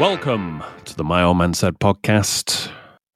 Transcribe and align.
Welcome 0.00 0.64
to 0.86 0.96
the 0.96 1.04
My 1.04 1.22
Old 1.22 1.36
Man 1.36 1.52
Said 1.52 1.78
podcast. 1.78 2.70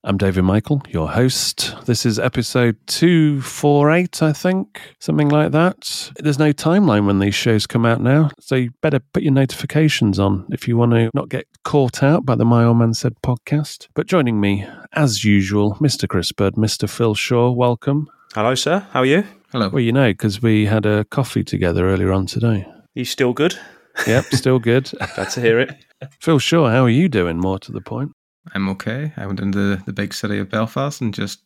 I'm 0.04 0.18
David 0.18 0.44
Michael, 0.44 0.82
your 0.90 1.10
host. 1.10 1.74
This 1.86 2.04
is 2.04 2.18
episode 2.18 2.76
248, 2.88 4.22
I 4.22 4.34
think, 4.34 4.94
something 5.00 5.30
like 5.30 5.52
that. 5.52 6.12
There's 6.16 6.38
no 6.38 6.52
timeline 6.52 7.06
when 7.06 7.20
these 7.20 7.34
shows 7.34 7.66
come 7.66 7.86
out 7.86 8.02
now, 8.02 8.32
so 8.38 8.56
you 8.56 8.72
better 8.82 9.00
put 9.00 9.22
your 9.22 9.32
notifications 9.32 10.18
on 10.18 10.46
if 10.52 10.68
you 10.68 10.76
want 10.76 10.92
to 10.92 11.10
not 11.14 11.30
get 11.30 11.46
caught 11.64 12.02
out 12.02 12.26
by 12.26 12.34
the 12.34 12.44
My 12.44 12.64
Old 12.64 12.76
Man 12.76 12.92
Said 12.92 13.14
podcast. 13.24 13.88
But 13.94 14.06
joining 14.06 14.38
me, 14.38 14.66
as 14.92 15.24
usual, 15.24 15.76
Mr. 15.76 16.06
Chris 16.06 16.32
Budd, 16.32 16.56
Mr. 16.56 16.86
Phil 16.86 17.14
Shaw, 17.14 17.50
welcome. 17.50 18.10
Hello, 18.34 18.54
sir. 18.54 18.86
How 18.90 19.00
are 19.00 19.06
you? 19.06 19.24
Hello. 19.52 19.70
Well, 19.70 19.80
you 19.80 19.92
know, 19.92 20.10
because 20.10 20.42
we 20.42 20.66
had 20.66 20.84
a 20.84 21.06
coffee 21.06 21.44
together 21.44 21.88
earlier 21.88 22.12
on 22.12 22.26
today. 22.26 22.66
You 22.92 23.06
still 23.06 23.32
good? 23.32 23.58
Yep, 24.06 24.24
still 24.32 24.58
good. 24.58 24.90
Glad 25.14 25.30
to 25.30 25.40
hear 25.40 25.60
it. 25.60 25.74
Phil 26.20 26.38
Shaw, 26.38 26.68
how 26.68 26.84
are 26.84 26.90
you 26.90 27.08
doing? 27.08 27.38
More 27.38 27.58
to 27.60 27.72
the 27.72 27.80
point. 27.80 28.12
I'm 28.54 28.68
okay. 28.70 29.12
I 29.16 29.26
went 29.26 29.40
into 29.40 29.76
the 29.76 29.92
big 29.92 30.12
city 30.12 30.38
of 30.38 30.50
Belfast 30.50 31.00
and 31.00 31.14
just 31.14 31.40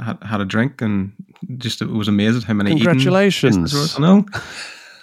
had, 0.00 0.18
had 0.22 0.40
a 0.40 0.44
drink 0.44 0.80
and 0.80 1.12
just 1.58 1.82
was 1.82 2.08
amazed 2.08 2.38
at 2.38 2.42
how 2.44 2.54
many. 2.54 2.70
Congratulations. 2.70 3.72
places 3.72 3.96
there 3.96 4.14
was. 4.14 4.24
I. 4.34 4.40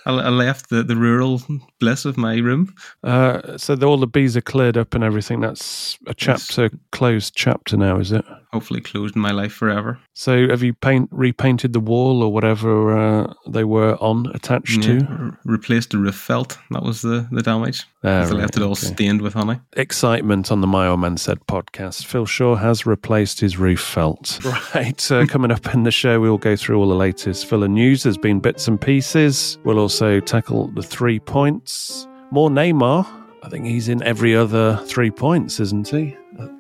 I, 0.06 0.12
I 0.12 0.30
left 0.30 0.70
the, 0.70 0.84
the 0.84 0.96
rural 0.96 1.42
bliss 1.80 2.06
of 2.06 2.18
my 2.18 2.38
room. 2.38 2.74
Uh, 3.04 3.58
so 3.58 3.76
the, 3.76 3.86
all 3.86 3.98
the 3.98 4.08
bees 4.08 4.36
are 4.36 4.42
cleared 4.42 4.78
up 4.78 4.94
and 4.94 5.04
everything. 5.04 5.40
That's 5.40 5.98
a 6.08 6.14
chapter, 6.14 6.70
closed 6.92 7.36
chapter 7.36 7.78
now, 7.78 8.00
is 8.00 8.12
it? 8.12 8.26
Hopefully, 8.54 8.80
closed 8.82 9.16
in 9.16 9.22
my 9.22 9.32
life 9.32 9.52
forever. 9.52 10.00
So 10.14 10.48
have 10.50 10.62
you 10.64 10.74
paint 10.74 11.10
repainted 11.12 11.74
the 11.74 11.80
wall 11.80 12.22
or 12.24 12.32
whatever 12.32 12.96
uh, 12.98 13.34
they 13.48 13.64
were 13.64 13.96
on 14.00 14.28
attached 14.34 14.86
Yeah, 14.86 15.00
to? 15.00 15.06
re- 15.20 15.32
replaced 15.56 15.90
the 15.90 15.98
roof 15.98 16.16
felt. 16.16 16.58
That 16.72 16.84
was 16.84 17.02
the, 17.02 17.28
the 17.32 17.42
damage. 17.42 17.84
Ah, 18.04 18.22
'Cause 18.22 18.32
I 18.32 18.34
right, 18.36 18.42
left 18.42 18.58
it 18.58 18.62
all 18.64 18.72
okay. 18.74 18.88
stained 18.94 19.22
with 19.22 19.34
honey. 19.34 19.60
Excitement 19.76 20.52
on 20.52 20.62
the 20.62 20.68
My 20.68 20.88
Old 20.88 21.00
Man 21.00 21.18
Said 21.18 21.40
podcast. 21.48 22.06
Phil 22.06 22.26
Shaw 22.26 22.56
has 22.56 22.86
replaced 22.86 23.40
his 23.40 23.58
roof 23.58 23.82
felt. 23.82 24.40
Right. 24.76 25.12
Uh, 25.12 25.26
coming 25.26 25.52
up 25.52 25.74
in 25.74 25.84
the 25.84 25.92
show, 25.92 26.20
we 26.20 26.30
will 26.30 26.38
go 26.38 26.56
through 26.56 26.78
all 26.80 26.88
the 26.90 26.96
latest 26.96 27.48
Villa 27.50 27.68
news. 27.68 28.04
There's 28.04 28.18
been 28.18 28.40
bits 28.40 28.68
and 28.68 28.80
pieces. 28.80 29.58
We'll 29.64 29.80
also 29.80 30.20
tackle 30.20 30.68
the 30.76 30.84
three 30.84 31.20
points. 31.20 32.08
More 32.32 32.50
Neymar. 32.50 33.08
I 33.44 33.50
think 33.50 33.66
he's 33.66 33.90
in 33.90 34.02
every 34.04 34.34
other 34.36 34.78
three 34.86 35.12
points, 35.12 35.60
isn't 35.60 35.90
he? 35.90 36.16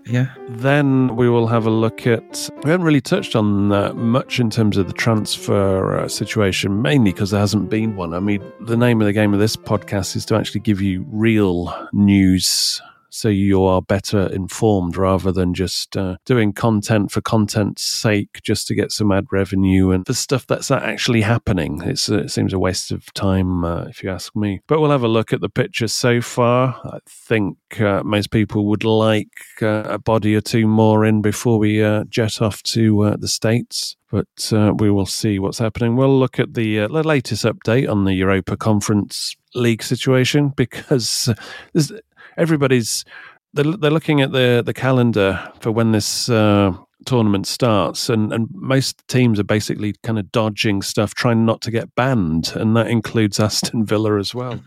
Yeah. 0.05 0.33
Then 0.49 1.16
we 1.16 1.29
will 1.29 1.47
have 1.47 1.66
a 1.66 1.69
look 1.69 2.05
at. 2.05 2.49
We 2.63 2.69
haven't 2.69 2.85
really 2.85 3.01
touched 3.01 3.38
on 3.38 3.71
uh, 3.71 3.94
much 3.94 4.39
in 4.41 4.49
terms 4.49 4.75
of 4.75 4.88
the 4.88 4.94
transfer 4.94 5.97
uh, 5.97 6.07
situation, 6.09 6.81
mainly 6.81 7.13
because 7.13 7.31
there 7.31 7.39
hasn't 7.39 7.69
been 7.69 7.95
one. 7.95 8.13
I 8.13 8.19
mean, 8.19 8.44
the 8.59 8.75
name 8.75 9.01
of 9.01 9.05
the 9.05 9.13
game 9.13 9.33
of 9.33 9.39
this 9.39 9.55
podcast 9.55 10.17
is 10.17 10.25
to 10.25 10.35
actually 10.35 10.59
give 10.59 10.81
you 10.81 11.05
real 11.09 11.73
news 11.94 12.81
so 13.13 13.29
you 13.29 13.63
are 13.63 13.79
better 13.79 14.25
informed 14.34 14.97
rather 14.97 15.31
than 15.31 15.53
just 15.53 15.96
uh, 15.96 16.18
doing 16.25 16.51
content 16.51 17.12
for 17.12 17.22
content's 17.22 17.84
sake 17.84 18.41
just 18.41 18.66
to 18.66 18.74
get 18.74 18.91
some 18.91 19.12
ad 19.12 19.28
revenue 19.31 19.91
and 19.91 20.03
the 20.06 20.16
stuff 20.16 20.47
that's 20.47 20.72
actually 20.72 21.22
happening. 21.22 21.79
It's, 21.85 22.09
it 22.09 22.31
seems 22.31 22.53
a 22.53 22.59
waste 22.59 22.91
of 22.91 23.13
time, 23.13 23.63
uh, 23.63 23.84
if 23.84 24.01
you 24.01 24.09
ask 24.09 24.35
me. 24.35 24.62
But 24.68 24.81
we'll 24.81 24.90
have 24.90 25.03
a 25.03 25.07
look 25.07 25.31
at 25.31 25.41
the 25.41 25.50
picture 25.50 25.88
so 25.88 26.22
far. 26.22 26.81
I 26.84 26.97
think 27.07 27.79
uh, 27.79 28.01
most 28.03 28.31
people 28.31 28.66
would 28.66 28.84
like 28.84 29.30
uh, 29.62 29.84
a 29.85 30.00
body 30.00 30.35
or 30.35 30.41
two 30.41 30.66
more 30.66 31.06
in 31.06 31.22
before 31.22 31.59
we 31.59 31.84
uh, 31.84 32.06
jet 32.06 32.41
off 32.41 32.63
to 32.63 33.01
uh, 33.01 33.16
the 33.18 33.28
States. 33.28 33.95
But 34.09 34.51
uh, 34.51 34.74
we 34.78 34.90
will 34.90 35.06
see 35.06 35.38
what's 35.38 35.59
happening. 35.59 35.95
We'll 35.95 36.19
look 36.19 36.40
at 36.40 36.56
the, 36.56 36.81
uh, 36.81 36.88
latest 36.88 37.45
update 37.45 37.90
on 37.90 38.06
the 38.06 38.13
Europa 38.13 38.57
Conference 38.57 39.35
League 39.53 39.84
situation 39.84 40.50
because 40.56 41.30
there's, 41.74 41.91
everybody's 42.38 43.05
they're, 43.53 43.77
they're 43.77 43.91
looking 43.91 44.21
at 44.21 44.31
the 44.31 44.63
the 44.66 44.73
calendar 44.73 45.51
for 45.59 45.71
when 45.71 45.91
this 45.91 46.29
uh, 46.29 46.73
tournament 47.05 47.47
starts, 47.47 48.09
and 48.09 48.33
and 48.33 48.47
most 48.53 49.07
teams 49.07 49.39
are 49.39 49.44
basically 49.44 49.95
kind 50.03 50.19
of 50.19 50.31
dodging 50.31 50.81
stuff, 50.81 51.13
trying 51.13 51.45
not 51.45 51.61
to 51.61 51.71
get 51.71 51.94
banned, 51.95 52.53
and 52.55 52.75
that 52.75 52.88
includes 52.88 53.39
Aston 53.39 53.85
Villa 53.85 54.17
as 54.17 54.33
well. 54.33 54.59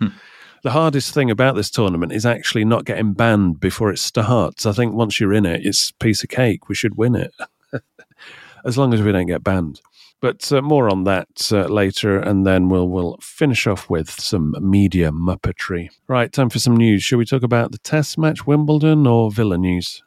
The 0.62 0.70
hardest 0.72 1.14
thing 1.14 1.30
about 1.30 1.54
this 1.54 1.70
tournament 1.70 2.12
is 2.12 2.26
actually 2.26 2.64
not 2.64 2.84
getting 2.84 3.12
banned 3.12 3.60
before 3.60 3.90
it 3.90 3.98
starts. 3.98 4.66
I 4.66 4.72
think 4.72 4.94
once 4.94 5.20
you're 5.20 5.34
in 5.34 5.46
it, 5.46 5.64
it's 5.64 5.90
a 5.90 6.04
piece 6.04 6.22
of 6.24 6.28
cake. 6.28 6.68
We 6.68 6.74
should 6.74 6.96
win 6.96 7.14
it, 7.14 7.32
as 8.64 8.76
long 8.76 8.92
as 8.92 9.02
we 9.02 9.12
don't 9.12 9.26
get 9.26 9.44
banned. 9.44 9.80
But 10.20 10.50
uh, 10.50 10.62
more 10.62 10.88
on 10.90 11.04
that 11.04 11.28
uh, 11.52 11.66
later, 11.66 12.18
and 12.18 12.46
then 12.46 12.68
we'll 12.68 12.88
we'll 12.88 13.18
finish 13.20 13.66
off 13.66 13.90
with 13.90 14.10
some 14.10 14.54
media 14.60 15.10
muppetry. 15.10 15.90
Right, 16.08 16.32
time 16.32 16.48
for 16.48 16.58
some 16.58 16.76
news. 16.76 17.02
Shall 17.02 17.18
we 17.18 17.26
talk 17.26 17.42
about 17.42 17.72
the 17.72 17.78
Test 17.78 18.16
match, 18.16 18.46
Wimbledon, 18.46 19.06
or 19.06 19.30
Villa 19.30 19.58
news? 19.58 20.02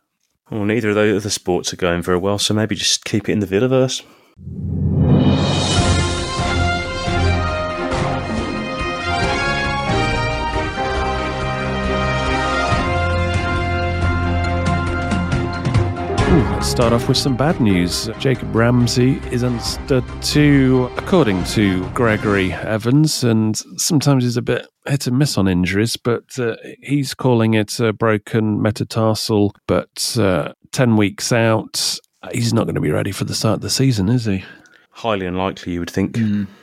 Well, 0.49 0.65
neither 0.65 0.89
of 0.89 0.95
those 0.95 1.21
other 1.21 1.29
sports 1.29 1.73
are 1.73 1.77
going 1.77 2.01
very 2.01 2.17
well, 2.17 2.39
so 2.39 2.53
maybe 2.55 2.75
just 2.75 3.05
keep 3.05 3.29
it 3.29 3.33
in 3.33 3.39
the 3.39 3.47
Villaverse. 3.47 4.03
Let's 16.59 16.71
start 16.71 16.91
off 16.91 17.07
with 17.07 17.15
some 17.15 17.37
bad 17.37 17.61
news. 17.61 18.09
Jacob 18.19 18.53
Ramsey 18.53 19.13
is 19.31 19.45
understood 19.45 20.03
to, 20.23 20.91
according 20.97 21.41
to 21.45 21.89
Gregory 21.91 22.51
Evans, 22.51 23.23
and 23.23 23.55
sometimes 23.77 24.25
he's 24.25 24.35
a 24.35 24.41
bit 24.41 24.67
hit 24.85 25.07
and 25.07 25.17
miss 25.17 25.37
on 25.37 25.47
injuries, 25.47 25.95
but 25.95 26.37
uh, 26.37 26.57
he's 26.81 27.13
calling 27.13 27.53
it 27.53 27.79
a 27.79 27.93
broken 27.93 28.61
metatarsal, 28.61 29.55
but 29.67 30.17
uh, 30.19 30.51
10 30.73 30.97
weeks 30.97 31.31
out. 31.31 31.97
He's 32.33 32.53
not 32.53 32.65
going 32.65 32.75
to 32.75 32.81
be 32.81 32.91
ready 32.91 33.13
for 33.13 33.23
the 33.23 33.35
start 33.35 33.55
of 33.55 33.61
the 33.61 33.69
season, 33.69 34.09
is 34.09 34.25
he? 34.25 34.43
Highly 34.91 35.27
unlikely, 35.27 35.71
you 35.71 35.79
would 35.79 35.89
think. 35.89 36.17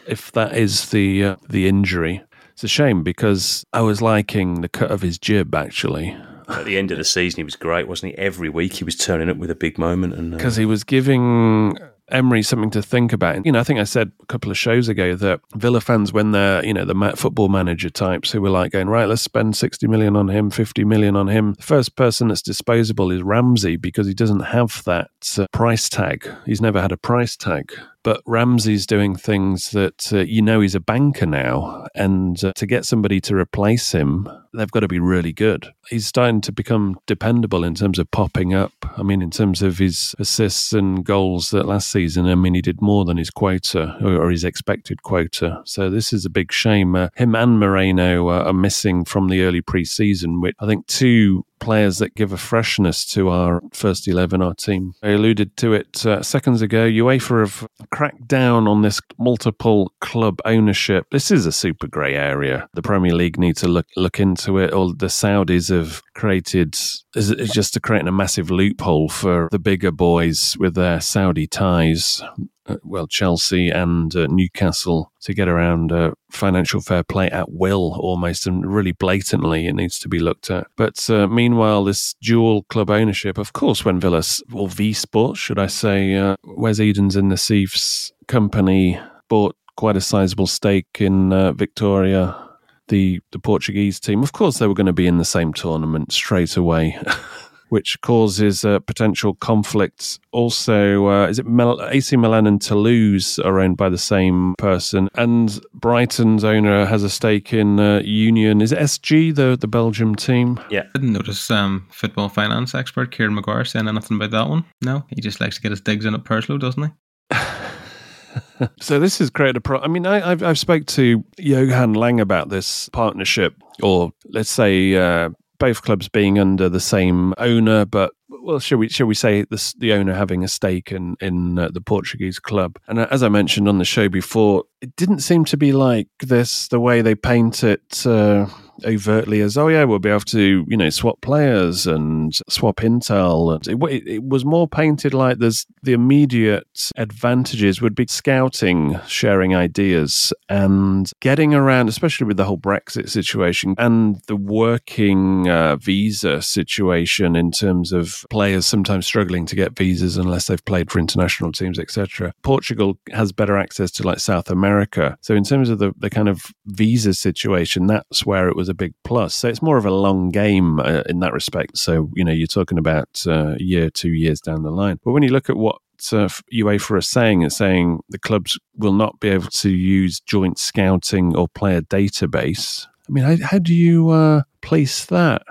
If 0.06 0.31
that 0.32 0.54
is 0.54 0.90
the 0.90 1.25
uh, 1.25 1.37
the 1.48 1.66
injury, 1.69 2.22
it's 2.52 2.64
a 2.64 2.69
shame 2.69 3.02
because 3.02 3.64
I 3.72 3.81
was 3.81 4.02
liking 4.02 4.60
the 4.60 4.69
cut 4.69 4.90
of 4.90 5.00
his 5.00 5.19
jib. 5.19 5.54
Actually, 5.54 6.14
At 6.48 6.64
the 6.64 6.78
end 6.78 6.90
of 6.90 6.98
the 6.98 7.04
season, 7.04 7.38
he 7.38 7.44
was 7.44 7.56
great, 7.56 7.88
wasn't 7.88 8.12
he? 8.12 8.19
Every 8.19 8.48
week 8.48 8.75
he 8.75 8.84
was 8.84 8.96
turning 8.96 9.28
up 9.28 9.37
with 9.37 9.50
a 9.50 9.54
big 9.54 9.78
moment, 9.78 10.14
and 10.14 10.34
uh, 10.34 10.37
because 10.37 10.56
he 10.56 10.64
was 10.64 10.84
giving 10.84 11.76
Emery 12.10 12.43
something 12.43 12.70
to 12.70 12.82
think 12.82 13.12
about. 13.12 13.44
You 13.44 13.52
know, 13.52 13.58
I 13.58 13.64
think 13.64 13.81
I 13.81 13.84
said 13.84 14.12
a 14.22 14.26
couple 14.26 14.50
of 14.50 14.56
shows 14.56 14.88
ago 14.88 15.16
that 15.16 15.40
Villa 15.56 15.81
fans, 15.81 16.12
when 16.12 16.31
they're, 16.31 16.64
you 16.64 16.72
know, 16.72 16.84
the 16.84 17.14
football 17.16 17.48
manager 17.48 17.90
types 17.90 18.31
who 18.31 18.40
were 18.40 18.50
like 18.50 18.70
going, 18.70 18.88
right, 18.88 19.08
let's 19.08 19.22
spend 19.22 19.56
60 19.56 19.88
million 19.88 20.14
on 20.14 20.28
him, 20.28 20.50
50 20.50 20.84
million 20.84 21.16
on 21.16 21.28
him. 21.28 21.54
The 21.54 21.62
first 21.62 21.96
person 21.96 22.28
that's 22.28 22.43
disposable 22.43 23.10
is 23.10 23.22
Ramsey 23.22 23.76
because 23.76 24.06
he 24.06 24.14
doesn't 24.14 24.40
have 24.40 24.84
that 24.84 25.10
uh, 25.37 25.46
price 25.52 25.88
tag. 25.88 26.28
He's 26.44 26.60
never 26.60 26.81
had 26.81 26.93
a 26.93 26.96
price 26.96 27.37
tag. 27.37 27.72
But 28.06 28.23
Ramsey's 28.25 28.87
doing 28.87 29.17
things 29.17 29.73
that 29.73 30.12
uh, 30.12 30.19
you 30.19 30.41
know 30.41 30.61
he's 30.61 30.76
a 30.76 30.81
banker 30.81 31.26
now. 31.26 31.88
And 31.97 32.43
uh, 32.44 32.53
to 32.55 32.64
get 32.64 32.85
somebody 32.85 33.20
to 33.23 33.35
replace 33.35 33.91
him, 33.91 34.29
they've 34.55 34.70
got 34.70 34.81
to 34.81 34.88
be 34.88 35.00
really 35.00 35.32
good. 35.32 35.75
He's 35.88 36.06
starting 36.06 36.41
to 36.43 36.53
become 36.53 37.00
dependable 37.06 37.64
in 37.64 37.75
terms 37.75 37.99
of 37.99 38.08
popping 38.12 38.55
up. 38.55 38.70
I 38.97 39.03
mean, 39.03 39.23
in 39.23 39.32
terms 39.32 39.61
of 39.61 39.79
his 39.79 40.14
assists 40.20 40.73
and 40.73 41.05
goals 41.05 41.50
that 41.50 41.67
last 41.67 41.91
season, 41.91 42.26
I 42.26 42.37
mean, 42.37 42.55
he 42.55 42.62
did 42.62 42.81
more 42.81 43.05
than 43.05 43.17
his 43.17 43.31
quota 43.31 43.97
or, 44.00 44.31
his 44.31 44.44
expected 44.44 45.03
quota. 45.03 45.62
So 45.64 45.91
this 45.91 46.12
is 46.12 46.25
a 46.25 46.31
big 46.31 46.53
shame. 46.53 46.94
Uh, 46.94 47.08
him 47.17 47.35
and 47.35 47.58
Moreno 47.58 48.29
uh, 48.29 48.44
are 48.44 48.53
missing 48.53 49.05
from 49.05 49.26
the 49.26 49.43
early 49.43 49.62
pre-season, 49.62 50.41
which 50.41 50.55
I 50.61 50.67
think 50.67 50.87
two 50.87 51.44
players 51.58 51.99
that 51.99 52.14
give 52.14 52.32
a 52.32 52.37
freshness 52.37 53.05
to 53.12 53.29
our 53.29 53.61
first 53.73 54.08
11, 54.08 54.43
our 54.43 54.55
team. 54.55 54.94
I 55.03 55.11
alluded 55.11 55.56
to 55.58 55.73
it 55.73 56.05
uh, 56.06 56.23
seconds 56.23 56.62
ago. 56.62 56.87
UEFA 56.87 57.41
have 57.41 57.69
cracked 57.91 58.29
down 58.29 58.69
on 58.69 58.82
this 58.82 59.00
multiple 59.19 59.93
club 60.00 60.41
ownership. 60.44 61.06
This 61.11 61.31
is 61.31 61.47
a 61.47 61.53
super 61.53 61.87
grey 61.87 62.14
area. 62.14 62.69
The 62.75 62.82
Premier 62.82 63.14
League 63.14 63.38
need 63.38 63.56
to 63.58 63.69
look 63.69 63.87
look 63.97 64.20
into 64.20 64.58
it. 64.58 64.73
Or 64.73 64.94
the 64.94 65.06
Saudis 65.06 65.70
have 65.70 66.03
created 66.14 66.76
is 67.14 67.35
just 67.53 67.75
to 67.75 67.81
create 67.81 68.06
a 68.06 68.12
massive 68.12 68.50
loophole 68.50 69.08
for 69.08 69.49
the 69.50 69.58
bigger 69.58 69.91
boys 69.91 70.56
with 70.58 70.75
their 70.75 71.00
Saudi 71.00 71.47
ties 71.47 72.23
uh, 72.68 72.76
well, 72.82 73.06
Chelsea 73.06 73.70
and 73.70 74.14
uh, 74.14 74.26
Newcastle 74.28 75.12
to 75.20 75.34
get 75.34 75.48
around 75.48 75.92
uh, 75.92 76.12
financial 76.30 76.80
fair 76.80 77.02
play 77.02 77.28
at 77.30 77.50
will 77.50 77.96
almost 78.00 78.46
and 78.46 78.66
really 78.66 78.92
blatantly 78.92 79.66
it 79.66 79.74
needs 79.74 79.98
to 80.00 80.08
be 80.08 80.18
looked 80.18 80.50
at. 80.50 80.66
But 80.76 81.08
uh, 81.10 81.26
meanwhile, 81.28 81.84
this 81.84 82.14
dual 82.22 82.64
club 82.64 82.90
ownership, 82.90 83.38
of 83.38 83.52
course, 83.52 83.84
when 83.84 84.00
Villa, 84.00 84.22
or 84.52 84.68
V 84.68 84.92
Sports, 84.92 85.38
should 85.38 85.58
I 85.58 85.66
say, 85.66 86.14
uh, 86.14 86.36
Wes 86.44 86.80
Edens 86.80 87.16
and 87.16 87.30
Nassef's 87.30 88.12
company 88.28 88.98
bought 89.28 89.56
quite 89.76 89.96
a 89.96 90.00
sizable 90.00 90.46
stake 90.46 91.00
in 91.00 91.32
uh, 91.32 91.52
Vitória. 91.52 92.42
The, 92.88 93.20
the 93.32 93.40
Portuguese 93.40 93.98
team, 93.98 94.22
of 94.22 94.32
course, 94.32 94.58
they 94.58 94.69
were 94.69 94.74
going 94.74 94.86
to 94.86 94.92
be 94.92 95.08
in 95.08 95.19
the 95.19 95.24
same 95.24 95.52
tournament 95.52 96.12
straight 96.12 96.56
away. 96.56 96.96
which 97.68 98.00
causes 98.00 98.64
uh, 98.64 98.78
potential 98.80 99.34
conflicts. 99.34 100.18
Also, 100.32 101.06
uh, 101.08 101.26
is 101.26 101.38
it 101.38 101.46
Mel- 101.46 101.82
AC 101.82 102.16
Milan 102.16 102.46
and 102.46 102.60
Toulouse 102.60 103.38
are 103.38 103.60
owned 103.60 103.76
by 103.76 103.88
the 103.88 103.98
same 103.98 104.54
person, 104.58 105.08
and 105.14 105.60
Brighton's 105.74 106.44
owner 106.44 106.86
has 106.86 107.02
a 107.02 107.10
stake 107.10 107.52
in 107.52 107.80
uh, 107.80 108.00
Union. 108.04 108.60
Is 108.60 108.72
it 108.72 108.78
SG 108.78 109.34
the 109.34 109.56
the 109.60 109.68
Belgium 109.68 110.14
team? 110.14 110.60
yeah, 110.70 110.82
I 110.94 110.98
didn't 110.98 111.12
notice 111.12 111.50
um, 111.50 111.86
football 111.90 112.28
finance 112.28 112.74
expert 112.74 113.10
Kieran 113.10 113.34
Maguire 113.34 113.64
saying 113.64 113.88
anything 113.88 114.16
about 114.16 114.30
that 114.30 114.48
one. 114.48 114.64
No, 114.82 115.04
he 115.08 115.20
just 115.20 115.40
likes 115.40 115.56
to 115.56 115.62
get 115.62 115.70
his 115.70 115.80
digs 115.80 116.04
in 116.04 116.14
at 116.14 116.24
Purslow, 116.24 116.58
doesn't 116.58 116.82
he? 116.82 116.90
so 118.80 118.98
this 118.98 119.19
has 119.19 119.30
created 119.30 119.56
a 119.56 119.60
problem. 119.60 119.90
I 119.90 119.92
mean, 119.92 120.06
I, 120.06 120.30
I've 120.30 120.42
I've 120.42 120.58
spoke 120.58 120.86
to 120.86 121.24
Johan 121.38 121.94
Lange 121.94 122.20
about 122.20 122.48
this 122.48 122.88
partnership, 122.90 123.54
or 123.82 124.12
let's 124.28 124.50
say 124.50 124.94
uh, 124.94 125.30
both 125.58 125.82
clubs 125.82 126.08
being 126.08 126.38
under 126.38 126.69
the 126.69 126.81
same 126.81 127.35
owner, 127.38 127.85
but 127.85 128.12
well, 128.29 128.58
shall 128.58 128.79
we 128.79 128.88
shall 128.88 129.06
we 129.06 129.14
say 129.14 129.43
the 129.43 129.75
the 129.79 129.93
owner 129.93 130.14
having 130.14 130.44
a 130.44 130.49
stake 130.49 130.93
in 130.93 131.17
in 131.20 131.58
uh, 131.58 131.69
the 131.73 131.81
Portuguese 131.81 132.38
club? 132.38 132.79
And 132.88 132.99
uh, 132.99 133.08
as 133.11 133.23
I 133.23 133.29
mentioned 133.29 133.69
on 133.69 133.79
the 133.79 133.85
show 133.85 134.08
before, 134.08 134.64
it 134.81 134.94
didn't 134.97 135.20
seem 135.20 135.44
to 135.47 135.56
be 135.56 135.73
like 135.73 136.08
this 136.20 136.69
the 136.69 136.81
way 136.81 137.03
they 137.03 137.14
paint 137.14 137.64
it. 137.64 138.06
Uh, 138.06 138.47
overtly 138.84 139.40
as 139.40 139.56
oh 139.56 139.69
yeah 139.69 139.84
we'll 139.84 139.99
be 139.99 140.08
able 140.08 140.20
to 140.20 140.64
you 140.69 140.76
know 140.76 140.90
swap 140.90 141.20
players 141.20 141.87
and 141.87 142.34
swap 142.49 142.76
intel. 142.76 143.55
And 143.55 143.67
it, 143.67 144.06
it, 144.06 144.23
was 144.26 144.44
more 144.44 144.67
painted 144.69 145.14
like 145.14 145.38
there's 145.38 145.67
the 145.82 145.93
immediate 145.93 146.90
advantages 146.96 147.81
would 147.81 147.94
be 147.94 148.06
scouting 148.08 148.99
sharing 149.06 149.55
ideas 149.55 150.32
and 150.49 151.11
getting 151.20 151.55
around 151.55 151.88
especially 151.88 152.26
with 152.26 152.37
the 152.37 152.44
whole 152.44 152.58
brexit 152.58 153.08
situation 153.08 153.75
and 153.78 154.20
the 154.26 154.37
working 154.37 155.49
uh, 155.49 155.76
visa 155.76 156.43
situation 156.43 157.37
in 157.37 157.50
terms 157.50 157.93
of 157.93 158.25
players 158.31 158.67
sometimes 158.67 159.06
struggling 159.06 159.46
to 159.46 159.55
get 159.55 159.76
visas 159.76 160.17
unless 160.17 160.49
they've 160.49 160.64
played 160.64 160.90
for 160.90 160.99
international 160.99 161.52
teams 161.52 161.79
etc 161.79 162.32
portugal 162.43 162.99
has 163.12 163.32
better 163.32 163.56
access 163.56 163.90
to 163.90 164.02
like 164.02 164.19
south 164.19 164.50
america. 164.50 165.17
So 165.20 165.34
in 165.34 165.44
terms 165.44 165.70
of 165.70 165.79
the, 165.79 165.93
the 165.99 166.11
kind 166.11 166.29
of 166.29 166.46
visa 166.67 167.14
situation 167.14 167.87
that's 167.87 168.26
where 168.26 168.49
it 168.49 168.56
was 168.56 168.65
was 168.66 168.70
a 168.70 168.74
big 168.74 168.94
plus. 169.04 169.34
So 169.34 169.48
it's 169.48 169.62
more 169.62 169.76
of 169.76 169.86
a 169.86 169.90
long 169.90 170.30
game 170.30 170.80
uh, 170.80 171.02
in 171.08 171.20
that 171.20 171.32
respect. 171.32 171.78
So, 171.78 172.10
you 172.14 172.24
know, 172.24 172.32
you're 172.32 172.46
talking 172.48 172.78
about 172.78 173.24
uh, 173.26 173.54
year, 173.58 173.90
two 173.90 174.10
years 174.10 174.40
down 174.40 174.62
the 174.62 174.70
line. 174.70 174.98
But 175.04 175.12
when 175.12 175.22
you 175.22 175.30
look 175.30 175.48
at 175.48 175.56
what 175.56 175.76
uh, 176.12 176.28
UEFA 176.52 176.90
are 176.90 177.00
saying, 177.00 177.42
it's 177.42 177.56
saying 177.56 178.00
the 178.08 178.18
clubs 178.18 178.58
will 178.76 178.92
not 178.92 179.20
be 179.20 179.28
able 179.28 179.50
to 179.50 179.70
use 179.70 180.20
joint 180.20 180.58
scouting 180.58 181.36
or 181.36 181.48
player 181.48 181.80
database. 181.80 182.86
I 183.08 183.12
mean, 183.12 183.24
how, 183.24 183.36
how 183.50 183.58
do 183.58 183.72
you 183.72 184.10
uh, 184.10 184.42
place 184.62 185.04
that? 185.06 185.42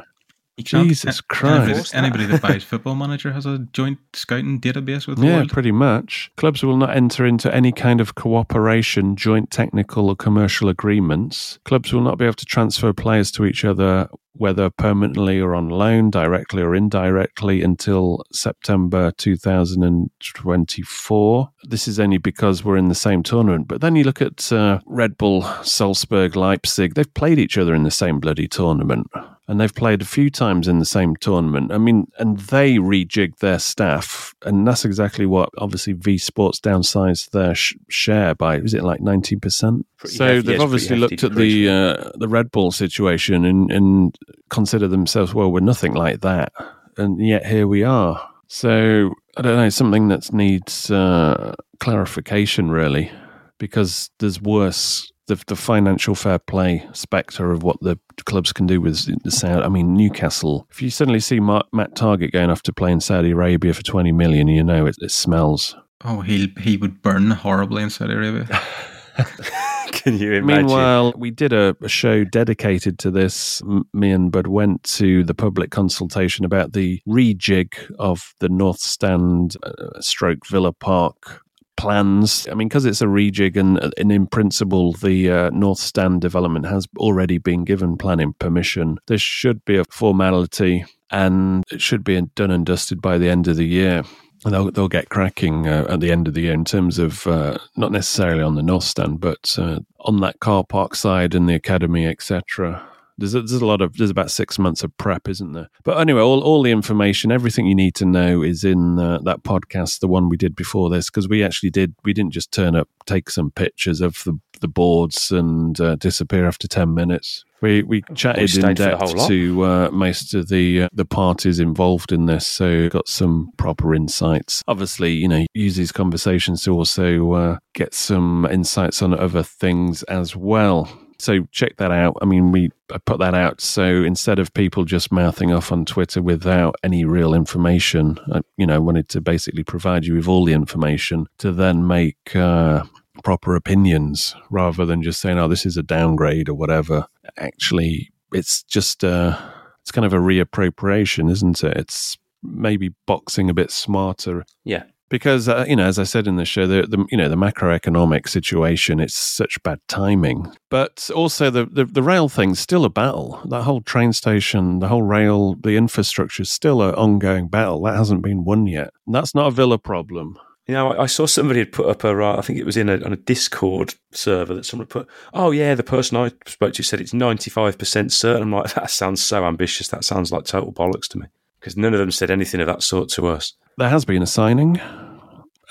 Jesus 0.64 1.20
Christ. 1.22 1.94
Anybody, 1.94 2.24
anybody, 2.24 2.26
that 2.26 2.42
buys 2.42 2.64
Football 2.64 2.96
Manager 2.96 3.32
has 3.34 3.46
a 3.46 3.60
joint 3.74 4.00
scouting 4.14 4.62
database 4.62 5.06
with 5.08 5.20
Yeah, 5.20 5.46
pretty 5.50 5.72
much. 5.72 6.32
Clubs 6.38 6.64
will 6.64 6.78
not 6.78 6.96
enter 6.96 7.26
into 7.26 7.54
any 7.54 7.74
kind 7.74 8.00
of 8.00 8.16
cooperation, 8.16 9.16
joint 9.16 9.52
technical 9.52 10.10
or 10.10 10.16
commercial 10.16 10.70
agreements. 10.70 11.60
Clubs 11.66 11.94
will 11.94 12.02
not 12.02 12.18
be 12.18 12.26
able 12.26 12.34
to 12.36 12.46
transfer 12.46 12.94
players 12.94 13.32
to 13.32 13.46
each 13.46 13.66
other, 13.66 14.08
whether 14.34 14.70
permanently 14.70 15.42
or 15.42 15.56
on 15.56 15.70
loan, 15.70 16.10
directly 16.10 16.62
or 16.62 16.74
indirectly, 16.74 17.62
until 17.62 18.24
September 18.32 19.12
2024. 19.18 21.50
This 21.64 21.88
is 21.88 22.00
only 22.00 22.18
because 22.18 22.64
we're 22.64 22.78
in 22.78 22.88
the 22.88 22.96
same 22.96 23.24
tournament. 23.24 23.68
But 23.68 23.82
then 23.82 23.98
you 23.98 24.06
look 24.06 24.22
at 24.22 24.54
uh, 24.54 24.80
Red 24.86 25.18
Bull, 25.18 25.42
Salzburg, 25.64 26.38
Leipzig, 26.38 26.94
they've 26.94 27.14
played 27.14 27.40
each 27.40 27.58
other 27.58 27.76
in 27.76 27.84
the 27.84 27.92
same 27.92 28.20
bloody 28.20 28.48
tournament 28.48 29.08
and 29.48 29.60
they've 29.60 29.74
played 29.74 30.02
a 30.02 30.06
few 30.06 30.30
times 30.30 30.68
in 30.68 30.80
the 30.80 30.86
same 30.86 31.16
tournament. 31.18 31.72
I 31.72 31.78
mean, 31.78 32.08
and 32.18 32.40
they 32.40 32.76
rejigged 32.76 33.38
their 33.38 33.60
staff, 33.60 34.34
and 34.44 34.68
that's 34.68 34.86
exactly 34.86 35.26
what 35.26 35.50
obviously 35.58 35.94
V 35.94 36.18
Sports 36.18 36.60
downsized 36.60 37.32
their 37.32 37.54
sh- 37.54 37.76
share 37.88 38.34
by. 38.36 38.58
Was 38.60 38.74
it 38.74 38.84
like 38.84 39.02
nineteen 39.02 39.40
percent? 39.40 39.86
So 40.06 40.26
hefty, 40.26 40.42
they've 40.48 40.56
yes, 40.56 40.64
obviously 40.64 40.98
looked 40.98 41.24
at 41.24 41.36
the 41.36 41.70
uh, 41.70 42.12
the 42.16 42.28
Red 42.28 42.52
Bull 42.52 42.72
situation 42.72 43.46
and, 43.46 43.72
and 43.72 44.18
consider 44.50 44.88
themselves 44.88 45.34
well, 45.34 45.52
we're 45.52 45.60
nothing 45.60 45.94
like 45.94 46.22
that, 46.22 46.52
and 46.98 47.20
yet 47.26 47.46
here 47.46 47.68
we 47.68 47.84
are. 47.84 48.30
So 48.48 49.14
I 49.38 49.42
don't 49.42 49.58
know, 49.58 49.70
something 49.70 50.08
that 50.10 50.32
needs 50.32 50.90
uh, 50.90 51.56
clarification 51.80 52.70
really, 52.70 53.12
because 53.58 54.10
there's 54.20 54.42
worse 54.42 55.12
the, 55.28 55.42
the 55.48 55.56
financial 55.56 56.16
fair 56.16 56.40
play 56.40 56.88
spectre 56.94 57.52
of 57.52 57.64
what 57.64 57.78
the 57.82 58.00
clubs 58.26 58.54
can 58.54 58.68
do 58.68 58.82
with 58.82 59.24
the 59.24 59.32
Saudi. 59.32 59.64
I 59.64 59.70
mean, 59.70 59.96
Newcastle. 59.96 60.68
If 60.72 60.82
you 60.82 60.90
suddenly 60.90 61.20
see 61.20 61.40
Matt 61.40 61.66
Targett 61.74 62.32
going 62.32 62.50
off 62.50 62.64
to 62.64 62.74
play 62.74 62.92
in 62.92 63.00
Saudi 63.00 63.32
Arabia 63.32 63.74
for 63.74 63.84
twenty 63.84 64.12
million, 64.12 64.48
you 64.48 64.64
know 64.64 64.86
it, 64.86 64.96
it 65.02 65.12
smells. 65.12 65.76
Oh, 66.04 66.22
he 66.22 66.54
he 66.60 66.78
would 66.78 67.02
burn 67.02 67.32
horribly 67.32 67.84
in 67.84 67.90
Saudi 67.90 68.14
Arabia. 68.14 68.48
Can 69.92 70.18
you 70.18 70.34
imagine? 70.34 70.66
Meanwhile, 70.68 71.14
we 71.16 71.32
did 71.32 71.54
a, 71.54 71.76
a 71.82 71.88
show 71.88 72.24
dedicated 72.24 73.00
to 73.00 73.12
this. 73.12 73.62
M- 73.62 73.86
Me 73.94 74.12
and 74.12 74.32
Budd 74.32 74.48
went 74.48 74.84
to 74.84 75.24
the 75.24 75.34
public 75.34 75.72
consultation 75.72 76.46
about 76.46 76.74
the 76.74 77.02
rejig 77.08 77.74
of 77.98 78.34
the 78.40 78.50
North 78.50 78.80
Stand 78.80 79.56
uh, 79.64 80.00
stroke 80.02 80.46
Villa 80.48 80.74
Park 80.74 81.42
plans. 81.78 82.48
I 82.50 82.54
mean, 82.54 82.68
because 82.68 82.86
it's 82.86 83.02
a 83.02 83.06
rejig 83.06 83.58
and, 83.58 83.94
and 83.98 84.12
in 84.12 84.28
principle, 84.28 84.94
the 84.94 85.30
uh, 85.30 85.50
North 85.52 85.80
Stand 85.80 86.22
development 86.22 86.66
has 86.66 86.88
already 86.98 87.38
been 87.38 87.64
given 87.64 87.98
planning 87.98 88.34
permission. 88.34 88.98
There 89.08 89.18
should 89.18 89.64
be 89.66 89.78
a 89.78 89.86
formality 89.86 90.86
and 91.12 91.64
it 91.72 91.82
should 91.82 92.04
be 92.04 92.20
done 92.36 92.52
and 92.52 92.66
dusted 92.66 93.02
by 93.02 93.18
the 93.18 93.30
end 93.30 93.48
of 93.48 93.58
the 93.58 93.66
year. 93.66 94.04
And 94.44 94.54
they'll, 94.54 94.70
they'll 94.70 94.88
get 94.88 95.10
cracking 95.10 95.68
uh, 95.68 95.88
at 95.90 96.02
the 96.02 96.12
end 96.12 96.28
of 96.28 96.34
the 96.34 96.42
year 96.42 96.54
in 96.54 96.66
terms 96.66 97.00
of 97.00 97.26
uh, 97.26 97.58
not 97.76 97.92
necessarily 97.92 98.44
on 98.44 98.56
the 98.56 98.62
North 98.62 98.84
Stand, 98.84 99.20
but 99.20 99.56
uh, 99.58 99.80
on 100.02 100.20
that 100.22 100.40
car 100.40 100.64
park 100.64 100.94
side 100.94 101.34
and 101.34 101.50
the 101.50 101.56
academy, 101.56 102.06
etc. 102.06 102.86
There's 103.18 103.34
a, 103.34 103.42
there's 103.42 103.62
a 103.62 103.66
lot 103.66 103.82
of 103.82 103.98
there's 103.98 104.10
about 104.10 104.32
six 104.32 104.60
months 104.60 104.84
of 104.84 104.96
prep, 104.98 105.28
isn't 105.28 105.54
there? 105.54 105.70
But 105.84 106.00
anyway, 106.00 106.22
all, 106.22 106.42
all 106.42 106.64
the 106.64 106.72
information, 106.72 107.32
everything 107.32 107.66
you 107.66 107.76
need 107.76 107.96
to 107.96 108.06
know 108.06 108.42
is 108.42 108.64
in 108.64 109.00
uh, 109.00 109.20
that 109.24 109.44
podcast, 109.44 110.00
the 110.00 110.08
one 110.08 110.30
we 110.30 110.38
did 110.38 110.56
before 110.56 110.90
this, 110.90 111.10
because 111.10 111.30
we 111.30 111.44
actually 111.44 111.70
did 111.70 111.96
we 112.04 112.14
didn't 112.14 112.34
just 112.34 112.52
turn 112.52 112.76
up, 112.76 112.90
take 113.06 113.30
some 113.30 113.52
pictures 113.52 114.02
of 114.02 114.24
the 114.26 114.40
the 114.60 114.68
boards 114.68 115.32
and 115.32 115.80
uh, 115.80 115.96
disappear 115.96 116.48
after 116.48 116.68
10 116.68 116.94
minutes. 116.94 117.44
We 117.62 117.84
we 117.84 118.04
chatted 118.14 118.50
stayed 118.50 118.64
in 118.64 118.74
depth 118.76 119.28
to 119.28 119.64
uh, 119.64 119.90
most 119.92 120.34
of 120.34 120.50
the 120.50 120.84
uh, 120.84 120.90
the 120.94 121.06
parties 121.06 121.60
involved 121.60 122.12
in 122.12 122.26
this, 122.26 122.46
so 122.46 122.90
got 122.90 123.08
some 123.08 123.52
proper 123.58 123.96
insights. 123.96 124.62
Obviously, 124.68 125.14
you 125.14 125.28
know, 125.28 125.46
use 125.54 125.76
these 125.76 125.92
conversations 125.92 126.64
to 126.64 126.72
also 126.72 127.32
uh, 127.32 127.58
get 127.74 127.94
some 127.94 128.46
insights 128.52 129.02
on 129.02 129.18
other 129.18 129.42
things 129.42 130.04
as 130.04 130.36
well. 130.36 130.90
So 131.20 131.46
check 131.52 131.78
that 131.78 131.92
out. 131.92 132.18
I 132.22 132.26
mean, 132.26 132.52
we 132.52 132.72
I 132.94 132.98
put 132.98 133.20
that 133.20 133.34
out. 133.34 133.62
So 133.62 133.84
instead 133.84 134.40
of 134.40 134.54
people 134.54 134.86
just 134.86 135.12
mouthing 135.12 135.52
off 135.52 135.72
on 135.72 135.86
Twitter 135.86 136.22
without 136.22 136.76
any 136.84 137.06
real 137.06 137.34
information, 137.34 138.20
I, 138.32 138.42
you 138.58 138.66
know, 138.66 138.82
wanted 138.82 139.10
to 139.10 139.22
basically 139.22 139.64
provide 139.64 140.06
you 140.06 140.16
with 140.16 140.28
all 140.28 140.46
the 140.46 140.54
information 140.54 141.28
to 141.40 141.52
then 141.52 141.88
make 141.88 142.36
uh, 142.36 142.84
proper 143.24 143.56
opinions 143.56 144.36
rather 144.50 144.86
than 144.86 145.02
just 145.02 145.22
saying, 145.22 145.40
"Oh, 145.40 145.48
this 145.48 145.66
is 145.66 145.78
a 145.78 145.84
downgrade" 145.84 146.50
or 146.50 146.56
whatever. 146.56 147.08
Actually, 147.38 148.12
it's 148.34 148.64
just 148.64 149.04
uh, 149.04 149.40
it's 149.82 149.92
kind 149.92 150.06
of 150.06 150.14
a 150.14 150.18
reappropriation, 150.18 151.32
isn't 151.32 151.64
it? 151.64 151.78
It's 151.78 152.18
maybe 152.44 152.94
boxing 153.08 153.50
a 153.50 153.54
bit 153.54 153.72
smarter 153.72 154.46
Yeah. 154.64 154.84
Because 155.10 155.48
uh, 155.48 155.66
you 155.68 155.76
know, 155.76 155.86
as 155.86 156.00
I 156.00 156.04
said 156.04 156.28
in 156.28 156.36
the 156.36 156.46
show, 156.46 156.68
the, 156.68 156.84
the 156.84 157.06
you 157.10 157.18
know 157.18 157.30
the 157.30 157.36
macroeconomic 157.36 158.28
situation, 158.28 159.00
it's 159.00 159.16
such 159.16 159.62
bad 159.64 159.80
timing. 159.88 160.52
But 160.70 161.10
also 161.14 161.50
the, 161.50 161.66
the 161.66 161.86
the 161.86 162.04
rail 162.04 162.30
thing's 162.30 162.60
still 162.60 162.86
a 162.86 162.90
battle. 162.90 163.42
That 163.50 163.64
whole 163.64 163.82
train 163.82 164.14
station, 164.14 164.80
the 164.80 164.88
whole 164.88 165.04
rail, 165.04 165.56
the 165.56 165.76
infrastructure 165.76 166.44
is 166.44 166.52
still 166.52 166.82
an 166.82 166.96
ongoing 166.96 167.48
battle. 167.48 167.82
That 167.84 167.98
hasn't 167.98 168.24
been 168.24 168.44
won 168.44 168.68
yet. 168.68 168.92
And 169.06 169.16
that's 169.16 169.36
not 169.36 169.48
a 169.48 169.52
Villa 169.52 169.78
problem. 169.78 170.38
You 170.68 170.74
know, 170.74 170.98
I 170.98 171.06
saw 171.06 171.28
somebody 171.28 171.60
had 171.60 171.72
put 171.72 171.88
up 171.88 172.04
a, 172.04 172.24
uh, 172.24 172.38
I 172.38 172.42
think 172.42 172.58
it 172.58 172.66
was 172.66 172.76
in 172.76 172.90
a, 172.90 172.96
on 173.04 173.14
a 173.14 173.18
Discord 173.18 173.94
server 174.12 174.56
that 174.56 174.66
someone 174.66 174.88
put, 174.88 175.08
oh, 175.32 175.52
yeah, 175.52 175.76
the 175.76 175.84
person 175.84 176.18
I 176.18 176.32
spoke 176.48 176.74
to 176.74 176.84
said 176.84 177.00
it's 177.00 177.14
95% 177.14 178.12
certain. 178.12 178.42
I'm 178.42 178.52
like, 178.52 178.74
that 178.74 178.90
sounds 178.90 179.22
so 179.22 179.46
ambitious. 179.46 179.90
That 179.90 180.04
sounds 180.04 180.32
like 180.32 180.46
total 180.46 180.74
bollocks 180.74 181.08
to 181.10 181.20
me. 181.20 181.28
Because 181.66 181.78
none 181.78 181.96
of 181.96 182.00
them 182.00 182.12
said 182.12 182.30
anything 182.30 182.62
of 182.62 182.68
that 182.68 182.84
sort 182.84 183.10
to 183.10 183.26
us. 183.26 183.54
There 183.80 183.90
has 183.90 184.06
been 184.06 184.22
a 184.22 184.28
signing. 184.28 184.80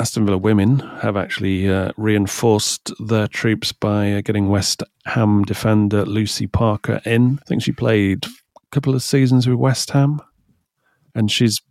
Aston 0.01 0.27
Villa 0.27 0.37
women 0.37 0.81
have 0.81 1.17
actually 1.17 1.69
uh, 1.69 1.93
reinforced 1.97 2.91
their 2.99 3.29
troops 3.29 3.71
by 3.71 4.15
uh, 4.15 4.21
getting 4.21 4.49
West 4.49 4.83
Ham 5.05 5.45
defender 5.45 6.05
Lucy 6.05 6.49
Parker 6.49 7.01
in. 7.05 7.39
I 7.41 7.45
think 7.47 7.63
she 7.63 7.71
played 7.71 8.27
a 8.27 8.31
couple 8.73 8.93
of 8.93 9.05
seasons 9.05 9.47
with 9.47 9.57
West 9.57 9.93
Ham, 9.93 10.21
and 11.15 11.31
she's 11.31 11.63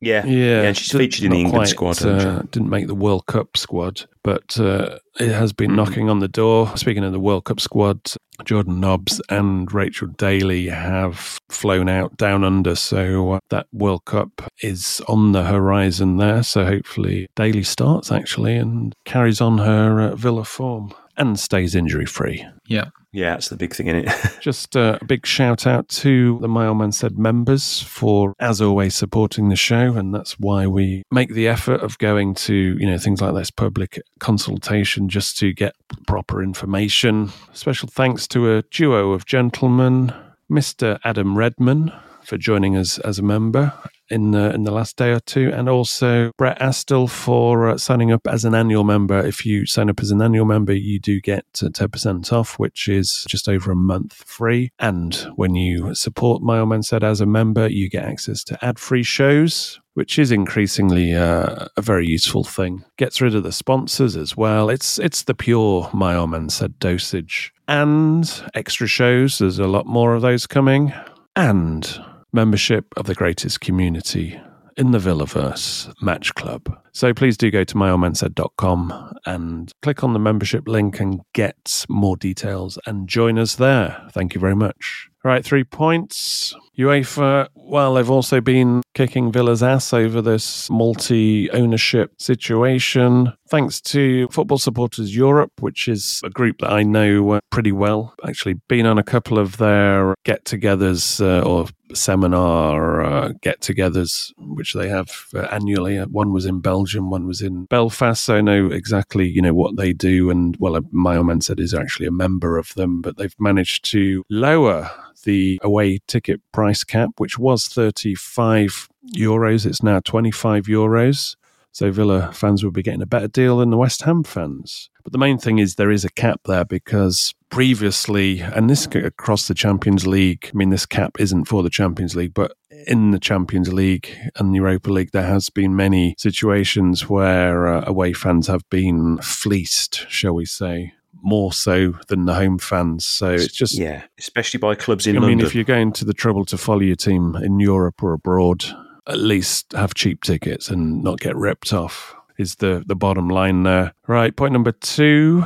Yeah. 0.00 0.24
yeah, 0.24 0.62
and 0.62 0.76
she's 0.76 0.92
featured 0.92 1.24
in 1.24 1.32
the 1.32 1.40
England 1.40 1.56
quite, 1.68 1.68
squad. 1.68 2.02
Uh, 2.04 2.42
didn't 2.50 2.70
make 2.70 2.86
the 2.86 2.94
World 2.94 3.26
Cup 3.26 3.56
squad, 3.56 4.02
but 4.24 4.58
uh, 4.58 4.98
it 5.18 5.30
has 5.30 5.52
been 5.52 5.72
Mhm. 5.72 5.76
knocking 5.76 6.08
on 6.08 6.20
the 6.20 6.28
door. 6.28 6.74
Speaking 6.76 7.04
of 7.04 7.12
the 7.12 7.20
World 7.20 7.44
Cup 7.44 7.60
squad, 7.60 8.00
Jordan 8.46 8.80
Nobbs 8.80 9.20
and 9.28 9.70
Rachel 9.72 10.08
Daly 10.08 10.68
have 10.68 11.38
flown 11.50 11.88
out 11.90 12.16
down 12.16 12.44
under, 12.44 12.74
so 12.74 13.32
uh, 13.32 13.38
that 13.50 13.66
World 13.72 14.06
Cup 14.06 14.42
is 14.62 15.02
on 15.06 15.32
the 15.32 15.44
horizon 15.44 16.16
there. 16.16 16.42
So 16.42 16.64
hopefully 16.64 17.28
Daly 17.36 17.62
starts 17.62 18.10
actually 18.10 18.56
and 18.56 18.94
carries 19.04 19.42
on 19.42 19.58
her 19.58 20.00
uh, 20.00 20.16
Villa 20.16 20.44
form 20.44 20.92
and 21.20 21.38
stays 21.38 21.74
injury 21.74 22.06
free. 22.06 22.44
Yeah. 22.66 22.86
Yeah, 23.12 23.30
that's 23.30 23.48
the 23.48 23.56
big 23.56 23.74
thing 23.74 23.88
in 23.88 23.96
it. 23.96 24.08
Just 24.40 24.76
uh, 24.76 24.98
a 25.00 25.04
big 25.04 25.26
shout 25.26 25.66
out 25.66 25.88
to 25.88 26.38
the 26.40 26.48
My 26.48 26.66
Old 26.66 26.78
Man 26.78 26.92
Said 26.92 27.18
members 27.18 27.82
for, 27.82 28.34
as 28.38 28.60
always, 28.60 28.94
supporting 28.94 29.48
the 29.48 29.56
show. 29.56 29.94
And 29.96 30.14
that's 30.14 30.38
why 30.38 30.66
we 30.66 31.02
make 31.10 31.34
the 31.34 31.48
effort 31.48 31.80
of 31.82 31.98
going 31.98 32.34
to, 32.34 32.54
you 32.54 32.86
know, 32.86 32.98
things 32.98 33.20
like 33.20 33.34
this 33.34 33.50
public 33.50 34.00
consultation 34.20 35.08
just 35.08 35.36
to 35.38 35.52
get 35.52 35.74
proper 36.06 36.42
information. 36.42 37.30
Special 37.52 37.88
thanks 37.88 38.26
to 38.28 38.56
a 38.56 38.62
duo 38.62 39.12
of 39.12 39.26
gentlemen, 39.26 40.14
Mr. 40.50 40.98
Adam 41.04 41.36
Redman 41.36 41.92
for 42.22 42.38
joining 42.38 42.76
us 42.76 42.98
as 42.98 43.18
a 43.18 43.22
member 43.22 43.72
in 44.10 44.32
the, 44.32 44.52
in 44.52 44.64
the 44.64 44.72
last 44.72 44.96
day 44.96 45.12
or 45.12 45.20
two, 45.20 45.50
and 45.54 45.68
also 45.68 46.32
Brett 46.36 46.58
Astle 46.58 47.08
for 47.08 47.70
uh, 47.70 47.78
signing 47.78 48.12
up 48.12 48.26
as 48.26 48.44
an 48.44 48.54
annual 48.54 48.84
member. 48.84 49.18
If 49.18 49.46
you 49.46 49.66
sign 49.66 49.88
up 49.88 50.00
as 50.00 50.10
an 50.10 50.20
annual 50.20 50.44
member, 50.44 50.72
you 50.72 50.98
do 50.98 51.20
get 51.20 51.44
uh, 51.62 51.68
10% 51.68 52.32
off, 52.32 52.58
which 52.58 52.88
is 52.88 53.24
just 53.28 53.48
over 53.48 53.70
a 53.70 53.76
month 53.76 54.14
free. 54.14 54.72
And 54.78 55.14
when 55.36 55.54
you 55.54 55.94
support 55.94 56.42
My 56.42 56.58
Old 56.58 56.70
Man 56.70 56.82
Said 56.82 57.04
as 57.04 57.20
a 57.20 57.26
member, 57.26 57.68
you 57.68 57.88
get 57.88 58.04
access 58.04 58.42
to 58.44 58.64
ad 58.64 58.78
free 58.78 59.02
shows. 59.02 59.80
Which 59.94 60.20
is 60.20 60.30
increasingly 60.30 61.14
uh, 61.14 61.66
a 61.76 61.82
very 61.82 62.06
useful 62.06 62.44
thing. 62.44 62.84
Gets 62.96 63.20
rid 63.20 63.34
of 63.34 63.42
the 63.42 63.52
sponsors 63.52 64.16
as 64.16 64.36
well. 64.36 64.70
It's 64.70 65.00
it's 65.00 65.24
the 65.24 65.34
pure 65.34 65.90
My 65.92 66.14
Old 66.14 66.30
Man 66.30 66.48
Said 66.48 66.78
dosage 66.78 67.52
and 67.66 68.42
extra 68.54 68.86
shows. 68.86 69.38
There's 69.38 69.58
a 69.58 69.66
lot 69.66 69.86
more 69.86 70.14
of 70.14 70.22
those 70.22 70.46
coming, 70.46 70.94
and 71.34 72.00
membership 72.32 72.86
of 72.96 73.06
the 73.06 73.14
greatest 73.14 73.60
community 73.60 74.40
in 74.76 74.92
the 74.92 74.98
Villaverse 74.98 75.92
Match 76.00 76.34
Club. 76.34 76.78
So 76.92 77.12
please 77.12 77.36
do 77.36 77.50
go 77.50 77.64
to 77.64 77.74
myoldmansaid.com 77.74 79.14
and 79.26 79.72
click 79.82 80.02
on 80.02 80.12
the 80.12 80.18
membership 80.18 80.66
link 80.66 81.00
and 81.00 81.20
get 81.34 81.84
more 81.88 82.16
details 82.16 82.78
and 82.86 83.08
join 83.08 83.38
us 83.38 83.56
there. 83.56 84.08
Thank 84.12 84.34
you 84.34 84.40
very 84.40 84.56
much. 84.56 85.08
All 85.24 85.30
right, 85.30 85.44
three 85.44 85.64
points. 85.64 86.54
UEFA, 86.80 87.48
well, 87.54 87.94
they've 87.94 88.10
also 88.10 88.40
been 88.40 88.82
kicking 88.94 89.30
Villa's 89.30 89.62
ass 89.62 89.92
over 89.92 90.22
this 90.22 90.70
multi 90.70 91.50
ownership 91.50 92.12
situation. 92.18 93.32
Thanks 93.48 93.80
to 93.82 94.28
Football 94.28 94.58
Supporters 94.58 95.14
Europe, 95.14 95.52
which 95.60 95.88
is 95.88 96.20
a 96.24 96.30
group 96.30 96.58
that 96.60 96.72
I 96.72 96.82
know 96.82 97.32
uh, 97.32 97.40
pretty 97.50 97.72
well. 97.72 98.14
Actually, 98.26 98.54
been 98.68 98.86
on 98.86 98.98
a 98.98 99.02
couple 99.02 99.38
of 99.38 99.58
their 99.58 100.14
get 100.24 100.44
togethers 100.44 101.20
uh, 101.20 101.46
or 101.46 101.66
seminar 101.94 103.02
uh, 103.02 103.32
get 103.42 103.60
togethers, 103.60 104.32
which 104.38 104.72
they 104.74 104.88
have 104.88 105.26
uh, 105.34 105.40
annually. 105.50 105.98
Uh, 105.98 106.06
One 106.06 106.32
was 106.32 106.46
in 106.46 106.60
Belgium, 106.60 107.10
one 107.10 107.26
was 107.26 107.42
in 107.42 107.64
Belfast. 107.66 108.24
So 108.24 108.36
I 108.36 108.40
know 108.40 108.66
exactly, 108.66 109.28
you 109.28 109.42
know, 109.42 109.54
what 109.54 109.76
they 109.76 109.92
do. 109.92 110.30
And 110.30 110.56
well, 110.58 110.76
uh, 110.76 110.82
my 110.92 111.20
man 111.22 111.40
said 111.40 111.60
is 111.60 111.74
actually 111.74 112.06
a 112.06 112.12
member 112.12 112.58
of 112.58 112.74
them, 112.74 113.02
but 113.02 113.16
they've 113.16 113.34
managed 113.38 113.84
to 113.86 114.24
lower 114.30 114.90
the 115.24 115.58
away 115.62 116.00
ticket 116.06 116.40
price 116.52 116.84
cap, 116.84 117.10
which 117.18 117.38
was 117.38 117.68
35 117.68 118.88
euros. 119.14 119.66
It's 119.66 119.82
now 119.82 120.00
25 120.00 120.64
euros. 120.64 121.36
So 121.72 121.90
Villa 121.90 122.32
fans 122.32 122.64
will 122.64 122.72
be 122.72 122.82
getting 122.82 123.02
a 123.02 123.06
better 123.06 123.28
deal 123.28 123.58
than 123.58 123.70
the 123.70 123.76
West 123.76 124.02
Ham 124.02 124.24
fans. 124.24 124.90
But 125.04 125.12
the 125.12 125.18
main 125.18 125.38
thing 125.38 125.58
is 125.58 125.74
there 125.74 125.90
is 125.90 126.04
a 126.04 126.10
cap 126.10 126.40
there 126.46 126.64
because 126.64 127.32
previously, 127.48 128.40
and 128.40 128.68
this 128.68 128.86
across 128.86 129.46
the 129.46 129.54
Champions 129.54 130.06
League, 130.06 130.50
I 130.52 130.56
mean, 130.56 130.70
this 130.70 130.86
cap 130.86 131.20
isn't 131.20 131.46
for 131.46 131.62
the 131.62 131.70
Champions 131.70 132.16
League, 132.16 132.34
but 132.34 132.52
in 132.86 133.12
the 133.12 133.20
Champions 133.20 133.72
League 133.72 134.10
and 134.36 134.54
Europa 134.54 134.90
League, 134.90 135.12
there 135.12 135.26
has 135.26 135.48
been 135.48 135.76
many 135.76 136.14
situations 136.18 137.08
where 137.08 137.68
uh, 137.68 137.84
away 137.86 138.12
fans 138.12 138.46
have 138.48 138.68
been 138.68 139.18
fleeced, 139.18 140.06
shall 140.08 140.34
we 140.34 140.44
say, 140.44 140.92
more 141.22 141.52
so 141.52 141.92
than 142.08 142.24
the 142.26 142.34
home 142.34 142.58
fans. 142.58 143.04
So 143.04 143.30
it's 143.30 143.52
just 143.52 143.78
yeah, 143.78 144.04
especially 144.18 144.58
by 144.58 144.74
clubs 144.74 145.06
in 145.06 145.16
I 145.16 145.20
London. 145.20 145.38
mean, 145.38 145.46
if 145.46 145.54
you're 145.54 145.64
going 145.64 145.92
to 145.92 146.04
the 146.04 146.14
trouble 146.14 146.44
to 146.46 146.58
follow 146.58 146.80
your 146.80 146.96
team 146.96 147.36
in 147.36 147.60
Europe 147.60 148.02
or 148.02 148.12
abroad, 148.12 148.64
at 149.06 149.18
least 149.18 149.72
have 149.72 149.94
cheap 149.94 150.22
tickets 150.22 150.68
and 150.68 151.02
not 151.02 151.20
get 151.20 151.36
ripped 151.36 151.72
off. 151.72 152.14
Is 152.38 152.56
the 152.56 152.82
the 152.86 152.96
bottom 152.96 153.28
line 153.28 153.64
there? 153.64 153.92
Right. 154.06 154.34
Point 154.34 154.52
number 154.52 154.72
two. 154.72 155.44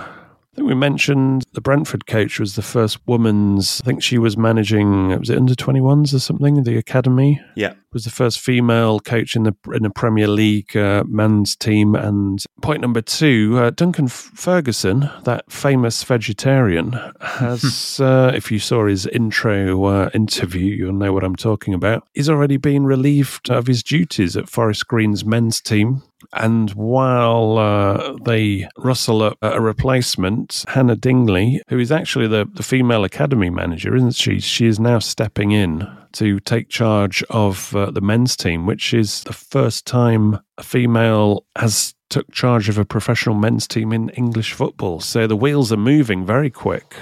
I 0.54 0.58
think 0.58 0.68
we 0.68 0.76
mentioned 0.76 1.44
the 1.52 1.60
Brentford 1.60 2.06
coach 2.06 2.38
was 2.38 2.54
the 2.54 2.62
first 2.62 2.98
woman's. 3.08 3.80
I 3.82 3.86
think 3.86 4.04
she 4.04 4.18
was 4.18 4.36
managing. 4.36 5.08
Was 5.18 5.28
it 5.28 5.36
under 5.36 5.56
twenty 5.56 5.80
ones 5.80 6.14
or 6.14 6.20
something? 6.20 6.62
The 6.62 6.78
academy 6.78 7.40
yeah, 7.56 7.74
was 7.92 8.04
the 8.04 8.10
first 8.10 8.38
female 8.38 9.00
coach 9.00 9.34
in 9.34 9.42
the 9.42 9.56
in 9.72 9.82
the 9.82 9.90
Premier 9.90 10.28
League 10.28 10.76
uh, 10.76 11.02
men's 11.08 11.56
team. 11.56 11.96
And 11.96 12.44
point 12.62 12.82
number 12.82 13.00
two, 13.00 13.58
uh, 13.58 13.70
Duncan 13.70 14.06
Ferguson, 14.06 15.10
that 15.24 15.50
famous 15.50 16.04
vegetarian, 16.04 17.00
has, 17.20 17.98
uh, 18.00 18.30
if 18.32 18.52
you 18.52 18.60
saw 18.60 18.86
his 18.86 19.06
intro 19.06 19.84
uh, 19.86 20.10
interview, 20.14 20.72
you'll 20.72 20.92
know 20.92 21.12
what 21.12 21.24
I'm 21.24 21.34
talking 21.34 21.74
about. 21.74 22.06
He's 22.14 22.30
already 22.30 22.58
been 22.58 22.84
relieved 22.84 23.50
of 23.50 23.66
his 23.66 23.82
duties 23.82 24.36
at 24.36 24.48
Forest 24.48 24.86
Green's 24.86 25.24
men's 25.24 25.60
team. 25.60 26.04
And 26.32 26.70
while 26.70 27.58
uh, 27.58 28.16
they 28.24 28.68
rustle 28.76 29.22
up 29.22 29.38
a 29.42 29.60
replacement, 29.60 30.64
Hannah 30.68 30.96
Dingley, 30.96 31.62
who 31.68 31.78
is 31.78 31.92
actually 31.92 32.28
the, 32.28 32.48
the 32.54 32.62
female 32.62 33.04
academy 33.04 33.50
manager, 33.50 33.94
isn't 33.94 34.14
she? 34.14 34.40
She 34.40 34.66
is 34.66 34.80
now 34.80 34.98
stepping 34.98 35.52
in 35.52 35.86
to 36.12 36.38
take 36.40 36.68
charge 36.68 37.22
of 37.24 37.74
uh, 37.74 37.90
the 37.90 38.00
men's 38.00 38.36
team, 38.36 38.66
which 38.66 38.94
is 38.94 39.24
the 39.24 39.32
first 39.32 39.84
time 39.84 40.38
a 40.58 40.62
female 40.62 41.44
has 41.56 41.94
took 42.10 42.30
charge 42.30 42.68
of 42.68 42.78
a 42.78 42.84
professional 42.84 43.34
men's 43.34 43.66
team 43.66 43.92
in 43.92 44.08
English 44.10 44.52
football. 44.52 45.00
So 45.00 45.26
the 45.26 45.36
wheels 45.36 45.72
are 45.72 45.76
moving 45.76 46.24
very 46.24 46.50
quick 46.50 46.94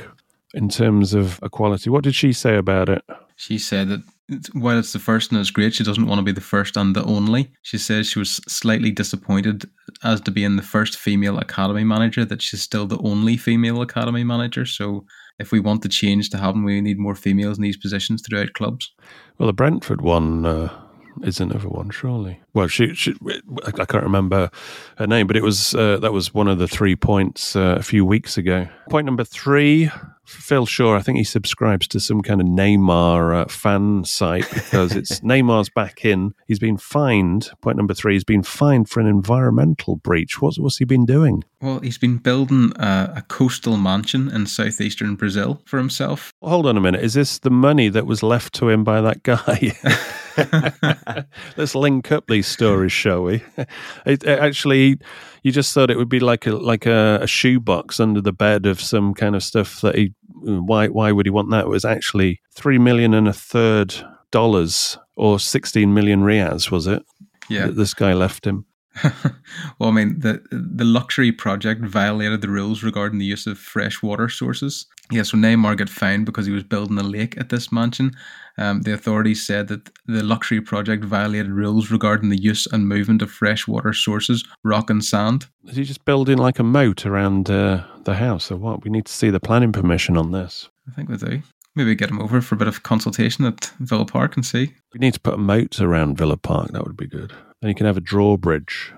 in 0.54 0.68
terms 0.68 1.14
of 1.14 1.40
equality. 1.42 1.90
What 1.90 2.04
did 2.04 2.14
she 2.14 2.32
say 2.32 2.56
about 2.56 2.88
it? 2.88 3.02
She 3.36 3.58
said 3.58 3.88
that 3.88 4.02
while 4.52 4.78
it's 4.78 4.92
the 4.92 4.98
first 4.98 5.30
and 5.30 5.40
it's 5.40 5.50
great, 5.50 5.74
she 5.74 5.84
doesn't 5.84 6.06
want 6.06 6.18
to 6.18 6.24
be 6.24 6.32
the 6.32 6.40
first 6.40 6.76
and 6.76 6.94
the 6.94 7.04
only. 7.04 7.52
She 7.62 7.78
says 7.78 8.08
she 8.08 8.18
was 8.18 8.40
slightly 8.48 8.90
disappointed 8.90 9.68
as 10.02 10.20
to 10.22 10.30
being 10.30 10.56
the 10.56 10.62
first 10.62 10.96
female 10.96 11.38
academy 11.38 11.84
manager 11.84 12.24
that 12.24 12.42
she's 12.42 12.62
still 12.62 12.86
the 12.86 12.98
only 12.98 13.36
female 13.36 13.82
academy 13.82 14.24
manager. 14.24 14.64
So 14.64 15.04
if 15.38 15.52
we 15.52 15.60
want 15.60 15.82
the 15.82 15.88
change 15.88 16.30
to 16.30 16.38
happen, 16.38 16.64
we 16.64 16.80
need 16.80 16.98
more 16.98 17.14
females 17.14 17.58
in 17.58 17.62
these 17.62 17.76
positions 17.76 18.22
throughout 18.22 18.52
clubs. 18.52 18.92
Well, 19.38 19.48
the 19.48 19.52
Brentford 19.52 20.00
one 20.00 20.46
uh, 20.46 20.68
is 21.22 21.40
another 21.40 21.68
one, 21.68 21.90
surely. 21.90 22.40
Well, 22.54 22.68
she, 22.68 22.94
she, 22.94 23.14
I 23.64 23.70
can't 23.84 24.04
remember 24.04 24.50
her 24.98 25.06
name, 25.06 25.26
but 25.26 25.36
it 25.36 25.42
was 25.42 25.74
uh, 25.74 25.98
that 25.98 26.12
was 26.12 26.32
one 26.32 26.48
of 26.48 26.58
the 26.58 26.68
three 26.68 26.96
points 26.96 27.56
uh, 27.56 27.76
a 27.78 27.82
few 27.82 28.04
weeks 28.04 28.38
ago. 28.38 28.68
Point 28.88 29.06
number 29.06 29.24
three. 29.24 29.90
Phil 30.24 30.66
Shaw, 30.66 30.96
I 30.96 31.02
think 31.02 31.18
he 31.18 31.24
subscribes 31.24 31.88
to 31.88 32.00
some 32.00 32.22
kind 32.22 32.40
of 32.40 32.46
Neymar 32.46 33.42
uh, 33.42 33.44
fan 33.46 34.04
site 34.04 34.48
because 34.50 34.94
it's 34.94 35.20
Neymar's 35.22 35.68
back 35.68 36.04
in. 36.04 36.34
He's 36.46 36.58
been 36.58 36.76
fined. 36.76 37.50
Point 37.60 37.76
number 37.76 37.94
three, 37.94 38.14
he's 38.14 38.24
been 38.24 38.42
fined 38.42 38.88
for 38.88 39.00
an 39.00 39.06
environmental 39.06 39.96
breach. 39.96 40.40
What's, 40.40 40.58
what's 40.58 40.78
he 40.78 40.84
been 40.84 41.06
doing? 41.06 41.44
Well, 41.60 41.80
he's 41.80 41.98
been 41.98 42.18
building 42.18 42.72
a, 42.76 43.14
a 43.16 43.22
coastal 43.22 43.76
mansion 43.76 44.28
in 44.28 44.46
southeastern 44.46 45.16
Brazil 45.16 45.60
for 45.64 45.78
himself. 45.78 46.32
Hold 46.42 46.66
on 46.66 46.76
a 46.76 46.80
minute. 46.80 47.02
Is 47.02 47.14
this 47.14 47.38
the 47.38 47.50
money 47.50 47.88
that 47.88 48.06
was 48.06 48.22
left 48.22 48.54
to 48.54 48.68
him 48.68 48.84
by 48.84 49.00
that 49.00 49.22
guy? 49.22 49.76
Let's 51.56 51.74
link 51.74 52.12
up 52.12 52.26
these 52.26 52.46
stories, 52.46 52.92
shall 52.92 53.22
we? 53.24 53.42
It, 54.04 54.24
it 54.24 54.38
actually, 54.38 54.98
you 55.42 55.52
just 55.52 55.72
thought 55.72 55.90
it 55.90 55.96
would 55.96 56.08
be 56.08 56.20
like 56.20 56.46
a 56.46 56.52
like 56.52 56.86
a, 56.86 57.20
a 57.22 57.26
shoebox 57.26 58.00
under 58.00 58.20
the 58.20 58.32
bed 58.32 58.66
of 58.66 58.80
some 58.80 59.14
kind 59.14 59.36
of 59.36 59.42
stuff 59.42 59.80
that 59.80 59.94
he. 59.94 60.14
Why 60.44 60.88
why 60.88 61.12
would 61.12 61.26
he 61.26 61.30
want 61.30 61.50
that? 61.50 61.66
It 61.66 61.68
was 61.68 61.84
actually 61.84 62.40
three 62.52 62.78
million 62.78 63.14
and 63.14 63.28
a 63.28 63.32
third 63.32 63.94
dollars 64.32 64.98
or 65.16 65.38
sixteen 65.38 65.94
million 65.94 66.24
rias, 66.24 66.70
was 66.70 66.86
it? 66.86 67.04
Yeah. 67.48 67.66
that 67.66 67.76
this 67.76 67.94
guy 67.94 68.12
left 68.12 68.46
him. 68.46 68.66
well, 69.78 69.88
I 69.88 69.92
mean, 69.92 70.20
the 70.20 70.42
the 70.50 70.84
luxury 70.84 71.32
project 71.32 71.82
violated 71.84 72.40
the 72.40 72.48
rules 72.48 72.82
regarding 72.82 73.18
the 73.18 73.24
use 73.24 73.46
of 73.46 73.58
fresh 73.58 74.02
water 74.02 74.28
sources. 74.28 74.86
Yeah, 75.10 75.22
so 75.22 75.36
Neymar 75.36 75.76
got 75.78 75.88
fined 75.88 76.26
because 76.26 76.46
he 76.46 76.52
was 76.52 76.62
building 76.62 76.98
a 76.98 77.02
lake 77.02 77.38
at 77.38 77.48
this 77.48 77.72
mansion. 77.72 78.12
Um, 78.58 78.82
the 78.82 78.92
authorities 78.92 79.46
said 79.46 79.68
that 79.68 79.88
the 80.06 80.22
luxury 80.22 80.60
project 80.60 81.04
violated 81.04 81.50
rules 81.50 81.90
regarding 81.90 82.28
the 82.28 82.40
use 82.40 82.66
and 82.66 82.86
movement 82.88 83.22
of 83.22 83.30
freshwater 83.30 83.92
sources, 83.92 84.44
rock 84.62 84.90
and 84.90 85.04
sand. 85.04 85.46
Is 85.66 85.76
he 85.76 85.84
just 85.84 86.04
building 86.04 86.38
like 86.38 86.58
a 86.58 86.64
moat 86.64 87.06
around 87.06 87.50
uh, 87.50 87.84
the 88.04 88.14
house 88.14 88.50
or 88.50 88.56
what? 88.56 88.84
We 88.84 88.90
need 88.90 89.06
to 89.06 89.12
see 89.12 89.30
the 89.30 89.40
planning 89.40 89.72
permission 89.72 90.16
on 90.16 90.32
this. 90.32 90.68
I 90.88 90.92
think 90.94 91.08
we 91.08 91.16
do. 91.16 91.42
Maybe 91.74 91.94
get 91.94 92.10
him 92.10 92.20
over 92.20 92.42
for 92.42 92.54
a 92.54 92.58
bit 92.58 92.68
of 92.68 92.82
consultation 92.82 93.46
at 93.46 93.72
Villa 93.78 94.04
Park 94.04 94.36
and 94.36 94.44
see. 94.44 94.74
We 94.92 94.98
need 94.98 95.14
to 95.14 95.20
put 95.20 95.34
a 95.34 95.38
moat 95.38 95.80
around 95.80 96.18
Villa 96.18 96.36
Park. 96.36 96.72
That 96.72 96.84
would 96.84 96.96
be 96.96 97.06
good. 97.06 97.32
Then 97.62 97.70
you 97.70 97.74
can 97.74 97.86
have 97.86 97.96
a 97.96 98.00
drawbridge. 98.00 98.92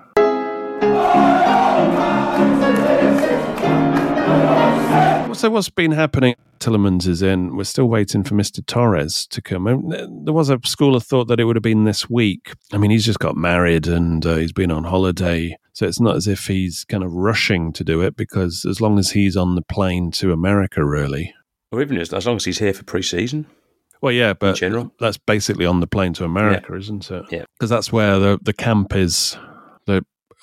So 5.35 5.49
what's 5.49 5.69
been 5.69 5.91
happening? 5.91 6.35
Tielemans 6.59 7.07
is 7.07 7.21
in. 7.21 7.57
We're 7.57 7.65
still 7.65 7.89
waiting 7.89 8.23
for 8.23 8.35
Mr. 8.35 8.65
Torres 8.65 9.27
to 9.27 9.41
come. 9.41 9.65
There 10.23 10.33
was 10.33 10.49
a 10.49 10.59
school 10.63 10.95
of 10.95 11.03
thought 11.03 11.27
that 11.27 11.41
it 11.41 11.43
would 11.43 11.57
have 11.57 11.63
been 11.63 11.83
this 11.83 12.09
week. 12.09 12.53
I 12.71 12.77
mean, 12.77 12.89
he's 12.89 13.05
just 13.05 13.19
got 13.19 13.35
married 13.35 13.85
and 13.85 14.25
uh, 14.25 14.35
he's 14.35 14.53
been 14.53 14.71
on 14.71 14.85
holiday. 14.85 15.57
So 15.73 15.85
it's 15.85 15.99
not 15.99 16.15
as 16.15 16.27
if 16.27 16.47
he's 16.47 16.85
kind 16.85 17.03
of 17.03 17.11
rushing 17.11 17.73
to 17.73 17.83
do 17.83 18.01
it 18.01 18.15
because 18.15 18.65
as 18.65 18.79
long 18.79 18.97
as 18.97 19.11
he's 19.11 19.35
on 19.35 19.55
the 19.55 19.61
plane 19.61 20.09
to 20.11 20.31
America, 20.31 20.85
really. 20.85 21.33
Or 21.71 21.81
even 21.81 21.97
as, 21.97 22.13
as 22.13 22.25
long 22.25 22.37
as 22.37 22.45
he's 22.45 22.59
here 22.59 22.73
for 22.73 22.85
pre-season. 22.85 23.45
Well, 24.01 24.13
yeah, 24.13 24.33
but 24.33 24.55
general. 24.55 24.93
that's 24.99 25.17
basically 25.17 25.65
on 25.65 25.81
the 25.81 25.87
plane 25.87 26.13
to 26.13 26.23
America, 26.23 26.75
isn't 26.75 27.11
it? 27.11 27.25
Yeah. 27.29 27.43
because 27.57 27.69
that's 27.69 27.91
where 27.91 28.19
the 28.19 28.39
the 28.41 28.53
camp 28.53 28.95
is. 28.95 29.37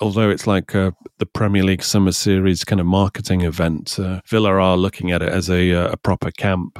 The 0.03 0.07
although 0.07 0.29
it's 0.29 0.45
like 0.45 0.75
uh, 0.75 0.91
the 1.19 1.25
Premier 1.25 1.63
League 1.63 1.81
Summer 1.81 2.11
Series 2.11 2.65
kind 2.65 2.81
of 2.81 2.85
marketing 2.85 3.41
event, 3.41 3.97
uh, 3.97 4.19
Villa 4.27 4.51
are 4.51 4.75
looking 4.75 5.11
at 5.11 5.21
it 5.21 5.29
as 5.29 5.49
a 5.49 5.71
uh, 5.71 5.91
a 5.93 5.97
proper 5.97 6.29
camp. 6.29 6.77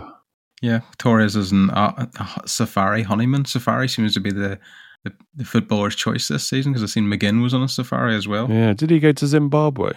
Yeah, 0.62 0.82
Torres 0.98 1.38
is 1.38 1.54
an 1.54 1.70
uh, 1.70 2.08
a 2.20 2.46
safari 2.46 3.02
honeymoon. 3.02 3.46
Safari 3.46 3.88
seems 3.88 4.14
to 4.16 4.20
be 4.20 4.32
the 4.32 4.60
the, 5.06 5.14
the 5.36 5.46
footballer's 5.46 5.96
choice 5.96 6.28
this 6.28 6.46
season 6.46 6.74
because 6.74 6.84
I've 6.84 6.90
seen 6.90 7.06
McGinn 7.06 7.42
was 7.42 7.54
on 7.54 7.64
a 7.64 7.70
safari 7.70 8.14
as 8.14 8.28
well. 8.28 8.52
Yeah, 8.52 8.74
did 8.74 8.90
he 8.90 9.00
go 9.00 9.14
to 9.14 9.26
Zimbabwe? 9.26 9.94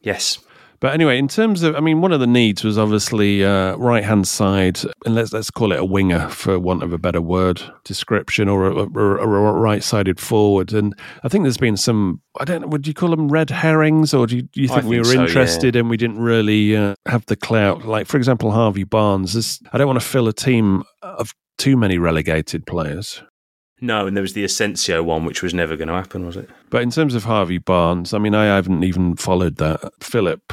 Yes. 0.00 0.38
But 0.82 0.94
anyway, 0.94 1.16
in 1.16 1.28
terms 1.28 1.62
of, 1.62 1.76
I 1.76 1.80
mean, 1.80 2.00
one 2.00 2.10
of 2.10 2.18
the 2.18 2.26
needs 2.26 2.64
was 2.64 2.76
obviously 2.76 3.44
uh, 3.44 3.76
right 3.76 4.02
hand 4.02 4.26
side, 4.26 4.80
and 5.06 5.14
let's 5.14 5.32
let's 5.32 5.48
call 5.48 5.70
it 5.70 5.78
a 5.78 5.84
winger 5.84 6.28
for 6.28 6.58
want 6.58 6.82
of 6.82 6.92
a 6.92 6.98
better 6.98 7.20
word 7.20 7.62
description, 7.84 8.48
or 8.48 8.66
a, 8.66 8.86
or, 8.86 9.18
a 9.18 9.52
right 9.52 9.84
sided 9.84 10.18
forward. 10.18 10.72
And 10.72 10.92
I 11.22 11.28
think 11.28 11.44
there's 11.44 11.56
been 11.56 11.76
some, 11.76 12.20
I 12.40 12.44
don't 12.44 12.62
know, 12.62 12.66
would 12.66 12.88
you 12.88 12.94
call 12.94 13.10
them 13.10 13.28
red 13.28 13.48
herrings, 13.48 14.12
or 14.12 14.26
do 14.26 14.34
you, 14.34 14.42
do 14.42 14.60
you 14.60 14.68
I 14.72 14.80
think 14.80 14.86
we 14.86 14.98
were 14.98 15.04
so, 15.04 15.12
yeah. 15.12 15.26
interested 15.26 15.76
and 15.76 15.88
we 15.88 15.96
didn't 15.96 16.18
really 16.18 16.76
uh, 16.76 16.96
have 17.06 17.24
the 17.26 17.36
clout? 17.36 17.86
Like, 17.86 18.08
for 18.08 18.16
example, 18.16 18.50
Harvey 18.50 18.82
Barnes. 18.82 19.34
This, 19.34 19.60
I 19.72 19.78
don't 19.78 19.86
want 19.86 20.00
to 20.00 20.04
fill 20.06 20.26
a 20.26 20.32
team 20.32 20.82
of 21.00 21.32
too 21.58 21.76
many 21.76 21.96
relegated 21.96 22.66
players. 22.66 23.22
No, 23.80 24.08
and 24.08 24.16
there 24.16 24.22
was 24.22 24.32
the 24.32 24.42
Asensio 24.42 25.04
one, 25.04 25.24
which 25.26 25.44
was 25.44 25.54
never 25.54 25.76
going 25.76 25.88
to 25.88 25.94
happen, 25.94 26.26
was 26.26 26.36
it? 26.36 26.50
But 26.70 26.82
in 26.82 26.90
terms 26.90 27.14
of 27.14 27.22
Harvey 27.22 27.58
Barnes, 27.58 28.12
I 28.12 28.18
mean, 28.18 28.34
I 28.34 28.46
haven't 28.46 28.82
even 28.82 29.14
followed 29.14 29.58
that. 29.58 29.92
Philip, 30.00 30.52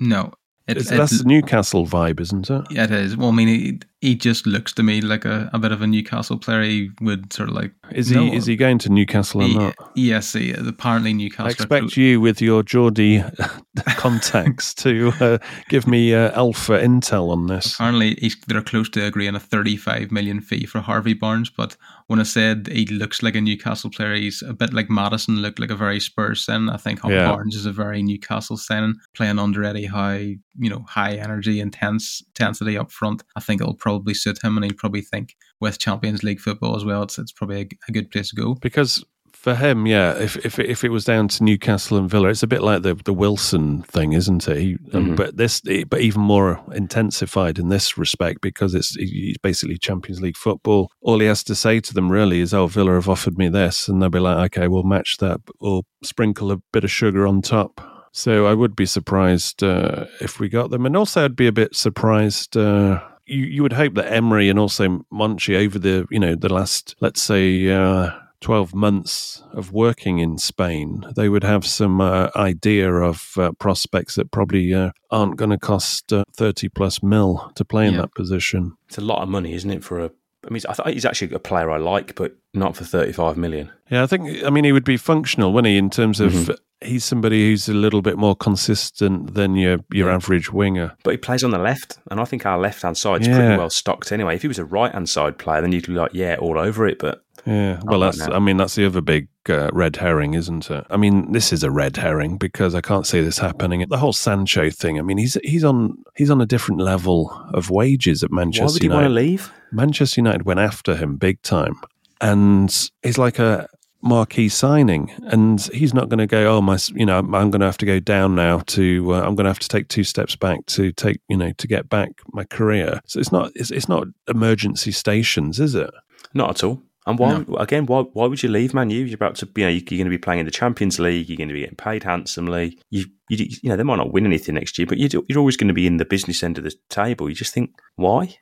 No, 0.00 0.32
it, 0.66 0.76
it's, 0.78 0.90
it- 0.90 0.96
that's 0.96 1.18
the 1.18 1.24
Newcastle 1.24 1.86
vibe, 1.86 2.20
isn't 2.20 2.50
it? 2.50 2.64
yeah, 2.70 2.84
it 2.84 2.90
is. 2.90 3.16
Well, 3.16 3.28
I 3.28 3.32
mean, 3.32 3.48
he, 3.48 3.80
he 4.04 4.14
just 4.14 4.46
looks 4.46 4.72
to 4.74 4.82
me 4.82 5.00
like 5.00 5.24
a, 5.24 5.48
a 5.54 5.58
bit 5.58 5.72
of 5.72 5.80
a 5.80 5.86
Newcastle 5.86 6.36
player. 6.38 6.62
He 6.62 6.90
would 7.00 7.32
sort 7.32 7.48
of 7.48 7.54
like 7.54 7.72
Is 7.90 8.08
he 8.10 8.16
No, 8.16 8.32
is 8.32 8.44
he 8.46 8.54
going 8.56 8.78
to 8.80 8.88
Newcastle 8.90 9.42
or 9.42 9.46
he- 9.46 9.56
not? 9.58 9.74
Yes, 9.94 10.32
he, 10.34 10.52
apparently 10.52 11.14
Newcastle. 11.14 11.46
I 11.46 11.50
expect 11.50 11.96
you 11.96 12.20
with 12.20 12.42
your 12.42 12.62
Geordie 12.62 13.22
contacts 13.96 14.74
to 14.74 15.12
uh, 15.20 15.38
give 15.68 15.86
me 15.86 16.14
uh, 16.14 16.30
alpha 16.32 16.72
intel 16.72 17.30
on 17.30 17.46
this. 17.46 17.74
Apparently, 17.74 18.16
he's, 18.20 18.36
they're 18.46 18.62
close 18.62 18.88
to 18.90 19.04
agreeing 19.06 19.34
a 19.34 19.40
35 19.40 20.10
million 20.12 20.40
fee 20.40 20.66
for 20.66 20.80
Harvey 20.80 21.14
Barnes. 21.14 21.50
But 21.50 21.76
when 22.08 22.20
I 22.20 22.24
said 22.24 22.68
he 22.70 22.86
looks 22.86 23.22
like 23.22 23.34
a 23.34 23.40
Newcastle 23.40 23.90
player, 23.90 24.14
he's 24.14 24.42
a 24.42 24.52
bit 24.52 24.72
like 24.74 24.90
Maddison 24.90 25.36
looked 25.40 25.58
like 25.58 25.70
a 25.70 25.76
very 25.76 26.00
Spurs 26.00 26.44
signing. 26.44 26.68
I 26.68 26.76
think 26.76 27.00
Harvey 27.00 27.16
Yeah. 27.16 27.30
Barnes 27.30 27.56
is 27.56 27.66
a 27.66 27.72
very 27.72 28.02
Newcastle 28.02 28.56
signing, 28.56 28.94
playing 29.14 29.38
under 29.38 29.64
Eddie 29.64 29.86
Howe, 29.86 30.12
you 30.12 30.70
know, 30.70 30.84
high 30.88 31.14
energy, 31.14 31.60
intense 31.60 32.22
intensity 32.28 32.76
up 32.76 32.90
front. 32.92 33.22
I 33.36 33.40
think 33.40 33.60
it'll 33.60 33.74
probably 33.74 33.93
suit 34.14 34.42
him, 34.42 34.56
and 34.56 34.64
he'd 34.64 34.76
probably 34.78 35.02
think 35.02 35.36
with 35.60 35.78
Champions 35.78 36.22
League 36.22 36.40
football 36.40 36.76
as 36.76 36.84
well, 36.84 37.02
it's, 37.02 37.18
it's 37.18 37.32
probably 37.32 37.60
a, 37.62 37.68
a 37.88 37.92
good 37.92 38.10
place 38.10 38.30
to 38.30 38.36
go. 38.36 38.54
Because 38.56 39.04
for 39.32 39.54
him, 39.54 39.86
yeah, 39.86 40.14
if 40.14 40.36
if 40.44 40.58
if 40.58 40.84
it 40.84 40.88
was 40.88 41.04
down 41.04 41.28
to 41.28 41.44
Newcastle 41.44 41.98
and 41.98 42.08
Villa, 42.08 42.28
it's 42.28 42.42
a 42.42 42.46
bit 42.46 42.62
like 42.62 42.82
the 42.82 42.94
the 42.94 43.12
Wilson 43.12 43.82
thing, 43.82 44.12
isn't 44.14 44.48
it? 44.48 44.56
He, 44.58 44.76
um, 44.94 45.10
Mhm. 45.10 45.16
but 45.16 45.36
this, 45.36 45.60
but 45.90 46.00
even 46.00 46.22
more 46.22 46.60
intensified 46.72 47.58
in 47.58 47.68
this 47.68 47.98
respect 47.98 48.40
because 48.40 48.74
it's 48.74 48.94
he's 48.94 49.36
basically 49.38 49.76
Champions 49.76 50.20
League 50.22 50.36
football. 50.36 50.90
All 51.02 51.18
he 51.18 51.26
has 51.26 51.44
to 51.44 51.54
say 51.54 51.80
to 51.80 51.92
them 51.92 52.10
really 52.10 52.40
is, 52.40 52.54
"Oh, 52.54 52.66
Villa 52.68 52.94
have 52.94 53.08
offered 53.08 53.36
me 53.36 53.48
this," 53.48 53.86
and 53.88 54.00
they'll 54.00 54.08
be 54.08 54.18
like, 54.18 54.56
"Okay, 54.56 54.68
we'll 54.68 54.82
match 54.84 55.18
that, 55.18 55.40
or 55.60 55.82
sprinkle 56.02 56.50
a 56.52 56.58
bit 56.72 56.84
of 56.84 56.90
sugar 56.90 57.26
on 57.26 57.42
top." 57.42 57.80
So 58.12 58.46
I 58.46 58.54
would 58.54 58.76
be 58.76 58.86
surprised 58.86 59.62
uh, 59.64 60.06
if 60.20 60.38
we 60.38 60.48
got 60.48 60.70
them, 60.70 60.86
and 60.86 60.96
also 60.96 61.24
I'd 61.24 61.36
be 61.36 61.48
a 61.48 61.52
bit 61.52 61.74
surprised. 61.74 62.56
Uh, 62.56 63.02
you 63.26 63.44
you 63.46 63.62
would 63.62 63.72
hope 63.74 63.94
that 63.94 64.12
Emery 64.12 64.48
and 64.48 64.58
also 64.58 65.04
Monchi 65.12 65.56
over 65.56 65.78
the 65.78 66.06
you 66.10 66.18
know 66.18 66.34
the 66.34 66.52
last 66.52 66.94
let's 67.00 67.22
say. 67.22 67.68
Uh, 67.70 68.10
12 68.40 68.74
months 68.74 69.42
of 69.54 69.72
working 69.72 70.18
in 70.18 70.36
Spain, 70.36 71.02
they 71.16 71.30
would 71.30 71.44
have 71.44 71.64
some 71.64 71.98
uh, 72.02 72.28
idea 72.36 72.92
of 72.92 73.32
uh, 73.38 73.52
prospects 73.52 74.16
that 74.16 74.30
probably 74.30 74.74
uh, 74.74 74.90
aren't 75.10 75.36
going 75.36 75.48
to 75.50 75.56
cost 75.56 76.12
uh, 76.12 76.24
30 76.36 76.68
plus 76.68 77.02
mil 77.02 77.50
to 77.54 77.64
play 77.64 77.86
in 77.86 77.96
that 77.96 78.14
position. 78.14 78.76
It's 78.86 78.98
a 78.98 79.00
lot 79.00 79.22
of 79.22 79.30
money, 79.30 79.54
isn't 79.54 79.70
it, 79.70 79.82
for 79.82 79.98
a. 79.98 80.10
I 80.46 80.50
mean, 80.50 80.60
I 80.84 80.92
he's 80.92 81.06
actually 81.06 81.34
a 81.34 81.38
player 81.38 81.70
I 81.70 81.78
like, 81.78 82.16
but 82.16 82.36
not 82.52 82.76
for 82.76 82.84
35 82.84 83.38
million. 83.38 83.72
Yeah, 83.90 84.02
I 84.02 84.06
think, 84.06 84.44
I 84.44 84.50
mean, 84.50 84.64
he 84.64 84.72
would 84.72 84.84
be 84.84 84.98
functional, 84.98 85.54
wouldn't 85.54 85.70
he, 85.72 85.78
in 85.78 85.88
terms 85.88 86.20
of 86.20 86.32
Mhm. 86.34 86.58
He's 86.84 87.04
somebody 87.04 87.48
who's 87.50 87.68
a 87.68 87.74
little 87.74 88.02
bit 88.02 88.16
more 88.18 88.36
consistent 88.36 89.34
than 89.34 89.56
your, 89.56 89.78
your 89.92 90.08
Yeah. 90.08 90.14
average 90.14 90.52
winger. 90.52 90.96
But 91.02 91.12
he 91.12 91.16
plays 91.16 91.42
on 91.44 91.50
the 91.50 91.58
left, 91.58 91.98
and 92.10 92.20
I 92.20 92.24
think 92.24 92.46
our 92.46 92.58
left 92.58 92.82
hand 92.82 92.96
side's 92.96 93.26
Yeah. 93.26 93.36
pretty 93.36 93.56
well 93.58 93.70
stocked 93.70 94.12
anyway. 94.12 94.34
If 94.36 94.42
he 94.42 94.48
was 94.48 94.58
a 94.58 94.64
right 94.64 94.92
hand 94.92 95.08
side 95.08 95.38
player, 95.38 95.60
then 95.60 95.72
you'd 95.72 95.86
be 95.86 95.92
like, 95.94 96.12
yeah, 96.14 96.36
all 96.40 96.58
over 96.58 96.86
it. 96.86 96.98
But 96.98 97.22
Yeah, 97.46 97.80
well, 97.84 98.00
that's. 98.00 98.18
that. 98.18 98.32
I 98.34 98.38
mean, 98.38 98.56
that's 98.56 98.74
the 98.74 98.86
other 98.86 99.00
big 99.02 99.28
uh, 99.50 99.68
red 99.72 99.96
herring, 99.96 100.32
isn't 100.34 100.70
it? 100.70 100.86
I 100.88 100.96
mean, 100.96 101.32
this 101.32 101.52
is 101.52 101.62
a 101.62 101.70
red 101.70 101.96
herring 101.98 102.38
because 102.38 102.74
I 102.74 102.80
can't 102.80 103.06
see 103.06 103.20
this 103.20 103.38
happening. 103.38 103.84
The 103.88 103.98
whole 103.98 104.14
Sancho 104.14 104.70
thing. 104.70 104.98
I 104.98 105.02
mean, 105.02 105.18
he's 105.18 105.36
he's 105.44 105.64
on 105.64 105.98
he's 106.16 106.30
on 106.30 106.40
a 106.40 106.46
different 106.46 106.80
level 106.80 107.30
of 107.52 107.68
wages 107.70 108.22
at 108.24 108.30
Manchester. 108.32 108.64
why 108.64 108.72
would 108.72 108.82
he 108.82 108.86
United. 108.88 109.02
want 109.02 109.10
to 109.10 109.14
leave? 109.14 109.52
Manchester 109.72 110.20
United 110.20 110.44
went 110.46 110.60
after 110.60 110.96
him 110.96 111.16
big 111.16 111.42
time, 111.42 111.74
and 112.22 112.70
he's 113.02 113.18
like 113.18 113.38
a 113.38 113.68
marquee 114.04 114.48
signing, 114.48 115.10
and 115.24 115.60
he's 115.72 115.94
not 115.94 116.08
going 116.08 116.18
to 116.18 116.26
go. 116.26 116.56
Oh 116.56 116.60
my, 116.60 116.78
you 116.94 117.06
know, 117.06 117.18
I'm 117.18 117.50
going 117.50 117.60
to 117.60 117.66
have 117.66 117.78
to 117.78 117.86
go 117.86 117.98
down 117.98 118.34
now. 118.34 118.58
To 118.58 119.14
uh, 119.14 119.20
I'm 119.22 119.34
going 119.34 119.44
to 119.44 119.50
have 119.50 119.58
to 119.60 119.68
take 119.68 119.88
two 119.88 120.04
steps 120.04 120.36
back 120.36 120.64
to 120.66 120.92
take, 120.92 121.20
you 121.28 121.36
know, 121.36 121.52
to 121.52 121.66
get 121.66 121.88
back 121.88 122.10
my 122.32 122.44
career. 122.44 123.00
So 123.06 123.18
it's 123.18 123.32
not 123.32 123.50
it's, 123.54 123.70
it's 123.70 123.88
not 123.88 124.06
emergency 124.28 124.92
stations, 124.92 125.58
is 125.58 125.74
it? 125.74 125.90
Not 126.34 126.50
at 126.50 126.64
all. 126.64 126.82
And 127.06 127.18
why 127.18 127.38
no. 127.38 127.56
again? 127.56 127.86
Why 127.86 128.02
why 128.12 128.26
would 128.26 128.42
you 128.42 128.48
leave 128.48 128.72
Man 128.72 128.90
U? 128.90 129.04
You're 129.04 129.14
about 129.14 129.34
to, 129.36 129.48
you 129.56 129.64
know, 129.64 129.68
you're 129.70 129.82
going 129.82 130.04
to 130.04 130.10
be 130.10 130.18
playing 130.18 130.40
in 130.40 130.46
the 130.46 130.52
Champions 130.52 130.98
League. 130.98 131.28
You're 131.28 131.36
going 131.36 131.48
to 131.48 131.54
be 131.54 131.60
getting 131.60 131.76
paid 131.76 132.02
handsomely. 132.02 132.78
You, 132.90 133.06
you, 133.28 133.46
you 133.62 133.68
know, 133.68 133.76
they 133.76 133.82
might 133.82 133.96
not 133.96 134.12
win 134.12 134.26
anything 134.26 134.54
next 134.54 134.78
year, 134.78 134.86
but 134.86 134.98
you're, 134.98 135.22
you're 135.28 135.38
always 135.38 135.56
going 135.56 135.68
to 135.68 135.74
be 135.74 135.86
in 135.86 135.98
the 135.98 136.04
business 136.04 136.42
end 136.42 136.56
of 136.56 136.64
the 136.64 136.74
table. 136.88 137.28
You 137.28 137.34
just 137.34 137.52
think, 137.52 137.70
why? 137.96 138.36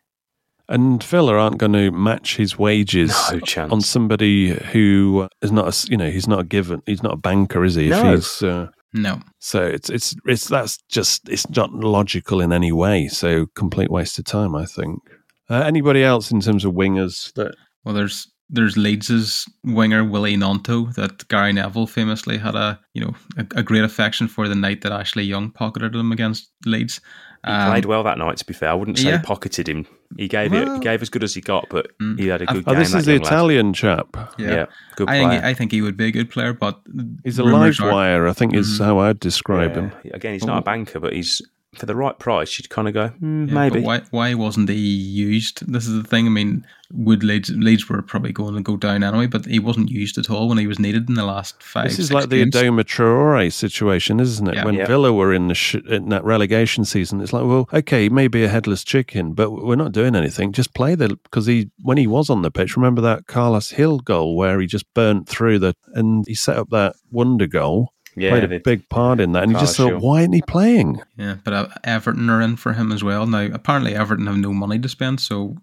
And 0.69 1.03
Villa 1.03 1.35
aren't 1.35 1.59
going 1.59 1.73
to 1.73 1.91
match 1.91 2.37
his 2.37 2.59
wages 2.59 3.15
no 3.31 3.65
on 3.65 3.81
somebody 3.81 4.51
who 4.51 5.29
is 5.43 5.53
not, 5.53 5.69
a, 5.69 5.91
you 5.91 5.97
know, 5.97 6.11
he's 6.11 6.29
not 6.29 6.41
a 6.41 6.45
given, 6.45 6.83
he's 6.87 7.03
not 7.03 7.15
a 7.15 7.17
banker, 7.17 7.65
is 7.65 7.75
he? 7.75 7.89
No. 7.89 8.13
If 8.13 8.19
he's, 8.21 8.43
uh, 8.43 8.69
no. 8.93 9.21
So 9.39 9.63
it's 9.63 9.89
it's 9.89 10.15
it's 10.27 10.49
that's 10.49 10.79
just 10.89 11.29
it's 11.29 11.49
not 11.51 11.73
logical 11.73 12.41
in 12.41 12.53
any 12.53 12.73
way. 12.73 13.09
So 13.09 13.47
complete 13.55 13.91
waste 13.91 14.19
of 14.19 14.25
time, 14.25 14.55
I 14.55 14.67
think. 14.67 15.01
Uh, 15.49 15.63
anybody 15.63 16.05
else 16.05 16.31
in 16.31 16.41
terms 16.41 16.65
of 16.65 16.75
wingers 16.75 17.33
that? 17.35 17.55
Well, 17.85 17.95
there's 17.95 18.31
there's 18.51 18.77
Leeds' 18.77 19.49
winger 19.65 20.05
Willie 20.05 20.37
Gnonto 20.37 20.95
that 20.95 21.27
Gary 21.29 21.55
Neville 21.55 21.87
famously 21.87 22.37
had 22.39 22.55
a 22.55 22.79
you 22.93 23.03
know 23.03 23.15
a, 23.39 23.47
a, 23.57 23.63
great 23.63 23.83
affection 23.83 24.29
for 24.29 24.47
the 24.47 24.55
night 24.55 24.83
that 24.83 24.93
Ashley 24.93 25.25
Young 25.25 25.51
pocketed 25.51 25.95
him 25.95 26.13
against 26.13 26.51
Leeds. 26.67 27.01
He 27.45 27.51
um, 27.51 27.71
played 27.71 27.87
well 27.87 28.05
that 28.05 28.19
night. 28.19 28.37
To 28.37 28.45
be 28.45 28.53
fair, 28.53 28.69
I 28.69 28.75
wouldn't 28.75 28.99
say 28.99 29.09
yeah. 29.09 29.23
pocketed 29.23 29.69
him. 29.69 29.87
He 30.17 30.29
gave 30.29 30.53
well, 30.53 30.73
it. 30.73 30.75
He 30.75 30.81
gave 30.81 31.03
as 31.03 31.09
good 31.09 31.25
as 31.25 31.35
he 31.35 31.41
got, 31.41 31.67
but 31.71 31.97
mm. 31.99 32.19
he 32.19 32.29
had 32.29 32.43
a 32.43 32.47
good 32.47 32.65
oh, 32.67 32.73
game. 32.73 32.79
This 32.79 32.95
is 32.95 33.07
the 33.07 33.15
Italian 33.15 33.67
lad. 33.69 33.75
chap. 33.75 34.17
Yeah, 34.39 34.51
yeah 34.51 34.67
good 34.97 35.09
I 35.09 35.19
think, 35.19 35.45
I 35.45 35.55
think 35.55 35.73
he 35.73 35.83
would 35.83 35.97
be 35.97 36.07
a 36.07 36.11
good 36.11 36.31
player, 36.31 36.53
but 36.53 36.81
he's 37.25 37.39
a 37.39 37.45
live 37.45 37.79
wire. 37.81 38.27
I 38.27 38.33
think 38.33 38.53
mm. 38.53 38.59
is 38.59 38.79
how 38.79 38.99
I'd 38.99 39.21
describe 39.21 39.77
yeah. 39.77 39.83
him. 39.83 39.93
Again, 40.13 40.33
he's 40.35 40.45
not 40.45 40.59
a 40.59 40.63
banker, 40.63 41.01
but 41.01 41.13
he's 41.13 41.43
for 41.75 41.87
the 41.87 41.97
right 41.97 42.19
price, 42.19 42.59
you'd 42.59 42.69
kind 42.69 42.87
of 42.87 42.95
go, 42.95 43.09
mm, 43.21 43.49
yeah, 43.49 43.55
maybe. 43.55 43.81
Why, 43.81 44.03
why 44.11 44.35
wasn't 44.35 44.69
he 44.69 44.77
used? 44.77 45.67
This 45.67 45.87
is 45.87 46.03
the 46.03 46.07
thing. 46.07 46.27
I 46.27 46.31
mean, 46.31 46.67
would 46.93 47.25
Leeds, 47.25 47.49
Leeds 47.51 47.89
were 47.89 48.03
probably 48.03 48.33
going 48.33 48.55
to 48.55 48.61
go 48.61 48.77
down 48.77 49.03
anyway, 49.03 49.27
but 49.27 49.47
he 49.47 49.59
wasn't 49.59 49.91
used 49.91 50.19
at 50.19 50.29
all 50.29 50.49
when 50.49 50.59
he 50.59 50.67
was 50.67 50.79
needed 50.79 51.09
in 51.09 51.15
the 51.15 51.25
last 51.25 51.63
five. 51.63 51.85
This 51.85 51.99
is 51.99 52.13
like 52.13 52.29
games. 52.29 52.53
the 52.53 52.59
Adama 52.59 52.85
Traore 52.85 53.51
situation, 53.51 54.21
isn't 54.21 54.47
it? 54.47 54.57
Yeah. 54.57 54.65
When 54.67 54.75
yeah. 54.75 54.87
Villa 54.87 55.15
were 55.15 55.33
in, 55.33 55.49
the 55.49 55.55
sh- 55.55 55.77
in 55.89 56.11
that 56.11 56.25
relegation 56.25 56.85
season, 56.85 57.23
it's 57.23 57.33
like, 57.33 57.45
well, 57.45 57.69
okay, 57.73 58.11
maybe 58.11 58.45
a 58.45 58.49
headless 58.49 58.85
chicken, 58.85 59.33
but 59.33 59.51
we're 59.51 59.75
not 59.75 59.93
doing 59.93 60.15
anything. 60.15 60.53
Just 60.53 60.75
play 60.75 60.95
the 60.95 61.17
because 61.23 61.47
he 61.47 61.71
when 61.81 61.97
he 61.97 62.07
was 62.07 62.29
on 62.29 62.43
the 62.43 62.51
pitch, 62.51 62.77
remember 62.77 63.01
that 63.01 63.27
Carlos 63.27 63.71
Hill 63.71 64.01
goal 64.01 64.37
where 64.37 64.61
he 64.61 64.67
just 64.67 64.93
burnt 64.93 65.27
through 65.27 65.59
the 65.59 65.75
and 65.95 66.27
he 66.27 66.35
set 66.35 66.59
up 66.59 66.69
that 66.69 66.97
wonder 67.11 67.47
goal 67.47 67.93
yeah, 68.17 68.31
played 68.31 68.51
a 68.51 68.61
big 68.61 68.89
part 68.89 69.21
in 69.21 69.33
that. 69.33 69.45
And 69.45 69.53
you 69.53 69.59
just 69.59 69.77
thought, 69.77 70.01
why 70.01 70.21
isn't 70.21 70.33
he 70.33 70.43
playing? 70.43 71.01
Yeah, 71.17 71.37
but 71.45 71.55
uh, 71.55 71.69
Everton 71.85 72.29
are 72.31 72.41
in 72.41 72.57
for 72.57 72.73
him 72.73 72.93
as 72.93 73.03
well. 73.03 73.27
Now, 73.27 73.49
apparently, 73.53 73.95
Everton 73.95 74.27
have 74.27 74.37
no 74.37 74.53
money 74.53 74.79
to 74.79 74.89
spend, 74.89 75.21
so 75.21 75.57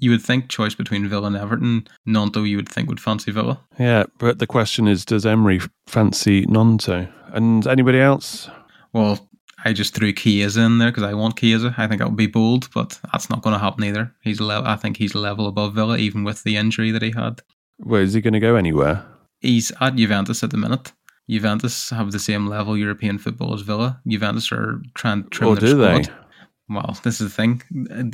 you 0.00 0.10
would 0.10 0.22
think 0.22 0.48
choice 0.48 0.74
between 0.74 1.08
Villa 1.08 1.26
and 1.26 1.36
Everton. 1.36 1.86
Gnonto, 2.06 2.48
you 2.48 2.56
would 2.56 2.68
think 2.68 2.88
would 2.88 3.00
fancy 3.00 3.30
Villa. 3.30 3.60
Yeah, 3.78 4.04
but 4.18 4.38
the 4.38 4.46
question 4.46 4.88
is, 4.88 5.04
does 5.04 5.26
Emery 5.26 5.60
fancy 5.86 6.46
Gnonto? 6.46 7.10
And 7.32 7.66
anybody 7.66 8.00
else? 8.00 8.48
Well, 8.92 9.28
I 9.64 9.72
just 9.72 9.94
threw 9.94 10.12
Chiesa 10.12 10.60
in 10.60 10.78
there 10.78 10.90
because 10.90 11.04
I 11.04 11.14
want 11.14 11.38
Chiesa. 11.38 11.74
I 11.78 11.86
think 11.86 12.00
that 12.00 12.08
would 12.08 12.16
be 12.16 12.26
bold, 12.26 12.68
but 12.74 13.00
that's 13.12 13.30
not 13.30 13.42
going 13.42 13.54
to 13.54 13.58
happen 13.58 13.82
either. 13.84 14.14
He's 14.22 14.38
a 14.38 14.44
level. 14.44 14.68
I 14.68 14.76
think 14.76 14.96
he's 14.96 15.14
level 15.14 15.46
above 15.46 15.74
Villa, 15.74 15.96
even 15.96 16.22
with 16.22 16.42
the 16.42 16.56
injury 16.56 16.90
that 16.90 17.02
he 17.02 17.10
had. 17.10 17.40
Where 17.78 18.02
is 18.02 18.12
he 18.12 18.20
going 18.20 18.34
to 18.34 18.40
go 18.40 18.56
anywhere? 18.56 19.04
He's 19.40 19.72
at 19.80 19.96
Juventus 19.96 20.42
at 20.42 20.50
the 20.50 20.56
minute. 20.56 20.92
Juventus 21.28 21.90
have 21.90 22.12
the 22.12 22.18
same 22.18 22.46
level 22.46 22.76
European 22.76 23.18
football 23.18 23.54
as 23.54 23.62
Villa. 23.62 24.00
Juventus 24.06 24.52
are 24.52 24.82
trying 24.94 25.24
to 25.24 25.30
trim 25.30 25.50
oh, 25.50 25.54
their 25.54 25.70
do 25.70 25.82
squad. 25.82 26.04
They? 26.04 26.24
Well, 26.68 26.98
this 27.02 27.20
is 27.20 27.28
the 27.28 27.34
thing. 27.34 27.62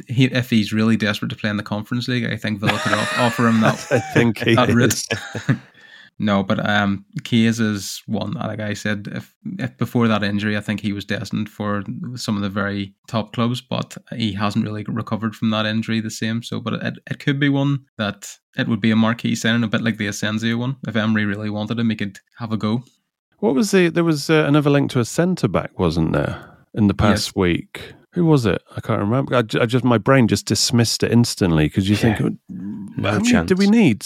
He, 0.08 0.24
if 0.24 0.50
he's 0.50 0.72
really 0.72 0.96
desperate 0.96 1.28
to 1.28 1.36
play 1.36 1.50
in 1.50 1.56
the 1.56 1.62
Conference 1.62 2.08
League, 2.08 2.24
I 2.24 2.36
think 2.36 2.58
Villa 2.58 2.78
could 2.82 2.92
offer 2.92 3.46
him 3.46 3.60
that. 3.60 3.86
I 3.90 4.00
think 4.00 4.38
he 4.38 4.54
that 4.56 4.70
is. 4.70 5.06
no, 6.18 6.42
but 6.42 6.68
um, 6.68 7.04
Keys 7.22 7.60
is 7.60 8.02
one. 8.06 8.32
Like 8.32 8.58
I 8.58 8.74
said, 8.74 9.08
if, 9.12 9.34
if 9.58 9.76
before 9.78 10.08
that 10.08 10.24
injury, 10.24 10.56
I 10.56 10.60
think 10.60 10.80
he 10.80 10.92
was 10.92 11.04
destined 11.04 11.48
for 11.48 11.84
some 12.16 12.34
of 12.34 12.42
the 12.42 12.48
very 12.48 12.92
top 13.06 13.32
clubs, 13.32 13.60
but 13.60 13.96
he 14.16 14.32
hasn't 14.32 14.64
really 14.64 14.84
recovered 14.88 15.36
from 15.36 15.50
that 15.50 15.66
injury 15.66 16.00
the 16.00 16.10
same. 16.10 16.42
So, 16.42 16.58
but 16.58 16.74
it, 16.74 16.94
it 17.08 17.20
could 17.20 17.38
be 17.38 17.48
one 17.48 17.84
that 17.98 18.28
it 18.58 18.66
would 18.66 18.80
be 18.80 18.90
a 18.90 18.96
marquee 18.96 19.36
signing, 19.36 19.62
a 19.62 19.68
bit 19.68 19.82
like 19.82 19.96
the 19.96 20.08
Asensio 20.08 20.56
one. 20.56 20.76
If 20.88 20.96
Emery 20.96 21.24
really 21.24 21.50
wanted 21.50 21.78
him, 21.78 21.90
he 21.90 21.96
could 21.96 22.18
have 22.38 22.52
a 22.52 22.56
go. 22.56 22.82
What 23.40 23.54
was 23.54 23.70
the? 23.70 23.88
There 23.88 24.04
was 24.04 24.30
uh, 24.30 24.44
another 24.46 24.70
link 24.70 24.90
to 24.92 25.00
a 25.00 25.04
centre 25.04 25.48
back, 25.48 25.78
wasn't 25.78 26.12
there, 26.12 26.56
in 26.74 26.86
the 26.86 26.94
past 26.94 27.28
yes. 27.28 27.36
week? 27.36 27.94
Who 28.12 28.26
was 28.26 28.44
it? 28.44 28.62
I 28.76 28.80
can't 28.80 29.00
remember. 29.00 29.34
I, 29.34 29.38
I 29.38 29.66
just 29.66 29.84
my 29.84 29.98
brain 29.98 30.28
just 30.28 30.46
dismissed 30.46 31.02
it 31.02 31.12
instantly 31.12 31.66
because 31.66 31.88
you 31.88 31.96
yeah. 31.96 32.16
think, 32.16 32.38
no 32.48 33.20
chance. 33.20 33.48
do 33.48 33.54
we 33.54 33.68
need? 33.68 34.00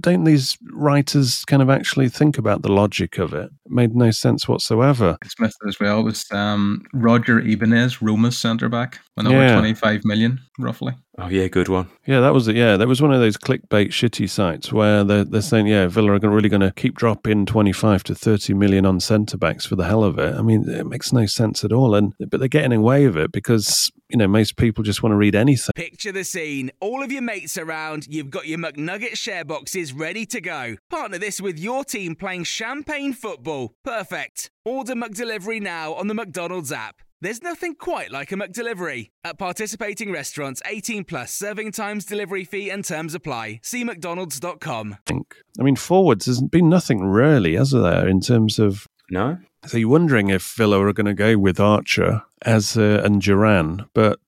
Don't 0.00 0.24
these 0.24 0.56
writers 0.80 1.44
kind 1.44 1.62
of 1.62 1.70
actually 1.70 2.08
think 2.08 2.38
about 2.38 2.62
the 2.62 2.72
logic 2.72 3.18
of 3.18 3.32
it? 3.32 3.50
it 3.64 3.70
made 3.70 3.94
no 3.94 4.10
sense 4.10 4.48
whatsoever. 4.48 5.18
Dismissed 5.22 5.58
as 5.68 5.78
well 5.78 6.02
was 6.02 6.24
um, 6.32 6.84
Roger 6.92 7.38
Ibanez, 7.38 8.02
Roma's 8.02 8.38
centre 8.38 8.68
back, 8.68 8.98
went 9.16 9.28
over 9.28 9.38
yeah. 9.38 9.52
twenty 9.52 9.74
five 9.74 10.04
million 10.04 10.40
roughly. 10.58 10.94
Oh 11.18 11.28
yeah, 11.28 11.48
good 11.48 11.68
one. 11.68 11.88
Yeah, 12.06 12.20
that 12.20 12.32
was 12.32 12.48
it. 12.48 12.56
Yeah, 12.56 12.76
that 12.76 12.88
was 12.88 13.02
one 13.02 13.12
of 13.12 13.20
those 13.20 13.36
clickbait 13.36 13.88
shitty 13.88 14.28
sites 14.28 14.72
where 14.72 15.04
they're, 15.04 15.24
they're 15.24 15.42
saying, 15.42 15.66
yeah, 15.66 15.86
Villa 15.86 16.12
are 16.12 16.30
really 16.30 16.48
going 16.48 16.60
to 16.60 16.72
keep 16.72 16.96
dropping 16.96 17.46
twenty 17.46 17.72
five 17.72 18.02
to 18.04 18.14
thirty 18.14 18.54
million 18.54 18.86
on 18.86 19.00
centre 19.00 19.36
backs 19.36 19.66
for 19.66 19.76
the 19.76 19.84
hell 19.84 20.02
of 20.02 20.18
it. 20.18 20.34
I 20.34 20.42
mean, 20.42 20.68
it 20.68 20.86
makes 20.86 21.12
no 21.12 21.26
sense 21.26 21.62
at 21.64 21.72
all. 21.72 21.94
And 21.94 22.14
but 22.18 22.40
they're 22.40 22.48
getting 22.48 22.72
away 22.72 23.06
with 23.06 23.16
it 23.16 23.32
because 23.32 23.90
you 24.10 24.18
know 24.18 24.28
most 24.28 24.56
people 24.56 24.84
just 24.84 25.02
want 25.02 25.12
to 25.12 25.16
read 25.16 25.34
anything. 25.34 25.72
Picture 25.74 26.12
the 26.12 26.24
scene: 26.24 26.70
all 26.80 27.02
of 27.02 27.12
your 27.12 27.22
mates 27.22 27.56
around, 27.56 28.06
you've 28.08 28.30
got 28.30 28.46
your 28.46 28.58
McNugget 28.58 29.16
share 29.16 29.44
boxes 29.44 29.92
ready 29.92 30.26
to 30.26 30.40
go. 30.40 30.76
Partner 30.90 31.18
this 31.18 31.40
with 31.40 31.58
your 31.58 31.84
team 31.84 32.14
playing 32.14 32.44
champagne 32.44 33.12
football. 33.12 33.74
Perfect. 33.84 34.50
Order 34.64 34.94
McDelivery 34.94 35.60
now 35.60 35.94
on 35.94 36.06
the 36.06 36.14
McDonald's 36.14 36.72
app. 36.72 37.02
There's 37.22 37.42
nothing 37.42 37.74
quite 37.74 38.10
like 38.10 38.32
a 38.32 38.34
McDelivery. 38.34 39.10
At 39.24 39.38
participating 39.38 40.10
restaurants, 40.10 40.62
18 40.64 41.04
plus 41.04 41.34
serving 41.34 41.72
times, 41.72 42.06
delivery 42.06 42.44
fee, 42.44 42.70
and 42.70 42.82
terms 42.82 43.14
apply. 43.14 43.60
See 43.62 43.84
McDonald's.com. 43.84 44.96
Think. 45.04 45.36
I 45.58 45.62
mean, 45.62 45.76
forwards, 45.76 46.24
there's 46.24 46.40
been 46.40 46.70
nothing 46.70 47.00
really, 47.00 47.56
has 47.56 47.72
there, 47.72 48.08
in 48.08 48.20
terms 48.20 48.58
of. 48.58 48.86
No. 49.10 49.36
So 49.66 49.76
you're 49.76 49.88
wondering 49.88 50.30
if 50.30 50.54
Villa 50.56 50.84
are 50.84 50.92
going 50.92 51.06
to 51.06 51.14
go 51.14 51.36
with 51.36 51.60
Archer 51.60 52.22
as 52.42 52.76
uh, 52.76 53.02
and 53.04 53.20
Duran, 53.20 53.86
but 53.94 54.20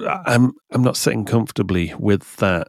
I'm 0.00 0.54
I'm 0.72 0.82
not 0.82 0.96
sitting 0.96 1.24
comfortably 1.24 1.94
with 1.98 2.36
that. 2.36 2.68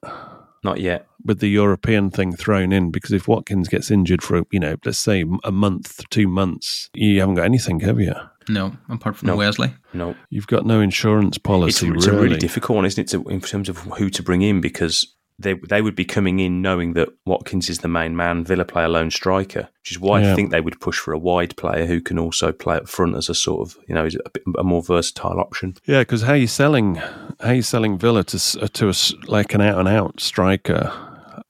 Not 0.63 0.79
yet. 0.79 1.07
With 1.25 1.39
the 1.39 1.49
European 1.49 2.09
thing 2.09 2.35
thrown 2.35 2.71
in, 2.71 2.91
because 2.91 3.11
if 3.11 3.27
Watkins 3.27 3.67
gets 3.67 3.91
injured 3.91 4.21
for 4.21 4.43
you 4.51 4.59
know, 4.59 4.75
let's 4.85 4.99
say 4.99 5.25
a 5.43 5.51
month, 5.51 6.07
two 6.09 6.27
months, 6.27 6.89
you 6.93 7.19
haven't 7.19 7.35
got 7.35 7.45
anything, 7.45 7.79
have 7.81 7.99
you? 7.99 8.13
No, 8.49 8.77
apart 8.89 9.17
from 9.17 9.27
no. 9.27 9.35
Wesley. 9.35 9.73
No, 9.93 10.15
you've 10.29 10.47
got 10.47 10.65
no 10.65 10.79
insurance 10.79 11.37
policy. 11.37 11.87
It's, 11.87 11.95
it's 11.97 12.07
really. 12.07 12.17
a 12.17 12.21
really 12.21 12.37
difficult 12.37 12.77
one, 12.77 12.85
isn't 12.85 13.01
it, 13.01 13.07
to, 13.09 13.27
in 13.29 13.41
terms 13.41 13.67
of 13.67 13.79
who 13.79 14.09
to 14.11 14.23
bring 14.23 14.41
in 14.41 14.61
because 14.61 15.15
they 15.39 15.53
they 15.53 15.81
would 15.81 15.95
be 15.95 16.05
coming 16.05 16.39
in 16.39 16.61
knowing 16.61 16.93
that 16.93 17.09
Watkins 17.25 17.69
is 17.69 17.79
the 17.79 17.87
main 17.87 18.15
man. 18.15 18.43
Villa 18.43 18.65
play 18.65 18.83
a 18.83 18.87
lone 18.87 19.11
striker, 19.11 19.69
which 19.81 19.91
is 19.91 19.99
why 19.99 20.21
yeah. 20.21 20.31
I 20.31 20.35
think 20.35 20.51
they 20.51 20.61
would 20.61 20.79
push 20.81 20.99
for 20.99 21.13
a 21.13 21.19
wide 21.19 21.55
player 21.57 21.85
who 21.85 22.01
can 22.01 22.17
also 22.17 22.51
play 22.51 22.77
up 22.77 22.87
front 22.87 23.15
as 23.15 23.29
a 23.29 23.35
sort 23.35 23.67
of 23.67 23.77
you 23.87 23.95
know 23.95 24.05
a, 24.05 24.29
bit, 24.29 24.43
a 24.57 24.63
more 24.63 24.81
versatile 24.81 25.39
option. 25.39 25.75
Yeah, 25.85 25.99
because 25.99 26.23
how 26.23 26.33
are 26.33 26.37
you 26.37 26.47
selling 26.47 26.95
how 26.95 27.49
are 27.49 27.55
you 27.55 27.61
selling 27.61 27.97
Villa 27.97 28.23
to 28.25 28.67
to 28.67 28.89
a 28.89 28.93
like 29.27 29.53
an 29.53 29.61
out 29.61 29.79
and 29.79 29.87
out 29.87 30.19
striker? 30.19 30.91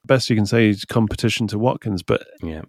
Best 0.06 0.30
you 0.30 0.36
can 0.36 0.46
say 0.46 0.70
is 0.70 0.86
competition 0.86 1.48
to 1.48 1.60
Watkins, 1.60 2.04
but 2.04 2.26
yeah. 2.42 2.64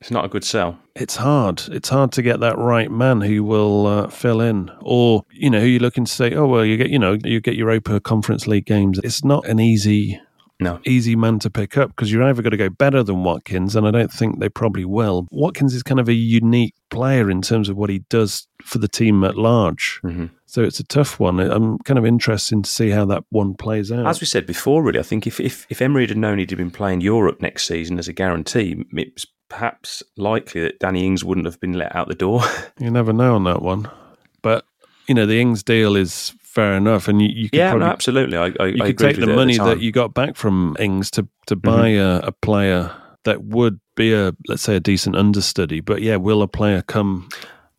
It's 0.00 0.12
not 0.12 0.24
a 0.24 0.28
good 0.28 0.44
sell. 0.44 0.78
It's 0.94 1.16
hard. 1.16 1.62
It's 1.72 1.88
hard 1.88 2.12
to 2.12 2.22
get 2.22 2.38
that 2.38 2.56
right 2.56 2.88
man 2.88 3.20
who 3.20 3.42
will 3.42 3.86
uh, 3.86 4.08
fill 4.08 4.40
in, 4.40 4.70
or 4.80 5.24
you 5.32 5.50
know, 5.50 5.58
who 5.58 5.66
you're 5.66 5.80
looking 5.80 6.04
to 6.04 6.12
say, 6.12 6.34
oh 6.34 6.46
well, 6.46 6.64
you 6.64 6.76
get 6.76 6.90
you 6.90 7.00
know, 7.00 7.18
you 7.24 7.40
get 7.40 7.56
Europa 7.56 7.98
Conference 7.98 8.46
League 8.46 8.66
games. 8.66 9.00
It's 9.02 9.24
not 9.24 9.44
an 9.48 9.58
easy, 9.58 10.20
no, 10.60 10.80
easy 10.84 11.14
man 11.14 11.38
to 11.40 11.50
pick 11.50 11.76
up 11.76 11.90
because 11.90 12.12
you're 12.12 12.22
either 12.24 12.42
going 12.42 12.50
to 12.50 12.56
go 12.56 12.68
better 12.68 13.02
than 13.02 13.22
Watkins, 13.22 13.76
and 13.76 13.86
I 13.86 13.90
don't 13.90 14.12
think 14.12 14.38
they 14.38 14.48
probably 14.48 14.84
will. 14.84 15.26
Watkins 15.30 15.74
is 15.74 15.82
kind 15.82 16.00
of 16.00 16.08
a 16.08 16.14
unique 16.14 16.74
player 16.90 17.30
in 17.30 17.42
terms 17.42 17.68
of 17.68 17.76
what 17.76 17.90
he 17.90 18.00
does 18.10 18.46
for 18.64 18.78
the 18.78 18.88
team 18.88 19.22
at 19.24 19.36
large. 19.36 20.00
Mm-hmm. 20.04 20.26
So 20.46 20.62
it's 20.62 20.80
a 20.80 20.84
tough 20.84 21.20
one. 21.20 21.38
I'm 21.40 21.78
kind 21.80 21.98
of 21.98 22.06
interested 22.06 22.64
to 22.64 22.70
see 22.70 22.90
how 22.90 23.04
that 23.06 23.24
one 23.30 23.54
plays 23.54 23.92
out. 23.92 24.06
As 24.06 24.20
we 24.20 24.26
said 24.26 24.46
before, 24.46 24.82
really, 24.82 24.98
I 24.98 25.02
think 25.02 25.26
if 25.26 25.38
if, 25.38 25.66
if 25.68 25.80
Emery 25.80 26.06
had 26.06 26.16
known 26.16 26.38
he'd 26.38 26.56
been 26.56 26.70
playing 26.70 27.02
Europe 27.02 27.40
next 27.40 27.66
season 27.66 27.98
as 27.98 28.08
a 28.08 28.12
guarantee, 28.12 28.84
it's 28.92 29.26
perhaps 29.48 30.02
likely 30.16 30.62
that 30.62 30.78
Danny 30.78 31.06
Ings 31.06 31.24
wouldn't 31.24 31.46
have 31.46 31.60
been 31.60 31.74
let 31.74 31.94
out 31.94 32.08
the 32.08 32.14
door. 32.14 32.42
you 32.80 32.90
never 32.90 33.12
know 33.12 33.34
on 33.34 33.44
that 33.44 33.62
one. 33.62 33.90
But, 34.42 34.64
you 35.06 35.14
know, 35.14 35.26
the 35.26 35.40
Ings 35.40 35.62
deal 35.62 35.96
is 35.96 36.34
fair 36.58 36.74
enough. 36.74 37.06
And 37.06 37.22
you, 37.22 37.28
you 37.28 37.48
yeah, 37.52 37.70
probably, 37.70 37.86
no, 37.86 37.92
absolutely. 37.92 38.36
I, 38.36 38.52
I, 38.58 38.66
you 38.66 38.82
I 38.82 38.86
could 38.88 38.98
take 38.98 39.16
the 39.16 39.28
money 39.28 39.56
the 39.56 39.64
that 39.64 39.80
you 39.80 39.92
got 39.92 40.12
back 40.12 40.34
from 40.34 40.76
Ings 40.80 41.10
to, 41.12 41.28
to 41.46 41.54
buy 41.54 41.90
mm-hmm. 41.90 42.24
a, 42.24 42.28
a, 42.28 42.32
player 42.32 42.90
that 43.24 43.44
would 43.44 43.78
be 43.94 44.12
a 44.12 44.32
let's 44.48 44.62
say 44.62 44.74
a 44.74 44.80
decent 44.80 45.14
understudy. 45.14 45.80
But 45.80 46.02
yeah, 46.02 46.16
will 46.16 46.42
a 46.42 46.48
player 46.48 46.82
come 46.82 47.28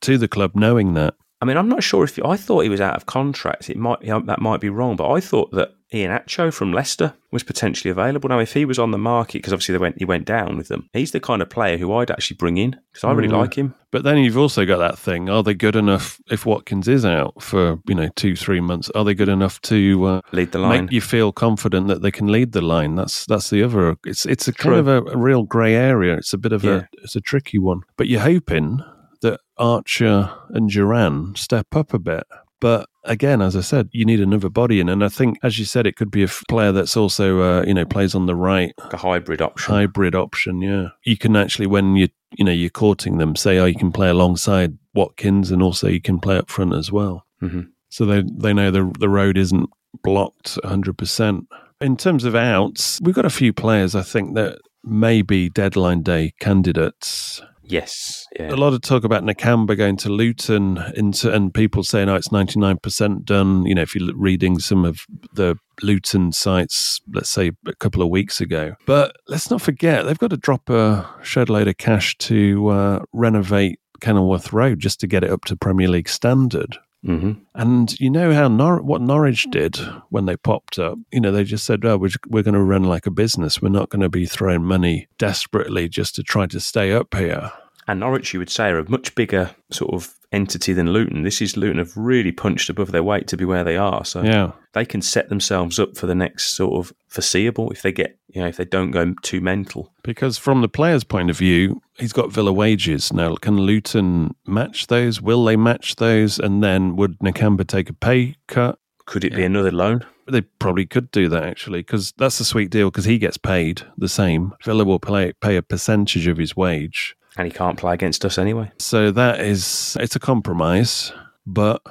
to 0.02 0.18
the 0.18 0.30
club 0.30 0.56
knowing 0.56 0.94
that? 0.94 1.16
I 1.42 1.46
mean, 1.46 1.58
I'm 1.58 1.70
not 1.70 1.84
sure 1.84 2.04
if 2.06 2.18
I 2.24 2.38
thought 2.38 2.62
he 2.62 2.70
was 2.70 2.82
out 2.82 2.96
of 2.96 3.06
contract. 3.06 3.70
It 3.70 3.78
might 3.78 4.00
that 4.02 4.40
might 4.42 4.62
be 4.62 4.70
wrong, 4.70 4.96
but 4.96 5.12
I 5.12 5.20
thought 5.20 5.52
that 5.52 5.74
Iheanacho 5.94 6.54
from 6.54 6.72
Leicester 6.72 7.14
was 7.32 7.44
potentially 7.44 7.90
available. 7.90 8.30
Now, 8.30 8.40
if 8.40 8.54
he 8.54 8.64
was 8.66 8.78
on 8.78 8.92
the 8.92 8.98
market, 8.98 9.40
because 9.40 9.54
obviously 9.54 9.74
they 9.74 9.80
went 9.80 9.98
he 9.98 10.06
went 10.06 10.26
down 10.26 10.56
with 10.58 10.68
them, 10.68 10.88
he's 10.94 11.12
the 11.12 11.20
kind 11.20 11.42
of 11.42 11.50
player 11.50 11.78
who 11.78 11.92
I'd 11.94 12.12
actually 12.12 12.38
bring 12.38 12.58
in 12.58 12.76
because 12.92 13.04
I 13.04 13.12
really 13.12 13.28
Mm. 13.30 13.38
like 13.40 13.56
him. 13.56 13.74
But 13.92 14.04
then 14.04 14.18
you've 14.20 14.38
also 14.38 14.66
got 14.66 14.78
that 14.78 15.00
thing: 15.00 15.30
are 15.30 15.42
they 15.42 15.56
good 15.56 15.76
enough 15.76 16.20
if 16.30 16.46
Watkins 16.46 16.88
is 16.88 17.06
out 17.06 17.42
for 17.42 17.80
you 17.88 17.96
know 17.96 18.10
two, 18.16 18.36
three 18.36 18.60
months? 18.62 18.92
Are 18.94 19.04
they 19.04 19.16
good 19.16 19.30
enough 19.30 19.60
to 19.62 20.06
uh, 20.06 20.22
Lead 20.32 20.52
the 20.52 20.60
line. 20.60 20.86
make 20.86 20.92
you 20.94 21.02
feel 21.02 21.32
confident 21.32 21.88
that 21.88 22.02
they 22.04 22.12
can 22.12 22.28
lead 22.28 22.52
the 22.52 22.62
line? 22.62 22.94
That's 22.96 23.26
that's 23.26 23.50
the 23.50 23.64
other. 23.64 23.96
It's 24.06 24.26
it's 24.28 24.48
a 24.48 24.54
kind 24.54 24.74
True. 24.74 24.80
of 24.80 24.88
a, 24.88 25.02
a 25.12 25.18
real 25.18 25.44
grey 25.44 25.74
area. 25.76 26.16
It's 26.18 26.34
a 26.34 26.38
bit 26.38 26.52
of 26.54 26.64
Yeah. 26.64 26.72
a 26.76 26.84
it's 27.04 27.16
a 27.16 27.22
tricky 27.22 27.58
one. 27.58 27.82
But 27.98 28.08
you're 28.08 28.22
hoping 28.22 28.82
that 29.22 29.40
Archer 29.58 30.32
and 30.50 30.70
Duran 30.70 31.34
step 31.36 31.76
up 31.76 31.94
a 31.94 32.00
bit. 32.00 32.24
But 32.62 32.90
again, 33.06 33.42
as 33.42 33.56
I 33.56 33.62
said, 33.62 33.90
you 33.92 34.04
need 34.06 34.20
another 34.20 34.50
body 34.50 34.80
in, 34.80 34.90
and 34.90 35.04
I 35.04 35.10
think, 35.10 35.38
as 35.44 35.58
you 35.60 35.66
said, 35.66 35.88
it 35.88 35.96
could 35.96 36.12
be 36.12 36.22
a 36.22 36.26
f- 36.26 36.44
player 36.50 36.72
that's 36.72 36.98
also 36.98 37.40
uh, 37.42 37.64
you 37.66 37.74
know 37.74 37.86
plays 37.86 38.14
on 38.16 38.26
the 38.26 38.36
right 38.36 38.74
like 38.84 38.94
a 38.94 38.98
hybrid 38.98 39.42
option. 39.42 39.74
hybrid 39.74 40.16
option. 40.16 40.62
Yeah, 40.62 40.90
you 41.06 41.18
can 41.18 41.36
actually 41.36 41.68
when 41.68 41.96
you 41.96 42.10
you 42.38 42.44
know 42.46 42.52
you're 42.52 42.70
courting 42.70 43.18
them, 43.18 43.36
say, 43.36 43.58
oh, 43.60 43.66
you 43.66 43.76
can 43.76 43.92
play 43.92 44.10
alongside 44.10 44.78
Watkins, 44.94 45.52
and 45.52 45.62
also 45.64 45.88
you 45.88 46.02
can 46.02 46.20
play 46.20 46.38
up 46.38 46.50
front 46.50 46.74
as 46.74 46.92
well. 46.92 47.26
Mhm. 47.42 47.70
So 47.90 48.06
they 48.06 48.24
they 48.24 48.54
know 48.54 48.72
the 48.72 48.92
the 49.00 49.10
road 49.10 49.38
isn't 49.38 49.70
blocked 50.04 50.58
100. 50.64 50.98
percent 50.98 51.48
In 51.82 51.96
terms 51.98 52.24
of 52.26 52.36
outs, 52.36 53.00
we've 53.02 53.16
got 53.16 53.26
a 53.26 53.30
few 53.30 53.54
players 53.54 53.96
I 53.96 54.04
think 54.04 54.36
that 54.36 54.60
may 54.84 55.22
be 55.22 55.50
deadline 55.50 56.04
day 56.04 56.34
candidates. 56.40 57.42
Yes, 57.70 58.26
yeah. 58.38 58.50
A 58.50 58.56
lot 58.56 58.74
of 58.74 58.82
talk 58.82 59.04
about 59.04 59.24
Nakamba 59.24 59.78
going 59.78 59.96
to 59.98 60.10
Luton, 60.10 60.84
into, 60.96 61.32
and 61.32 61.54
people 61.54 61.84
saying, 61.84 62.10
"Oh, 62.10 62.16
it's 62.16 62.32
ninety 62.32 62.60
nine 62.60 62.78
percent 62.78 63.26
done." 63.26 63.66
You 63.66 63.76
know, 63.76 63.84
if 63.84 63.96
you're 63.96 64.12
reading 64.16 64.58
some 64.58 64.86
of 64.86 65.06
the 65.34 65.56
Luton 65.84 66.32
sites, 66.32 67.00
let's 67.14 67.30
say 67.30 67.52
a 67.68 67.76
couple 67.76 68.02
of 68.02 68.10
weeks 68.10 68.42
ago. 68.42 68.74
But 68.88 69.16
let's 69.28 69.52
not 69.52 69.62
forget 69.62 70.06
they've 70.06 70.18
got 70.18 70.32
to 70.32 70.38
drop 70.38 70.70
a 70.70 71.08
shed 71.22 71.50
load 71.50 71.68
of 71.68 71.78
cash 71.78 72.18
to 72.18 72.70
uh, 72.70 73.00
renovate 73.14 73.80
Kenilworth 74.02 74.52
Road 74.52 74.80
just 74.80 75.00
to 75.02 75.08
get 75.08 75.24
it 75.24 75.30
up 75.30 75.46
to 75.46 75.56
Premier 75.56 75.88
League 75.88 76.10
standard. 76.10 76.78
Hmm 77.04 77.32
And 77.56 77.98
you 78.00 78.10
know 78.10 78.34
how 78.34 78.48
Nor- 78.48 78.82
what 78.82 79.02
Norwich 79.02 79.48
did 79.52 79.78
when 80.10 80.26
they 80.26 80.36
popped 80.36 80.78
up. 80.78 80.98
You 81.12 81.22
know, 81.22 81.32
they 81.32 81.44
just 81.44 81.66
said, 81.66 81.86
"Oh, 81.86 81.98
we're, 81.98 82.10
we're 82.28 82.44
going 82.44 82.56
to 82.56 82.62
run 82.62 82.84
like 82.84 83.06
a 83.06 83.12
business. 83.12 83.62
We're 83.62 83.70
not 83.70 83.90
going 83.90 84.02
to 84.02 84.10
be 84.10 84.26
throwing 84.26 84.64
money 84.64 85.08
desperately 85.18 85.88
just 85.88 86.16
to 86.16 86.24
try 86.24 86.46
to 86.48 86.60
stay 86.60 86.92
up 86.92 87.16
here." 87.16 87.52
And 87.88 88.02
Norwich, 88.02 88.34
you 88.34 88.40
would 88.40 88.52
say, 88.52 88.70
are 88.70 88.80
a 88.80 88.90
much 88.90 89.16
bigger 89.16 89.56
sort 89.72 89.94
of 89.94 90.14
entity 90.32 90.74
than 90.74 90.92
Luton. 90.94 91.24
This 91.24 91.42
is 91.42 91.58
Luton 91.58 91.80
have 91.80 91.96
really 91.98 92.32
punched 92.32 92.70
above 92.70 92.92
their 92.92 93.04
weight 93.04 93.28
to 93.28 93.38
be 93.38 93.46
where 93.46 93.64
they 93.64 93.78
are. 93.78 94.06
So 94.06 94.22
Yeah. 94.22 94.52
they 94.74 94.86
can 94.86 95.02
set 95.02 95.30
themselves 95.30 95.80
up 95.80 95.98
for 95.98 96.06
the 96.06 96.16
next 96.16 96.56
sort 96.56 96.74
of 96.86 96.94
foreseeable 97.08 97.72
if 97.72 97.82
they 97.82 97.92
get, 97.92 98.18
you 98.28 98.42
know, 98.42 98.48
if 98.48 98.58
they 98.58 98.66
don't 98.66 98.92
go 98.92 99.14
too 99.24 99.42
mental. 99.42 99.92
Because 100.04 100.38
from 100.38 100.62
the 100.62 100.70
player's 100.70 101.04
point 101.04 101.30
of 101.30 101.38
view, 101.38 101.82
he's 101.98 102.14
got 102.14 102.32
Villa 102.32 102.54
wages. 102.54 103.12
Now, 103.12 103.36
can 103.36 103.58
Luton 103.58 104.36
match 104.46 104.88
those? 104.88 105.22
Will 105.22 105.44
they 105.46 105.56
match 105.58 105.96
those? 105.96 106.38
And 106.38 106.64
then 106.64 106.96
would 106.96 107.18
Nakamba 107.20 107.66
take 107.68 107.90
a 107.90 107.94
pay 107.94 108.36
cut? 108.48 108.78
Could 109.06 109.24
it 109.24 109.36
be 109.36 109.44
another 109.44 109.72
loan? 109.72 110.06
They 110.28 110.42
probably 110.42 110.86
could 110.86 111.10
do 111.10 111.28
that 111.30 111.42
actually, 111.44 111.80
because 111.80 112.14
that's 112.20 112.40
a 112.40 112.46
sweet 112.46 112.70
deal. 112.70 112.92
Because 112.92 113.06
he 113.06 113.18
gets 113.18 113.38
paid 113.38 113.82
the 113.98 114.08
same. 114.08 114.54
Villa 114.64 114.86
will 114.86 115.00
pay 115.00 115.34
pay 115.42 115.56
a 115.58 115.64
percentage 115.64 116.28
of 116.28 116.38
his 116.38 116.56
wage. 116.56 117.16
And 117.38 117.46
he 117.46 117.52
can't 117.52 117.78
play 117.78 117.94
against 117.94 118.26
us 118.26 118.38
anyway. 118.38 118.72
So 118.80 119.12
that 119.12 119.40
is 119.40 119.96
it's 120.00 120.16
a 120.16 120.20
compromise, 120.20 121.14
but 121.46 121.82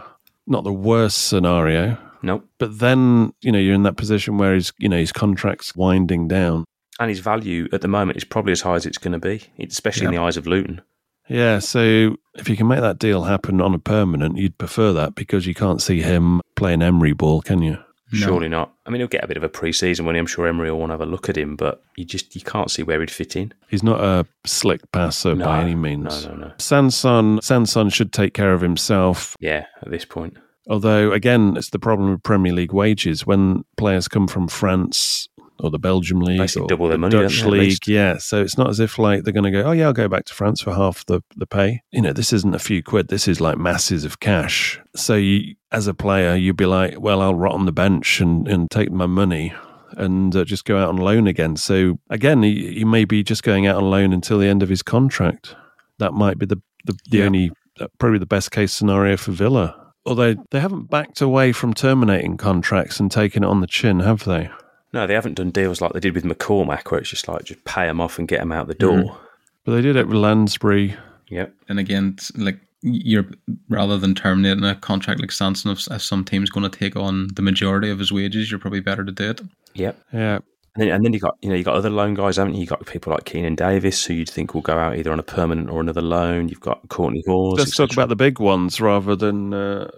not 0.46 0.64
the 0.64 0.72
worst 0.72 1.28
scenario. 1.28 1.96
Nope. 2.22 2.46
But 2.58 2.78
then 2.78 3.32
you 3.40 3.52
know 3.52 3.58
you're 3.58 3.74
in 3.74 3.84
that 3.84 3.96
position 3.96 4.38
where 4.38 4.54
his 4.54 4.72
you 4.78 4.88
know 4.88 4.98
his 4.98 5.12
contract's 5.12 5.74
winding 5.76 6.28
down. 6.28 6.64
And 7.00 7.08
his 7.08 7.20
value 7.20 7.68
at 7.72 7.80
the 7.80 7.88
moment 7.88 8.16
is 8.16 8.24
probably 8.24 8.52
as 8.52 8.60
high 8.62 8.74
as 8.74 8.84
it's 8.84 8.98
going 8.98 9.12
to 9.12 9.20
be, 9.20 9.44
especially 9.60 10.06
in 10.06 10.12
the 10.12 10.20
eyes 10.20 10.36
of 10.36 10.48
Luton. 10.48 10.82
Yeah, 11.28 11.58
so 11.58 12.16
if 12.34 12.48
you 12.48 12.56
can 12.56 12.66
make 12.66 12.80
that 12.80 12.98
deal 12.98 13.24
happen 13.24 13.60
on 13.60 13.74
a 13.74 13.78
permanent, 13.78 14.38
you'd 14.38 14.58
prefer 14.58 14.92
that 14.94 15.14
because 15.14 15.46
you 15.46 15.54
can't 15.54 15.82
see 15.82 16.00
him 16.00 16.40
playing 16.56 16.82
Emery 16.82 17.12
ball, 17.12 17.42
can 17.42 17.62
you? 17.62 17.78
No. 18.12 18.18
Surely 18.18 18.48
not. 18.48 18.72
I 18.86 18.90
mean, 18.90 19.00
he'll 19.00 19.08
get 19.08 19.24
a 19.24 19.26
bit 19.26 19.36
of 19.36 19.42
a 19.42 19.48
pre-season 19.48 20.06
when 20.06 20.16
I'm 20.16 20.26
sure 20.26 20.46
Emery 20.46 20.70
will 20.70 20.78
want 20.78 20.90
to 20.90 20.94
have 20.94 21.00
a 21.02 21.06
look 21.06 21.28
at 21.28 21.36
him, 21.36 21.56
but 21.56 21.82
you 21.96 22.04
just 22.04 22.34
you 22.34 22.40
can't 22.40 22.70
see 22.70 22.82
where 22.82 23.00
he'd 23.00 23.10
fit 23.10 23.36
in. 23.36 23.52
He's 23.68 23.82
not 23.82 24.00
a 24.00 24.26
slick 24.46 24.80
passer 24.92 25.34
No, 25.34 25.44
by 25.44 25.60
any 25.60 25.74
means. 25.74 26.24
No, 26.24 26.32
no, 26.32 26.46
no. 26.48 26.52
Sanson, 26.58 27.40
Sanson 27.42 27.90
should 27.90 28.12
take 28.12 28.32
care 28.32 28.54
of 28.54 28.62
himself. 28.62 29.36
Yeah, 29.40 29.66
at 29.82 29.90
this 29.90 30.04
point. 30.06 30.38
Although, 30.70 31.12
again, 31.12 31.56
it's 31.56 31.70
the 31.70 31.78
problem 31.78 32.10
with 32.10 32.22
Premier 32.22 32.52
League 32.52 32.72
wages 32.72 33.26
when 33.26 33.64
players 33.76 34.08
come 34.08 34.28
from 34.28 34.48
France 34.48 35.28
or 35.60 35.70
the 35.70 35.78
Belgium 35.78 36.20
league 36.20 36.38
Basically 36.38 36.68
double 36.68 36.86
their 36.88 36.94
the 36.96 36.98
money, 36.98 37.16
Dutch 37.16 37.44
league. 37.44 37.86
Yeah, 37.86 38.18
so 38.18 38.40
it's 38.42 38.56
not 38.56 38.68
as 38.70 38.80
if 38.80 38.98
like 38.98 39.24
they're 39.24 39.32
going 39.32 39.44
to 39.44 39.50
go, 39.50 39.62
oh 39.62 39.72
yeah, 39.72 39.86
I'll 39.86 39.92
go 39.92 40.08
back 40.08 40.24
to 40.26 40.34
France 40.34 40.60
for 40.60 40.74
half 40.74 41.04
the 41.06 41.22
the 41.36 41.46
pay. 41.46 41.82
You 41.90 42.02
know, 42.02 42.12
this 42.12 42.32
isn't 42.32 42.54
a 42.54 42.58
few 42.58 42.82
quid. 42.82 43.08
This 43.08 43.26
is 43.28 43.40
like 43.40 43.58
masses 43.58 44.04
of 44.04 44.20
cash. 44.20 44.80
So 44.94 45.14
you, 45.14 45.54
as 45.72 45.86
a 45.86 45.94
player, 45.94 46.34
you'd 46.36 46.56
be 46.56 46.66
like, 46.66 47.00
well, 47.00 47.20
I'll 47.22 47.34
rot 47.34 47.54
on 47.54 47.66
the 47.66 47.72
bench 47.72 48.20
and 48.20 48.46
and 48.48 48.70
take 48.70 48.90
my 48.90 49.06
money. 49.06 49.52
And 49.96 50.36
uh, 50.36 50.44
just 50.44 50.64
go 50.66 50.76
out 50.78 50.90
on 50.90 50.96
loan 50.98 51.26
again. 51.26 51.56
So 51.56 51.98
again, 52.10 52.42
he, 52.42 52.74
he 52.74 52.84
may 52.84 53.04
be 53.06 53.22
just 53.24 53.42
going 53.42 53.66
out 53.66 53.76
on 53.76 53.90
loan 53.90 54.12
until 54.12 54.38
the 54.38 54.46
end 54.46 54.62
of 54.62 54.68
his 54.68 54.82
contract. 54.82 55.56
That 55.98 56.12
might 56.12 56.38
be 56.38 56.46
the 56.46 56.60
the, 56.84 56.92
the 57.10 57.18
Yeah. 57.18 57.24
only 57.24 57.50
uh, 57.80 57.86
probably 57.98 58.18
the 58.18 58.26
best 58.26 58.50
case 58.50 58.72
scenario 58.72 59.16
for 59.16 59.32
Villa. 59.32 59.74
Although 60.04 60.34
they 60.50 60.60
haven't 60.60 60.88
backed 60.90 61.20
away 61.20 61.52
from 61.52 61.74
terminating 61.74 62.36
contracts 62.36 63.00
and 63.00 63.10
taking 63.10 63.42
it 63.42 63.46
on 63.46 63.60
the 63.60 63.66
chin, 63.66 64.00
have 64.00 64.24
they? 64.24 64.50
No, 64.92 65.06
they 65.06 65.14
haven't 65.14 65.34
done 65.34 65.50
deals 65.50 65.80
like 65.80 65.92
they 65.92 66.00
did 66.00 66.14
with 66.14 66.24
McCormack, 66.24 66.90
where 66.90 67.00
it's 67.00 67.10
just 67.10 67.28
like 67.28 67.44
just 67.44 67.64
pay 67.64 67.86
them 67.86 68.00
off 68.00 68.18
and 68.18 68.26
get 68.26 68.40
them 68.40 68.52
out 68.52 68.68
the 68.68 68.74
door. 68.74 68.98
Mm-hmm. 68.98 69.24
But 69.64 69.72
they 69.72 69.82
did 69.82 69.96
it 69.96 70.08
with 70.08 70.16
Lansbury. 70.16 70.96
Yep. 71.28 71.54
And 71.68 71.78
again, 71.78 72.16
like 72.36 72.58
you're 72.80 73.26
rather 73.68 73.98
than 73.98 74.14
terminating 74.14 74.64
a 74.64 74.74
contract 74.76 75.20
like 75.20 75.32
Sanson, 75.32 75.70
if, 75.70 75.90
if 75.90 76.02
some 76.02 76.24
team's 76.24 76.50
going 76.50 76.70
to 76.70 76.78
take 76.78 76.96
on 76.96 77.28
the 77.34 77.42
majority 77.42 77.90
of 77.90 77.98
his 77.98 78.12
wages, 78.12 78.50
you're 78.50 78.60
probably 78.60 78.80
better 78.80 79.04
to 79.04 79.12
do 79.12 79.30
it. 79.30 79.40
Yep. 79.74 80.00
Yeah. 80.12 80.38
And 80.78 80.86
then, 80.86 80.94
and 80.94 81.04
then 81.04 81.12
you 81.12 81.18
got 81.18 81.36
you 81.42 81.48
know 81.48 81.56
you 81.56 81.64
got 81.64 81.74
other 81.74 81.90
loan 81.90 82.14
guys, 82.14 82.36
haven't 82.36 82.54
you? 82.54 82.60
You 82.60 82.66
got 82.66 82.86
people 82.86 83.12
like 83.12 83.24
Keenan 83.24 83.56
Davis, 83.56 84.04
who 84.04 84.14
you'd 84.14 84.30
think 84.30 84.54
will 84.54 84.60
go 84.60 84.78
out 84.78 84.96
either 84.96 85.10
on 85.10 85.18
a 85.18 85.24
permanent 85.24 85.70
or 85.70 85.80
another 85.80 86.00
loan. 86.00 86.48
You've 86.48 86.60
got 86.60 86.88
Courtney 86.88 87.24
Hause. 87.26 87.58
Let's 87.58 87.76
talk 87.76 87.92
about 87.92 88.08
the 88.08 88.16
big 88.16 88.38
ones 88.38 88.80
rather 88.80 89.16
than 89.16 89.52
uh, 89.52 89.90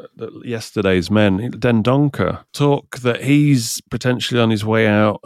yesterday's 0.42 1.10
men. 1.10 1.52
Dendoncker 1.52 2.44
talk 2.54 3.00
that 3.00 3.22
he's 3.22 3.82
potentially 3.90 4.40
on 4.40 4.48
his 4.48 4.64
way 4.64 4.86
out, 4.86 5.20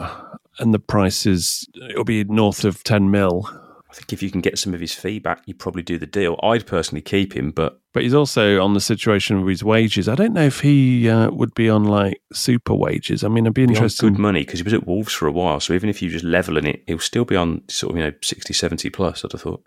and 0.58 0.74
the 0.74 0.80
price 0.80 1.24
is 1.24 1.68
it'll 1.88 2.02
be 2.02 2.24
north 2.24 2.64
of 2.64 2.82
ten 2.82 3.12
mil. 3.12 3.48
I 3.94 3.96
think 3.98 4.12
if 4.12 4.24
you 4.24 4.30
can 4.30 4.40
get 4.40 4.58
some 4.58 4.74
of 4.74 4.80
his 4.80 4.92
feedback, 4.92 5.42
you 5.46 5.54
probably 5.54 5.84
do 5.84 5.98
the 5.98 6.06
deal. 6.06 6.36
I'd 6.42 6.66
personally 6.66 7.00
keep 7.00 7.36
him, 7.36 7.52
but 7.52 7.80
But 7.92 8.02
he's 8.02 8.12
also 8.12 8.60
on 8.60 8.74
the 8.74 8.80
situation 8.80 9.40
with 9.42 9.50
his 9.50 9.62
wages. 9.62 10.08
I 10.08 10.16
don't 10.16 10.32
know 10.32 10.42
if 10.42 10.60
he 10.60 11.08
uh, 11.08 11.30
would 11.30 11.54
be 11.54 11.70
on 11.70 11.84
like 11.84 12.20
super 12.32 12.74
wages. 12.74 13.22
I 13.22 13.28
mean, 13.28 13.46
I'd 13.46 13.54
be 13.54 13.62
interested. 13.62 14.02
good 14.02 14.18
money 14.18 14.40
because 14.40 14.58
he 14.58 14.64
was 14.64 14.74
at 14.74 14.84
Wolves 14.84 15.12
for 15.12 15.28
a 15.28 15.32
while. 15.32 15.60
So 15.60 15.74
even 15.74 15.88
if 15.88 16.02
you 16.02 16.10
just 16.10 16.24
leveling 16.24 16.66
it, 16.66 16.82
he'll 16.88 16.98
still 16.98 17.24
be 17.24 17.36
on 17.36 17.62
sort 17.68 17.92
of 17.92 17.98
you 17.98 18.02
know 18.02 18.12
60, 18.20 18.52
70 18.52 18.90
plus. 18.90 19.24
I'd 19.24 19.30
have 19.30 19.42
thought. 19.42 19.62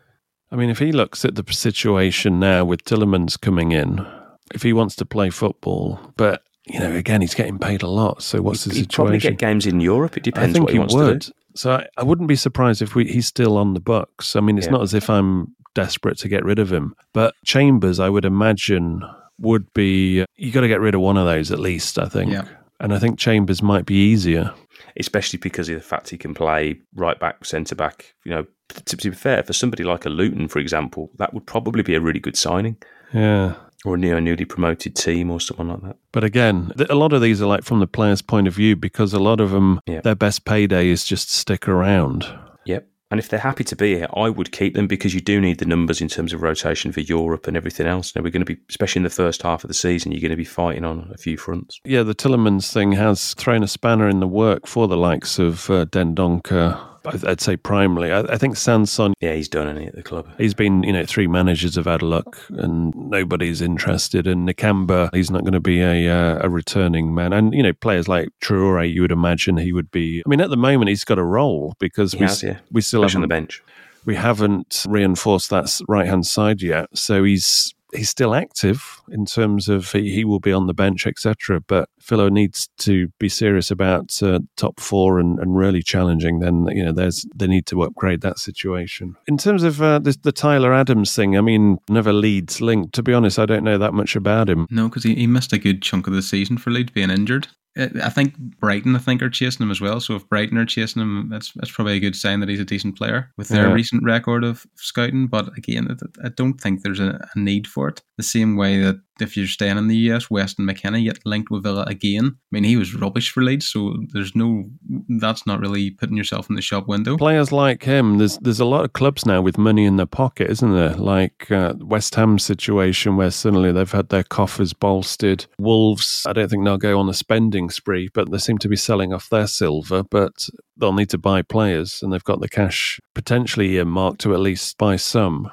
I 0.51 0.57
mean, 0.57 0.69
if 0.69 0.79
he 0.79 0.91
looks 0.91 1.23
at 1.23 1.35
the 1.35 1.53
situation 1.53 2.37
now 2.37 2.65
with 2.65 2.83
Tielemans 2.83 3.39
coming 3.39 3.71
in, 3.71 4.05
if 4.53 4.61
he 4.61 4.73
wants 4.73 4.97
to 4.97 5.05
play 5.05 5.29
football, 5.29 5.99
but 6.17 6.43
you 6.65 6.81
know, 6.81 6.93
again, 6.93 7.21
he's 7.21 7.33
getting 7.33 7.59
paid 7.59 7.81
a 7.81 7.87
lot. 7.87 8.21
So 8.23 8.41
what's 8.41 8.65
the 8.65 8.73
He'd 8.73 8.91
probably 8.91 9.19
get 9.19 9.37
games 9.37 9.65
in 9.65 9.79
Europe. 9.79 10.17
It 10.17 10.21
I 10.21 10.31
depends 10.31 10.53
think 10.53 10.65
what 10.65 10.71
he, 10.71 10.75
he 10.75 10.79
wants 10.79 10.93
would. 10.95 11.27
So 11.57 11.71
I, 11.73 11.87
I 11.97 12.03
wouldn't 12.03 12.27
be 12.27 12.35
surprised 12.35 12.81
if 12.81 12.95
we, 12.95 13.05
he's 13.05 13.27
still 13.27 13.57
on 13.57 13.73
the 13.73 13.79
books. 13.79 14.35
I 14.35 14.39
mean, 14.41 14.57
it's 14.57 14.67
Yeah. 14.67 14.71
not 14.73 14.81
as 14.83 14.93
if 14.93 15.09
I'm 15.09 15.53
desperate 15.73 16.17
to 16.19 16.27
get 16.27 16.43
rid 16.45 16.59
of 16.59 16.71
him, 16.71 16.95
but 17.13 17.33
Chambers, 17.45 17.99
I 17.99 18.09
would 18.09 18.25
imagine, 18.25 19.01
would 19.39 19.71
be. 19.73 20.25
You 20.35 20.51
got 20.51 20.61
to 20.61 20.67
get 20.67 20.81
rid 20.81 20.95
of 20.95 21.01
one 21.01 21.17
of 21.17 21.25
those 21.25 21.51
at 21.51 21.59
least. 21.59 21.99
I 21.99 22.07
think. 22.07 22.31
Yeah. 22.31 22.45
And 22.79 22.93
I 22.93 22.99
think 22.99 23.17
Chambers 23.19 23.61
might 23.63 23.85
be 23.85 23.95
easier. 23.95 24.53
especially 24.99 25.37
because 25.37 25.67
of 25.69 25.75
the 25.75 25.81
fact 25.81 26.09
he 26.09 26.17
can 26.17 26.33
play 26.33 26.79
right 26.95 27.19
back, 27.19 27.45
centre 27.45 27.75
back. 27.75 28.13
You 28.23 28.31
know, 28.31 28.45
to, 28.69 28.95
to 28.97 29.09
be 29.11 29.15
fair, 29.15 29.43
for 29.43 29.53
somebody 29.53 29.83
like 29.83 30.05
a 30.05 30.09
Luton, 30.09 30.47
for 30.47 30.59
example, 30.59 31.09
that 31.17 31.33
would 31.33 31.45
probably 31.45 31.83
be 31.83 31.95
a 31.95 32.01
really 32.01 32.19
good 32.19 32.35
signing, 32.37 32.77
Yeah. 33.13 33.55
Or 33.85 33.95
a 33.95 33.97
neo 33.97 34.19
newly 34.19 34.45
promoted 34.45 34.95
team, 34.95 35.29
or 35.29 35.39
someone 35.39 35.69
like 35.69 35.81
that. 35.83 35.97
But 36.11 36.23
again, 36.23 36.71
a 36.89 36.95
lot 36.95 37.13
of 37.13 37.21
these 37.21 37.41
are 37.41 37.45
like 37.45 37.63
from 37.63 37.79
the 37.79 37.87
player's 37.87 38.23
point 38.23 38.47
of 38.47 38.53
view 38.53 38.75
because 38.75 39.13
a 39.13 39.19
lot 39.19 39.39
of 39.39 39.51
them, 39.51 39.79
their 39.85 40.15
best 40.15 40.45
payday 40.45 40.89
is 40.89 41.05
just 41.05 41.31
stick 41.31 41.67
around. 41.67 42.25
Yep. 42.65 42.87
And 43.09 43.19
if 43.21 43.29
they're 43.29 43.39
happy 43.39 43.63
to 43.63 43.75
be 43.75 43.95
here, 43.95 44.07
I 44.15 44.29
would 44.29 44.51
keep 44.51 44.73
them 44.73 44.87
because 44.87 45.13
you 45.13 45.21
do 45.21 45.39
need 45.39 45.59
the 45.59 45.65
numbers 45.65 46.01
in 46.01 46.09
terms 46.09 46.33
of 46.33 46.41
rotation 46.41 46.91
for 46.91 46.99
Europe 46.99 47.47
and 47.47 47.55
everything 47.55 47.87
else. 47.87 48.13
Now 48.13 48.21
we're 48.21 48.31
going 48.31 48.45
to 48.45 48.53
be, 48.53 48.59
especially 48.69 48.99
in 48.99 49.03
the 49.03 49.09
first 49.09 49.43
half 49.43 49.63
of 49.63 49.69
the 49.69 49.73
season, 49.73 50.11
you're 50.11 50.19
going 50.19 50.31
to 50.31 50.35
be 50.35 50.43
fighting 50.43 50.83
on 50.83 51.09
a 51.13 51.17
few 51.17 51.37
fronts. 51.37 51.79
Yeah, 51.85 52.03
the 52.03 52.15
Tielemans 52.15 52.73
thing 52.73 52.91
has 52.93 53.33
thrown 53.35 53.63
a 53.63 53.67
spanner 53.67 54.09
in 54.09 54.19
the 54.19 54.27
work 54.27 54.67
for 54.67 54.89
the 54.89 54.97
likes 54.97 55.39
of 55.39 55.69
uh, 55.69 55.85
Dendoncker, 55.85 56.77
I'd 57.13 57.25
I'd 57.25 57.41
say 57.41 57.57
primarily. 57.57 58.11
I, 58.11 58.19
I 58.21 58.37
think 58.37 58.55
Sanson, 58.57 59.13
Yeah, 59.19 59.33
he's 59.33 59.49
done 59.49 59.67
any 59.67 59.87
at 59.87 59.95
the 59.95 60.03
club. 60.03 60.27
he's 60.37 60.53
been, 60.53 60.83
you 60.83 60.93
know, 60.93 61.05
three 61.05 61.27
managers 61.27 61.75
have 61.75 61.85
had 61.85 62.01
a 62.01 62.05
look 62.05 62.37
and 62.49 62.93
nobody's 62.95 63.61
interested. 63.61 64.27
And 64.27 64.47
Nakamba, 64.47 65.09
he's 65.13 65.31
not 65.31 65.41
going 65.41 65.53
to 65.53 65.59
be 65.59 65.81
a, 65.81 66.09
uh, 66.09 66.39
a 66.43 66.49
returning 66.49 67.13
man. 67.15 67.33
And, 67.33 67.53
you 67.53 67.63
know, 67.63 67.73
players 67.73 68.07
like 68.07 68.29
Traore, 68.41 68.91
you 68.91 69.01
would 69.01 69.11
imagine 69.11 69.57
he 69.57 69.73
would 69.73 69.91
be. 69.91 70.21
I 70.25 70.29
mean, 70.29 70.41
at 70.41 70.49
the 70.49 70.57
moment, 70.57 70.89
he's 70.89 71.03
got 71.03 71.17
a 71.19 71.23
role 71.23 71.73
because 71.79 72.11
He 72.13 72.19
we, 72.19 72.25
has, 72.25 72.43
yeah. 72.43 72.59
we 72.71 72.81
still 72.81 73.03
Especially 73.03 73.17
on 73.17 73.21
the 73.21 73.27
bench. 73.27 73.63
we 74.05 74.15
haven't 74.15 74.85
reinforced 74.87 75.49
that 75.49 75.79
right 75.87 76.07
hand 76.07 76.25
side 76.25 76.61
yet. 76.61 76.87
So 76.97 77.23
he's 77.23 77.73
he's 77.93 78.09
still 78.09 78.35
active 78.35 79.01
in 79.09 79.25
terms 79.25 79.69
of 79.69 79.91
he, 79.91 80.13
he 80.13 80.25
will 80.25 80.39
be 80.39 80.51
on 80.51 80.67
the 80.67 80.73
bench, 80.73 81.07
etc. 81.07 81.61
But 81.61 81.89
Philo 81.99 82.29
needs 82.29 82.69
to 82.79 83.09
be 83.19 83.29
serious 83.29 83.71
about 83.71 84.21
uh, 84.21 84.39
top 84.55 84.79
four 84.79 85.19
and, 85.19 85.39
and 85.39 85.57
really 85.57 85.81
challenging. 85.81 86.39
Then 86.39 86.67
you 86.71 86.83
know 86.83 86.91
there's 86.91 87.25
they 87.35 87.47
need 87.47 87.65
to 87.67 87.83
upgrade 87.83 88.21
that 88.21 88.39
situation. 88.39 89.15
In 89.27 89.37
terms 89.37 89.63
of 89.63 89.81
uh, 89.81 89.99
the, 89.99 90.17
the 90.21 90.31
Tyler 90.31 90.73
Adams 90.73 91.15
thing, 91.15 91.37
I 91.37 91.41
mean, 91.41 91.77
never 91.89 92.13
Leeds 92.13 92.61
linked. 92.61 92.93
To 92.95 93.03
be 93.03 93.13
honest, 93.13 93.39
I 93.39 93.45
don't 93.45 93.63
know 93.63 93.77
that 93.77 93.93
much 93.93 94.15
about 94.15 94.49
him. 94.49 94.67
No, 94.69 94.89
because 94.89 95.03
he, 95.03 95.15
he 95.15 95.27
missed 95.27 95.53
a 95.53 95.57
good 95.57 95.81
chunk 95.81 96.07
of 96.07 96.13
the 96.13 96.21
season 96.21 96.57
for 96.57 96.71
Leeds 96.71 96.91
being 96.91 97.09
injured. 97.09 97.47
I 97.77 97.89
I 98.05 98.09
think 98.09 98.35
Brighton, 98.59 98.95
I 98.95 98.99
think, 98.99 99.21
are 99.21 99.29
chasing 99.29 99.63
him 99.63 99.71
as 99.71 99.79
well. 99.81 99.99
So 99.99 100.15
if 100.15 100.27
Brighton 100.29 100.57
are 100.57 100.65
chasing 100.65 101.01
him, 101.01 101.29
that's 101.29 101.51
that's 101.53 101.71
probably 101.71 101.95
a 101.97 101.99
good 101.99 102.15
sign 102.15 102.39
that 102.39 102.49
he's 102.49 102.59
a 102.59 102.65
decent 102.65 102.97
player 102.97 103.31
with 103.37 103.49
their 103.49 103.67
Yeah. 103.67 103.73
recent 103.73 104.03
record 104.03 104.43
of 104.43 104.65
scouting. 104.75 105.27
But 105.27 105.55
again, 105.57 105.87
I- 105.89 106.27
I 106.27 106.29
don't 106.29 106.59
think 106.59 106.81
there's 106.81 106.99
a, 106.99 107.27
a 107.35 107.39
need 107.39 107.67
for 107.67 107.87
it. 107.89 108.01
The 108.17 108.23
same 108.23 108.55
way 108.57 108.81
that 108.81 108.99
if 109.21 109.37
you're 109.37 109.47
staying 109.47 109.77
in 109.77 109.87
the 109.87 109.95
US, 110.11 110.29
Weston 110.29 110.65
McKennie 110.65 111.03
get 111.03 111.25
linked 111.25 111.49
with 111.49 111.63
Villa 111.63 111.83
again. 111.83 112.35
I 112.35 112.39
mean, 112.51 112.63
he 112.63 112.77
was 112.77 112.95
rubbish 112.95 113.31
for 113.31 113.43
Leeds, 113.43 113.67
so 113.67 113.95
there's 114.13 114.35
no. 114.35 114.69
That's 115.09 115.45
not 115.45 115.59
really 115.59 115.91
putting 115.91 116.17
yourself 116.17 116.49
in 116.49 116.55
the 116.55 116.61
shop 116.61 116.87
window. 116.87 117.17
Players 117.17 117.51
like 117.51 117.83
him, 117.83 118.17
there's 118.17 118.37
there's 118.39 118.59
a 118.59 118.65
lot 118.65 118.85
of 118.85 118.93
clubs 118.93 119.25
now 119.25 119.41
with 119.41 119.57
money 119.57 119.85
in 119.85 119.97
their 119.97 120.05
pocket, 120.05 120.49
isn't 120.49 120.73
there? 120.73 120.93
Like 120.95 121.51
uh, 121.51 121.73
West 121.79 122.15
Ham 122.15 122.39
situation 122.39 123.17
where 123.17 123.31
suddenly 123.31 123.71
they've 123.71 123.91
had 123.91 124.09
their 124.09 124.23
coffers 124.23 124.73
bolstered. 124.73 125.45
Wolves, 125.59 126.23
I 126.27 126.33
don't 126.33 126.49
think 126.49 126.65
they'll 126.65 126.77
go 126.77 126.99
on 126.99 127.09
a 127.09 127.13
spending 127.13 127.69
spree, 127.69 128.09
but 128.13 128.31
they 128.31 128.37
seem 128.37 128.57
to 128.59 128.69
be 128.69 128.75
selling 128.75 129.13
off 129.13 129.29
their 129.29 129.47
silver. 129.47 130.03
But 130.03 130.49
they'll 130.77 130.93
need 130.93 131.09
to 131.09 131.17
buy 131.17 131.41
players, 131.41 132.01
and 132.01 132.13
they've 132.13 132.23
got 132.23 132.41
the 132.41 132.49
cash 132.49 132.99
potentially 133.13 133.75
earmarked 133.75 134.21
to 134.21 134.33
at 134.33 134.39
least 134.39 134.77
buy 134.77 134.95
some. 134.95 135.51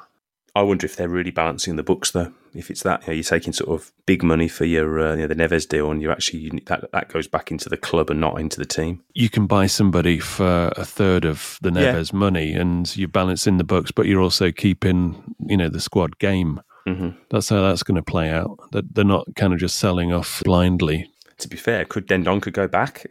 I 0.55 0.62
wonder 0.62 0.87
if 0.87 0.96
they're 0.96 1.09
really 1.09 1.33
balancing 1.33 1.77
the 1.77 1.83
books 1.83 2.12
though. 2.12 2.33
If 2.54 2.70
it's 2.70 2.82
that, 2.84 3.02
you 3.02 3.06
know, 3.08 3.12
you're 3.14 3.24
taking 3.24 3.52
sort 3.52 3.70
of 3.70 3.90
big 4.06 4.22
money 4.22 4.48
for 4.48 4.64
your 4.64 5.00
uh, 5.00 5.14
you 5.16 5.22
know, 5.22 5.26
the 5.26 5.34
Neves 5.34 5.68
deal, 5.68 5.90
and 5.90 6.00
you're 6.00 6.12
actually 6.12 6.40
you, 6.40 6.50
that 6.66 6.90
that 6.92 7.08
goes 7.08 7.26
back 7.26 7.50
into 7.50 7.68
the 7.68 7.76
club 7.76 8.10
and 8.10 8.20
not 8.20 8.40
into 8.40 8.58
the 8.58 8.64
team. 8.66 9.02
You 9.14 9.28
can 9.28 9.46
buy 9.46 9.66
somebody 9.66 10.18
for 10.20 10.72
a 10.76 10.84
third 10.84 11.24
of 11.24 11.58
the 11.62 11.70
Yeah. 11.70 11.94
Neves 11.94 12.12
money, 12.12 12.52
and 12.52 12.96
you're 12.96 13.08
balancing 13.08 13.56
the 13.58 13.64
books, 13.64 13.90
but 13.90 14.06
you're 14.06 14.20
also 14.22 14.52
keeping, 14.52 15.34
you 15.46 15.56
know, 15.56 15.68
the 15.68 15.80
squad 15.80 16.18
game. 16.18 16.60
hmm 16.86 17.10
That's 17.30 17.48
how 17.48 17.62
that's 17.62 17.82
going 17.82 17.96
to 17.96 18.02
play 18.02 18.30
out. 18.30 18.58
That 18.72 18.94
they're 18.94 19.04
not 19.04 19.26
kind 19.36 19.52
of 19.52 19.58
just 19.58 19.76
selling 19.78 20.12
off 20.12 20.42
blindly. 20.44 21.10
To 21.38 21.48
be 21.48 21.56
fair, 21.56 21.84
could 21.84 22.06
Dendoncker 22.06 22.52
go 22.52 22.68
back? 22.68 23.06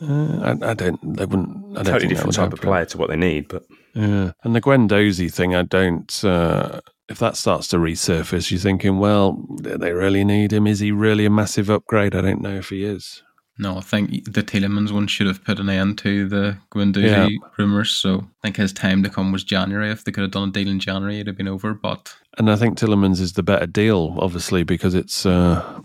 Uh, 0.00 0.54
I, 0.62 0.70
I 0.70 0.74
don't. 0.74 0.98
They 1.16 1.26
wouldn't. 1.26 1.56
I 1.78 1.82
don't 1.82 1.84
Totally 1.84 2.00
think 2.00 2.10
different 2.10 2.34
type 2.34 2.52
of 2.52 2.60
player 2.60 2.84
to 2.86 2.98
what 2.98 3.08
they 3.10 3.16
need, 3.16 3.46
but 3.48 3.64
Yeah, 3.94 4.32
and 4.42 4.54
the 4.56 4.60
Guendouzi 4.60 5.32
thing, 5.32 5.54
I 5.54 5.62
don't. 5.62 6.24
Uh, 6.24 6.80
if 7.08 7.18
that 7.18 7.36
starts 7.36 7.68
to 7.68 7.76
resurface, 7.78 8.50
you're 8.50 8.60
thinking, 8.60 8.98
well, 8.98 9.32
do 9.60 9.76
they 9.76 9.92
really 9.92 10.24
need 10.24 10.52
him? 10.52 10.66
Is 10.66 10.80
he 10.80 10.92
really 10.92 11.26
a 11.26 11.30
massive 11.30 11.68
upgrade? 11.70 12.14
I 12.14 12.20
don't 12.20 12.40
know 12.42 12.56
if 12.56 12.68
he 12.70 12.84
is. 12.84 13.22
No, 13.58 13.76
I 13.76 13.80
think 13.80 14.24
the 14.32 14.42
Tielemans 14.42 14.92
one 14.92 15.06
should 15.06 15.26
have 15.26 15.44
put 15.44 15.60
an 15.60 15.68
end 15.68 15.98
to 15.98 16.26
the 16.26 16.56
Guendouzi 16.72 17.02
Yeah. 17.02 17.28
rumours. 17.58 17.90
So 17.90 18.20
I 18.20 18.24
think 18.42 18.56
his 18.56 18.72
time 18.72 19.02
to 19.02 19.10
come 19.10 19.30
was 19.30 19.44
January. 19.44 19.90
If 19.90 20.04
they 20.04 20.10
could 20.12 20.22
have 20.22 20.30
done 20.30 20.48
a 20.48 20.52
deal 20.52 20.68
in 20.68 20.80
January, 20.80 21.16
it'd 21.16 21.26
have 21.26 21.36
been 21.36 21.48
over. 21.48 21.74
But 21.74 22.14
And 22.38 22.50
I 22.50 22.56
think 22.56 22.78
Tielemans 22.78 23.20
is 23.20 23.34
the 23.34 23.42
better 23.42 23.66
deal, 23.66 24.16
obviously, 24.18 24.62
because 24.62 24.94
it's 24.94 25.26
uh, 25.26 25.80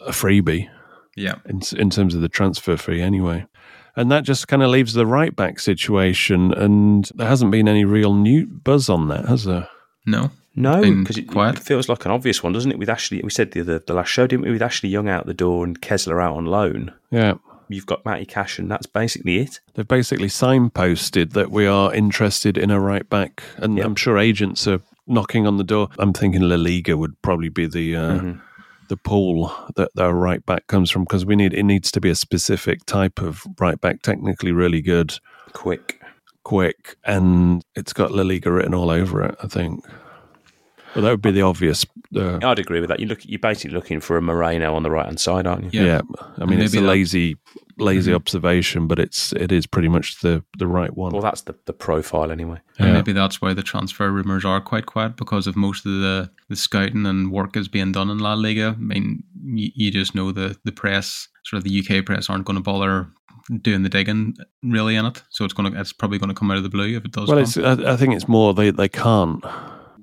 a 0.00 0.10
freebie 0.10 0.68
yeah, 1.16 1.36
in, 1.46 1.60
in 1.78 1.90
terms 1.90 2.14
of 2.14 2.22
the 2.22 2.28
transfer 2.28 2.76
fee, 2.76 3.00
anyway. 3.00 3.46
And 3.94 4.10
that 4.10 4.24
just 4.24 4.48
kind 4.48 4.62
of 4.62 4.70
leaves 4.70 4.94
the 4.94 5.06
right 5.06 5.34
back 5.36 5.60
situation, 5.60 6.52
and 6.54 7.08
there 7.14 7.28
hasn't 7.28 7.52
been 7.52 7.68
any 7.68 7.84
real 7.84 8.14
new 8.14 8.46
buzz 8.46 8.88
on 8.88 9.08
that, 9.08 9.26
has 9.26 9.44
there? 9.44 9.68
no, 10.06 10.30
no, 10.54 10.80
because 10.82 11.18
it, 11.18 11.26
it 11.34 11.58
feels 11.58 11.88
like 11.88 12.04
an 12.04 12.10
obvious 12.10 12.42
one, 12.42 12.52
doesn't 12.52 12.70
it? 12.72 12.78
With 12.78 12.88
Ashley, 12.90 13.20
we 13.22 13.30
said 13.30 13.52
the 13.52 13.60
other 13.60 13.78
the 13.78 13.94
last 13.94 14.08
show, 14.08 14.26
didn't 14.26 14.44
we? 14.44 14.50
With 14.50 14.62
Ashley 14.62 14.88
Young 14.88 15.08
out 15.08 15.26
the 15.26 15.34
door 15.34 15.64
and 15.64 15.80
Kesler 15.80 16.22
out 16.22 16.36
on 16.36 16.46
loan, 16.46 16.92
Yeah. 17.10 17.34
you've 17.68 17.86
got 17.86 18.04
Matty 18.04 18.26
Cash, 18.26 18.58
and 18.58 18.70
that's 18.70 18.86
basically 18.86 19.38
it. 19.38 19.60
They've 19.74 19.88
basically 19.88 20.28
signposted 20.28 21.32
that 21.32 21.50
we 21.50 21.66
are 21.66 21.94
interested 21.94 22.58
in 22.58 22.70
a 22.70 22.78
right 22.80 23.08
back, 23.08 23.42
and 23.56 23.76
Yep. 23.78 23.86
I'm 23.86 23.96
sure 23.96 24.18
agents 24.18 24.66
are 24.68 24.80
knocking 25.06 25.46
on 25.46 25.56
the 25.56 25.64
door. 25.64 25.88
I'm 25.98 26.12
thinking 26.12 26.42
La 26.42 26.56
Liga 26.56 26.96
would 26.96 27.20
probably 27.22 27.48
be 27.48 27.66
the 27.66 27.96
uh, 27.96 28.18
Mhm. 28.20 28.40
the 28.88 28.96
pool 28.98 29.50
that 29.76 29.90
their 29.94 30.12
right 30.12 30.44
back 30.44 30.66
comes 30.66 30.90
from 30.90 31.04
because 31.04 31.24
we 31.24 31.34
need 31.34 31.54
it 31.54 31.62
needs 31.62 31.90
to 31.92 32.00
be 32.00 32.10
a 32.10 32.14
specific 32.14 32.84
type 32.84 33.20
of 33.22 33.42
right 33.58 33.80
back, 33.80 34.02
technically 34.02 34.52
really 34.52 34.82
good, 34.82 35.18
Quick. 35.54 35.98
quick, 36.44 36.96
and 37.04 37.64
it's 37.74 37.92
got 37.94 38.12
La 38.12 38.22
Liga 38.22 38.52
written 38.52 38.74
all 38.74 38.90
over 38.90 39.22
it. 39.22 39.34
I 39.42 39.46
think. 39.46 39.82
Well, 40.94 41.04
that 41.04 41.10
would 41.10 41.22
be 41.22 41.30
the 41.30 41.42
obvious. 41.42 41.86
Uh, 42.14 42.38
I'd 42.42 42.58
agree 42.58 42.80
with 42.80 42.88
that. 42.90 43.00
You 43.00 43.06
look, 43.06 43.20
you're 43.24 43.38
basically 43.38 43.74
looking 43.74 44.00
for 44.00 44.16
a 44.16 44.22
Moreno 44.22 44.74
on 44.74 44.82
the 44.82 44.90
right 44.90 45.06
hand 45.06 45.18
side, 45.20 45.46
aren't 45.46 45.72
you? 45.72 45.80
yeah. 45.82 45.86
Yeah. 45.86 46.00
I 46.38 46.44
mean, 46.44 46.60
it's 46.60 46.74
a 46.74 46.76
maybe 46.76 46.86
that- 46.86 46.88
lazy, 46.90 47.36
lazy 47.78 48.10
Mhm. 48.12 48.16
observation, 48.16 48.86
but 48.86 48.98
it's 48.98 49.32
it 49.32 49.50
is 49.52 49.66
pretty 49.66 49.88
much 49.88 50.20
the 50.20 50.44
the 50.58 50.66
right 50.66 50.94
one. 50.96 51.12
Well, 51.12 51.22
that's 51.22 51.42
the, 51.42 51.54
the 51.66 51.72
profile 51.72 52.30
anyway. 52.30 52.60
and 52.78 52.88
Yeah. 52.88 52.92
maybe 52.94 53.12
that's 53.12 53.40
why 53.40 53.54
the 53.54 53.62
transfer 53.62 54.10
rumours 54.10 54.44
are 54.44 54.60
quite 54.60 54.84
quiet 54.86 55.16
because 55.16 55.46
of 55.46 55.56
most 55.56 55.86
of 55.86 55.92
the 55.92 56.30
the 56.48 56.56
scouting 56.56 57.06
and 57.06 57.30
work 57.32 57.56
is 57.56 57.68
being 57.68 57.92
done 57.92 58.10
in 58.10 58.18
La 58.18 58.34
Liga. 58.34 58.76
I 58.78 58.80
mean, 58.82 59.22
you, 59.42 59.70
you 59.74 59.90
just 59.90 60.14
know 60.14 60.32
the 60.32 60.56
the 60.64 60.72
press, 60.72 61.28
sort 61.44 61.58
of 61.58 61.64
the 61.64 61.78
UK 61.80 62.04
press, 62.04 62.28
aren't 62.28 62.44
going 62.44 62.56
to 62.58 62.62
bother 62.62 63.08
doing 63.62 63.82
the 63.82 63.88
digging 63.88 64.34
really 64.62 64.94
in 64.96 65.04
it. 65.06 65.22
So 65.30 65.44
it's 65.44 65.54
going 65.54 65.72
to 65.72 65.80
it's 65.80 65.92
probably 65.94 66.18
going 66.18 66.28
to 66.28 66.34
come 66.38 66.50
out 66.50 66.58
of 66.58 66.62
the 66.62 66.68
blue 66.68 66.96
if 66.98 67.04
it 67.06 67.12
does. 67.12 67.28
Well, 67.28 67.38
come. 67.38 67.42
it's, 67.44 67.56
I, 67.56 67.92
I 67.94 67.96
think 67.96 68.14
it's 68.14 68.28
more 68.28 68.52
they, 68.52 68.70
they 68.70 68.88
can't. 68.88 69.42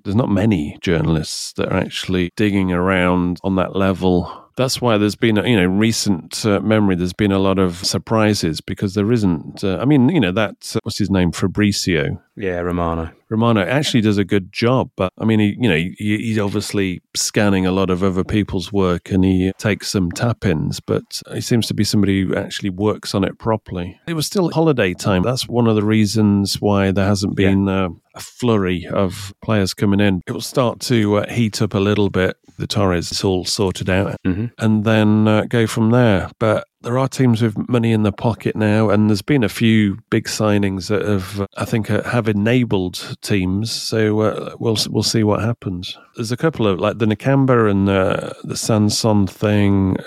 There's 0.03 0.15
not 0.15 0.29
many 0.29 0.77
journalists 0.81 1.53
that 1.53 1.71
are 1.71 1.77
actually 1.77 2.31
digging 2.35 2.71
around 2.71 3.39
on 3.43 3.55
that 3.55 3.75
level. 3.75 4.48
That's 4.59 4.81
why 4.81 4.97
there's 4.97 5.15
been, 5.15 5.37
you 5.37 5.55
know, 5.55 5.67
recent 5.67 6.45
uh, 6.45 6.59
memory. 6.59 6.95
There's 6.95 7.13
been 7.13 7.31
a 7.31 7.39
lot 7.39 7.59
of 7.59 7.77
surprises 7.77 8.59
because 8.59 8.93
there 8.93 9.09
isn't. 9.09 9.63
Uh, 9.63 9.77
I 9.77 9.85
mean, 9.85 10.09
you 10.09 10.19
know, 10.19 10.33
that 10.33 10.73
uh, 10.75 10.79
what's 10.83 10.97
his 10.97 11.09
name, 11.09 11.31
Fabrizio 11.31 12.21
Yeah, 12.35 12.59
Romano. 12.59 13.09
Romano 13.29 13.61
actually 13.61 14.01
does 14.01 14.17
a 14.17 14.25
good 14.25 14.51
job. 14.51 14.89
But 14.97 15.13
I 15.17 15.23
mean, 15.23 15.39
he, 15.39 15.55
you 15.57 15.69
know, 15.69 15.75
he, 15.75 15.93
he's 15.97 16.39
obviously 16.39 17.01
scanning 17.15 17.65
a 17.65 17.71
lot 17.71 17.89
of 17.89 18.03
other 18.03 18.25
people's 18.25 18.73
work 18.73 19.11
and 19.11 19.23
he 19.23 19.53
takes 19.57 19.87
some 19.87 20.11
tap 20.11 20.45
ins, 20.45 20.79
but 20.79 21.21
he 21.33 21.39
seems 21.41 21.67
to 21.67 21.73
be 21.73 21.85
somebody 21.85 22.23
who 22.23 22.35
actually 22.35 22.71
works 22.71 23.15
on 23.15 23.23
it 23.23 23.37
properly. 23.37 23.99
It 24.07 24.13
was 24.13 24.25
still 24.25 24.51
holiday 24.51 24.93
time. 24.93 25.21
That's 25.23 25.47
one 25.47 25.67
of 25.67 25.75
the 25.75 25.85
reasons 25.85 26.59
why 26.59 26.91
there 26.91 27.05
hasn't 27.05 27.35
been 27.35 27.69
uh, 27.69 27.89
a 28.15 28.19
flurry 28.19 28.87
of 28.87 29.33
players 29.43 29.73
coming 29.73 29.99
in. 29.99 30.21
It 30.27 30.31
will 30.31 30.41
start 30.41 30.79
to 30.81 31.17
uh, 31.17 31.31
heat 31.31 31.61
up 31.61 31.73
a 31.73 31.79
little 31.79 32.09
bit. 32.09 32.35
The 32.59 32.67
Torres 32.67 33.11
is 33.11 33.23
all 33.23 33.45
sorted 33.45 33.89
out 33.89 34.15
hmm 34.25 34.47
and 34.57 34.83
then 34.83 35.27
uh, 35.27 35.41
go 35.47 35.67
from 35.67 35.91
there. 35.91 36.29
But 36.39 36.67
there 36.81 36.97
are 36.97 37.07
teams 37.07 37.41
with 37.41 37.57
money 37.69 37.91
in 37.91 38.03
their 38.03 38.11
pocket 38.11 38.55
now, 38.55 38.89
and 38.89 39.09
there's 39.09 39.21
been 39.21 39.43
a 39.43 39.49
few 39.49 39.97
big 40.09 40.25
signings 40.25 40.87
that 40.87 41.05
have, 41.05 41.41
uh, 41.41 41.47
I 41.57 41.65
think, 41.65 41.91
uh, 41.91 42.03
have 42.03 42.29
enabled 42.29 43.17
teams. 43.21 43.71
So 43.71 44.21
uh, 44.21 44.55
we'll 44.59 44.77
we'll 44.89 45.03
see 45.03 45.23
what 45.23 45.41
happens. 45.41 45.97
There's 46.15 46.31
a 46.31 46.37
couple 46.37 46.67
of 46.67 46.79
like 46.79 46.99
the 46.99 47.05
Nakamba 47.05 47.69
and 47.69 47.89
uh, 47.89 48.33
the 48.43 48.57
Sanson 48.57 49.27
thing. 49.27 49.97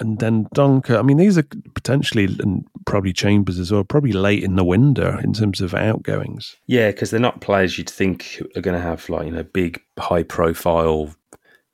And 0.00 0.18
then 0.18 0.46
Donker. 0.56 0.98
I 0.98 1.02
mean, 1.02 1.18
these 1.18 1.38
are 1.38 1.44
potentially 1.74 2.24
and 2.40 2.64
probably 2.86 3.12
Chambers 3.12 3.58
as 3.58 3.70
well. 3.70 3.84
Probably 3.84 4.12
late 4.12 4.42
in 4.42 4.56
the 4.56 4.64
window 4.64 5.18
in 5.18 5.32
terms 5.32 5.60
of 5.60 5.74
outgoings. 5.74 6.56
Yeah, 6.66 6.90
because 6.90 7.10
they're 7.10 7.20
not 7.20 7.40
players 7.40 7.78
you'd 7.78 7.90
think 7.90 8.42
are 8.56 8.62
going 8.62 8.76
to 8.76 8.82
have 8.82 9.08
like 9.08 9.26
you 9.26 9.32
know 9.32 9.44
big, 9.44 9.80
high 9.98 10.24
profile, 10.24 11.14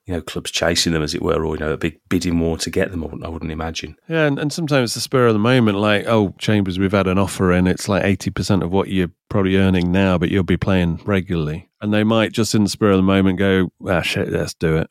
you 0.09 0.14
know, 0.14 0.23
clubs 0.23 0.51
chasing 0.51 0.92
them 0.94 1.03
as 1.03 1.14
it 1.14 1.21
were, 1.23 1.44
or 1.44 1.55
you 1.55 1.61
know, 1.61 1.73
a 1.73 1.77
big 1.77 2.01
bidding 2.09 2.40
war 2.40 2.57
to 2.59 2.71
get 2.71 2.90
them. 2.90 3.05
I 3.23 3.29
wouldn't, 3.29 3.53
imagine. 3.53 3.94
Yeah, 4.09 4.25
and, 4.27 4.38
and 4.38 4.51
sometimes 4.53 4.94
the 4.94 5.01
spur 5.01 5.27
of 5.27 5.35
the 5.35 5.38
moment, 5.38 5.79
like, 5.79 6.07
oh, 6.07 6.35
Chambers, 6.38 6.79
we've 6.79 6.92
had 6.92 7.07
an 7.07 7.18
offer 7.18 7.53
in. 7.53 7.66
It's 7.66 7.88
like 7.88 8.03
80% 8.03 8.62
of 8.64 8.73
what 8.73 8.88
you're 8.88 9.11
probably 9.29 9.57
earning 9.57 9.92
now, 9.92 10.16
but 10.16 10.31
you'll 10.31 10.42
be 10.44 10.57
playing 10.57 11.01
regularly. 11.05 11.68
And 11.83 11.92
they 11.92 12.05
might 12.05 12.33
just 12.33 12.55
in 12.55 12.64
the 12.64 12.71
spur 12.71 12.90
of 12.90 12.97
the 12.97 13.03
moment 13.03 13.38
go, 13.38 13.71
ah, 13.87 14.01
shit, 14.01 14.31
let's 14.31 14.55
do 14.55 14.79
it. 14.79 14.88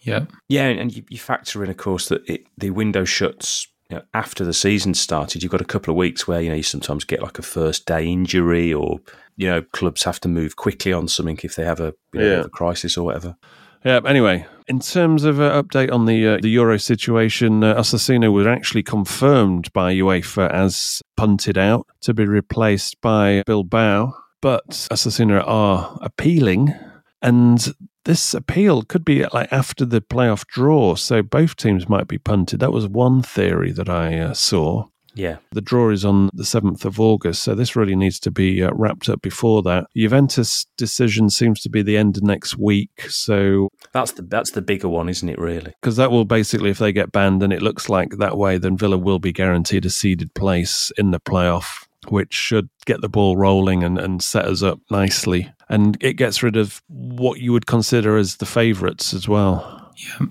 yeah, 0.00 0.24
Yeah, 0.48 0.68
and 0.68 0.96
you, 0.96 1.04
you 1.10 1.18
factor 1.18 1.62
in, 1.62 1.68
of 1.70 1.76
course, 1.76 2.08
that 2.08 2.28
it, 2.28 2.46
the 2.56 2.70
window 2.70 3.04
shuts 3.04 3.68
you 3.90 3.96
know, 3.96 4.02
after 4.14 4.44
the 4.46 4.54
season 4.54 4.94
started. 4.94 5.42
You've 5.42 5.52
got 5.52 5.60
a 5.60 5.64
couple 5.66 5.92
of 5.92 5.98
weeks 5.98 6.26
where 6.26 6.40
you 6.40 6.48
know 6.48 6.54
you 6.56 6.62
sometimes 6.62 7.04
get 7.04 7.22
like 7.22 7.38
a 7.38 7.42
first 7.42 7.84
day 7.84 8.06
injury, 8.06 8.72
or 8.72 9.00
you 9.36 9.46
know, 9.46 9.60
clubs 9.60 10.04
have 10.04 10.18
to 10.20 10.28
move 10.28 10.56
quickly 10.56 10.90
on 10.92 11.06
something 11.06 11.38
if 11.42 11.54
they 11.56 11.64
have 11.64 11.80
a, 11.80 11.92
you 12.14 12.20
know, 12.20 12.30
Yeah. 12.30 12.40
a 12.44 12.48
crisis 12.48 12.96
or 12.96 13.04
whatever. 13.04 13.36
Yeah. 13.84 14.00
Anyway, 14.06 14.46
in 14.66 14.80
terms 14.80 15.24
of 15.24 15.40
uh, 15.40 15.62
update 15.62 15.92
on 15.92 16.06
the 16.06 16.26
uh, 16.26 16.38
the 16.40 16.48
Euro 16.50 16.78
situation, 16.78 17.62
uh, 17.62 17.74
was 17.76 18.46
actually 18.46 18.82
confirmed 18.82 19.72
by 19.72 19.94
UEFA 19.94 20.50
as 20.50 21.02
punted 21.16 21.58
out 21.58 21.86
to 22.00 22.14
be 22.14 22.24
replaced 22.24 23.00
by 23.02 23.42
Bilbao, 23.46 24.14
but 24.40 24.66
Osasuna 24.90 25.44
are 25.46 25.98
appealing, 26.00 26.74
and 27.20 27.74
this 28.04 28.32
appeal 28.32 28.82
could 28.82 29.04
be 29.04 29.26
like 29.26 29.52
after 29.52 29.84
the 29.84 30.00
playoff 30.00 30.46
draw, 30.46 30.94
so 30.94 31.22
both 31.22 31.56
teams 31.56 31.88
might 31.88 32.08
be 32.08 32.18
punted. 32.18 32.60
That 32.60 32.72
was 32.72 32.88
one 32.88 33.22
theory 33.22 33.72
that 33.72 33.88
I 33.90 34.18
uh, 34.18 34.34
saw. 34.34 34.86
Yeah. 35.14 35.36
The 35.52 35.60
draw 35.60 35.90
is 35.90 36.04
on 36.04 36.30
the 36.34 36.42
7th 36.42 36.84
of 36.84 36.98
August, 37.00 37.42
so 37.42 37.54
this 37.54 37.76
really 37.76 37.96
needs 37.96 38.18
to 38.20 38.30
be 38.30 38.62
uh, 38.62 38.70
wrapped 38.74 39.08
up 39.08 39.22
before 39.22 39.62
that. 39.62 39.86
Juventus 39.96 40.66
decision 40.76 41.30
seems 41.30 41.60
to 41.62 41.70
be 41.70 41.82
the 41.82 41.96
end 41.96 42.16
of 42.16 42.22
next 42.22 42.56
week, 42.58 42.90
so 43.08 43.68
That's 43.92 44.12
the 44.12 44.22
that's 44.22 44.50
the 44.52 44.62
bigger 44.62 44.88
one, 44.88 45.08
isn't 45.08 45.28
it? 45.28 45.38
Really? 45.38 45.72
because 45.80 45.96
that 45.96 46.10
will 46.10 46.24
basically, 46.24 46.70
if 46.70 46.78
they 46.78 46.92
get 46.92 47.12
banned 47.12 47.42
and 47.42 47.52
it 47.52 47.62
looks 47.62 47.88
like 47.88 48.18
that 48.18 48.36
way, 48.36 48.58
then 48.58 48.76
Villa 48.76 48.98
will 48.98 49.18
be 49.18 49.32
guaranteed 49.32 49.84
a 49.86 49.90
seeded 49.90 50.34
place 50.34 50.90
in 50.98 51.10
the 51.10 51.20
playoff, 51.20 51.86
which 52.08 52.34
should 52.34 52.68
get 52.86 53.00
the 53.00 53.08
ball 53.08 53.36
rolling 53.36 53.84
and, 53.84 53.98
and 53.98 54.22
set 54.22 54.46
us 54.46 54.62
up 54.62 54.80
nicely. 54.90 55.52
And 55.68 55.96
it 56.00 56.14
gets 56.14 56.42
rid 56.42 56.56
of 56.56 56.82
what 56.88 57.40
you 57.40 57.52
would 57.52 57.66
consider 57.66 58.16
as 58.16 58.36
the 58.36 58.46
favourites 58.46 59.14
as 59.14 59.28
well. 59.28 59.83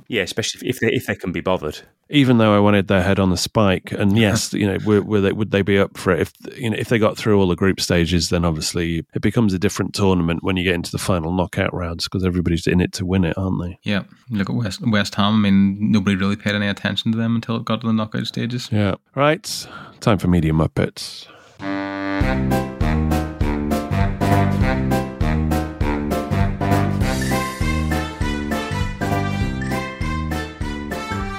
Yeah, 0.08 0.24
especially 0.24 0.68
if 0.68 0.76
if 0.76 0.80
they, 0.80 0.96
if 0.96 1.06
they 1.06 1.16
can 1.16 1.32
be 1.32 1.42
bothered. 1.42 1.80
Even 2.10 2.38
though 2.38 2.56
I 2.56 2.60
wanted 2.60 2.90
their 2.90 3.02
head 3.02 3.18
on 3.18 3.30
the 3.30 3.38
spike, 3.38 3.92
and 3.92 4.12
uh-huh. 4.12 4.20
yes, 4.20 4.54
you 4.54 4.68
know, 4.68 4.78
were, 4.86 5.02
were 5.02 5.22
they, 5.22 5.32
would 5.32 5.52
they 5.52 5.62
be 5.62 5.80
up 5.80 5.98
for 5.98 6.12
it? 6.12 6.22
If 6.22 6.34
you 6.58 6.70
know, 6.70 6.78
if 6.78 6.90
they 6.90 7.00
got 7.00 7.18
through 7.18 7.40
all 7.40 7.48
the 7.48 7.56
group 7.56 7.80
stages, 7.80 8.30
then 8.30 8.46
obviously 8.46 9.06
it 9.14 9.22
becomes 9.22 9.54
a 9.54 9.60
different 9.60 9.96
tournament 9.96 10.44
when 10.44 10.58
you 10.58 10.64
get 10.64 10.76
into 10.76 10.92
the 10.92 10.98
final 10.98 11.32
knockout 11.32 11.74
rounds 11.74 12.04
because 12.06 12.24
everybody's 12.24 12.68
in 12.68 12.82
it 12.82 12.92
to 12.94 13.06
win 13.06 13.26
it, 13.26 13.38
aren't 13.38 13.62
they? 13.62 13.80
Yeah, 13.84 14.04
look 14.30 14.50
at 14.50 14.56
West 14.56 14.82
West 14.86 15.16
Ham. 15.16 15.36
I 15.36 15.38
mean, 15.38 15.92
nobody 15.92 16.16
really 16.16 16.36
paid 16.36 16.56
any 16.56 16.68
attention 16.68 17.12
to 17.12 17.18
them 17.18 17.36
until 17.36 17.56
it 17.56 17.66
got 17.66 17.82
to 17.82 17.88
the 17.88 17.94
knockout 17.94 18.28
stages. 18.28 18.70
Yeah. 18.72 18.96
Right. 19.16 19.68
Time 20.00 20.18
for 20.18 20.28
Media 20.28 20.52
Muppets. 20.52 21.28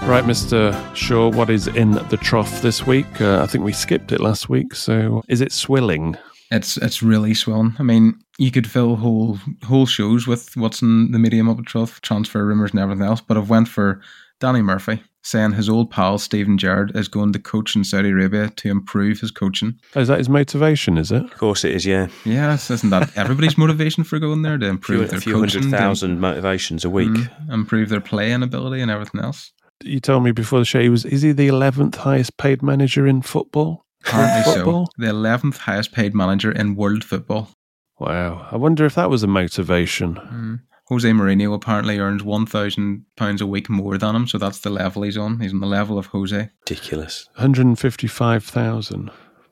Right, 0.06 0.22
Mr. 0.24 0.74
Shaw, 0.94 1.30
what 1.30 1.48
is 1.50 1.66
in 1.66 1.92
the 1.92 2.18
trough 2.20 2.60
this 2.60 2.86
week? 2.86 3.20
Uh, 3.20 3.42
I 3.42 3.46
think 3.46 3.64
we 3.64 3.72
skipped 3.72 4.12
it 4.12 4.20
last 4.20 4.48
week. 4.50 4.74
So 4.74 5.22
is 5.28 5.40
it 5.40 5.50
swilling? 5.50 6.16
It's 6.50 6.76
it's 6.76 7.02
really 7.02 7.32
swollen. 7.34 7.74
I 7.78 7.82
mean, 7.82 8.20
you 8.38 8.50
could 8.50 8.70
fill 8.70 8.96
whole 8.96 9.38
whole 9.64 9.86
shows 9.86 10.26
with 10.26 10.54
what's 10.56 10.82
in 10.82 11.10
the 11.10 11.18
medium 11.18 11.48
of 11.48 11.58
at 11.58 11.64
trough, 11.66 12.00
transfer 12.02 12.44
rumors 12.46 12.70
and 12.72 12.80
everything 12.80 13.02
else. 13.04 13.22
But 13.22 13.38
I've 13.38 13.48
went 13.48 13.66
for 13.66 14.02
Danny 14.40 14.60
Murphy 14.62 15.02
saying 15.22 15.52
his 15.52 15.70
old 15.70 15.90
pal 15.90 16.18
Steven 16.18 16.58
Gerrard 16.58 16.94
is 16.94 17.08
going 17.08 17.32
to 17.32 17.38
coach 17.38 17.74
in 17.74 17.82
Saudi 17.82 18.10
Arabia 18.10 18.50
to 18.50 18.68
improve 18.68 19.20
his 19.20 19.30
coaching. 19.30 19.80
Oh, 19.96 20.00
is 20.00 20.08
that 20.08 20.18
his 20.18 20.28
motivation, 20.28 20.98
is 20.98 21.10
it? 21.10 21.24
Of 21.24 21.34
course, 21.38 21.64
it 21.64 21.72
is. 21.72 21.86
Yeah, 21.86 22.08
Yes, 22.26 22.70
isn't 22.70 22.90
that 22.90 23.10
everybody's 23.16 23.56
motivation 23.56 24.04
for 24.04 24.18
going 24.18 24.42
there 24.42 24.58
to 24.58 24.66
a 24.66 24.68
few, 24.68 24.70
improve 24.70 25.00
a 25.02 25.06
their 25.06 25.20
few 25.20 25.32
coaching, 25.32 25.62
hundred 25.62 25.70
to 25.72 25.76
thousand 25.78 26.20
motivations 26.20 26.84
a 26.84 26.90
week. 26.90 27.08
mm, 27.10 27.50
improve 27.52 27.88
their 27.88 28.02
playing 28.02 28.42
ability 28.42 28.82
and 28.82 28.90
everything 28.90 29.22
else? 29.22 29.50
You 29.84 30.00
told 30.00 30.24
me 30.24 30.32
before 30.32 30.58
the 30.58 30.64
show 30.64 30.80
he 30.80 30.88
was 30.88 31.04
is 31.04 31.22
he 31.22 31.32
the 31.32 31.48
eleventh 31.48 31.96
highest 31.96 32.36
paid 32.36 32.62
manager 32.62 33.06
in 33.06 33.22
football? 33.22 33.84
Apparently 34.06 34.52
so. 34.52 34.86
The 34.98 35.10
eleventh 35.10 35.58
highest 35.58 35.92
paid 35.92 36.14
manager 36.14 36.50
in 36.50 36.74
world 36.74 37.04
football. 37.04 37.50
Wow. 37.98 38.48
I 38.50 38.56
wonder 38.56 38.84
if 38.84 38.94
that 38.96 39.10
was 39.10 39.22
a 39.22 39.26
motivation. 39.26 40.16
Mm. 40.16 40.60
Jose 40.88 41.08
Mourinho 41.10 41.54
apparently 41.54 41.98
earns 41.98 42.22
one 42.22 42.46
thousand 42.46 43.06
pounds 43.16 43.40
a 43.40 43.46
week 43.46 43.70
more 43.70 43.96
than 43.96 44.14
him, 44.14 44.26
so 44.26 44.36
that's 44.36 44.60
the 44.60 44.70
level 44.70 45.02
he's 45.02 45.16
on. 45.16 45.40
He's 45.40 45.52
on 45.52 45.60
the 45.60 45.66
level 45.66 45.98
of 45.98 46.06
Jose. 46.06 46.50
Ridiculous. 46.68 47.26
155,000. 47.36 49.10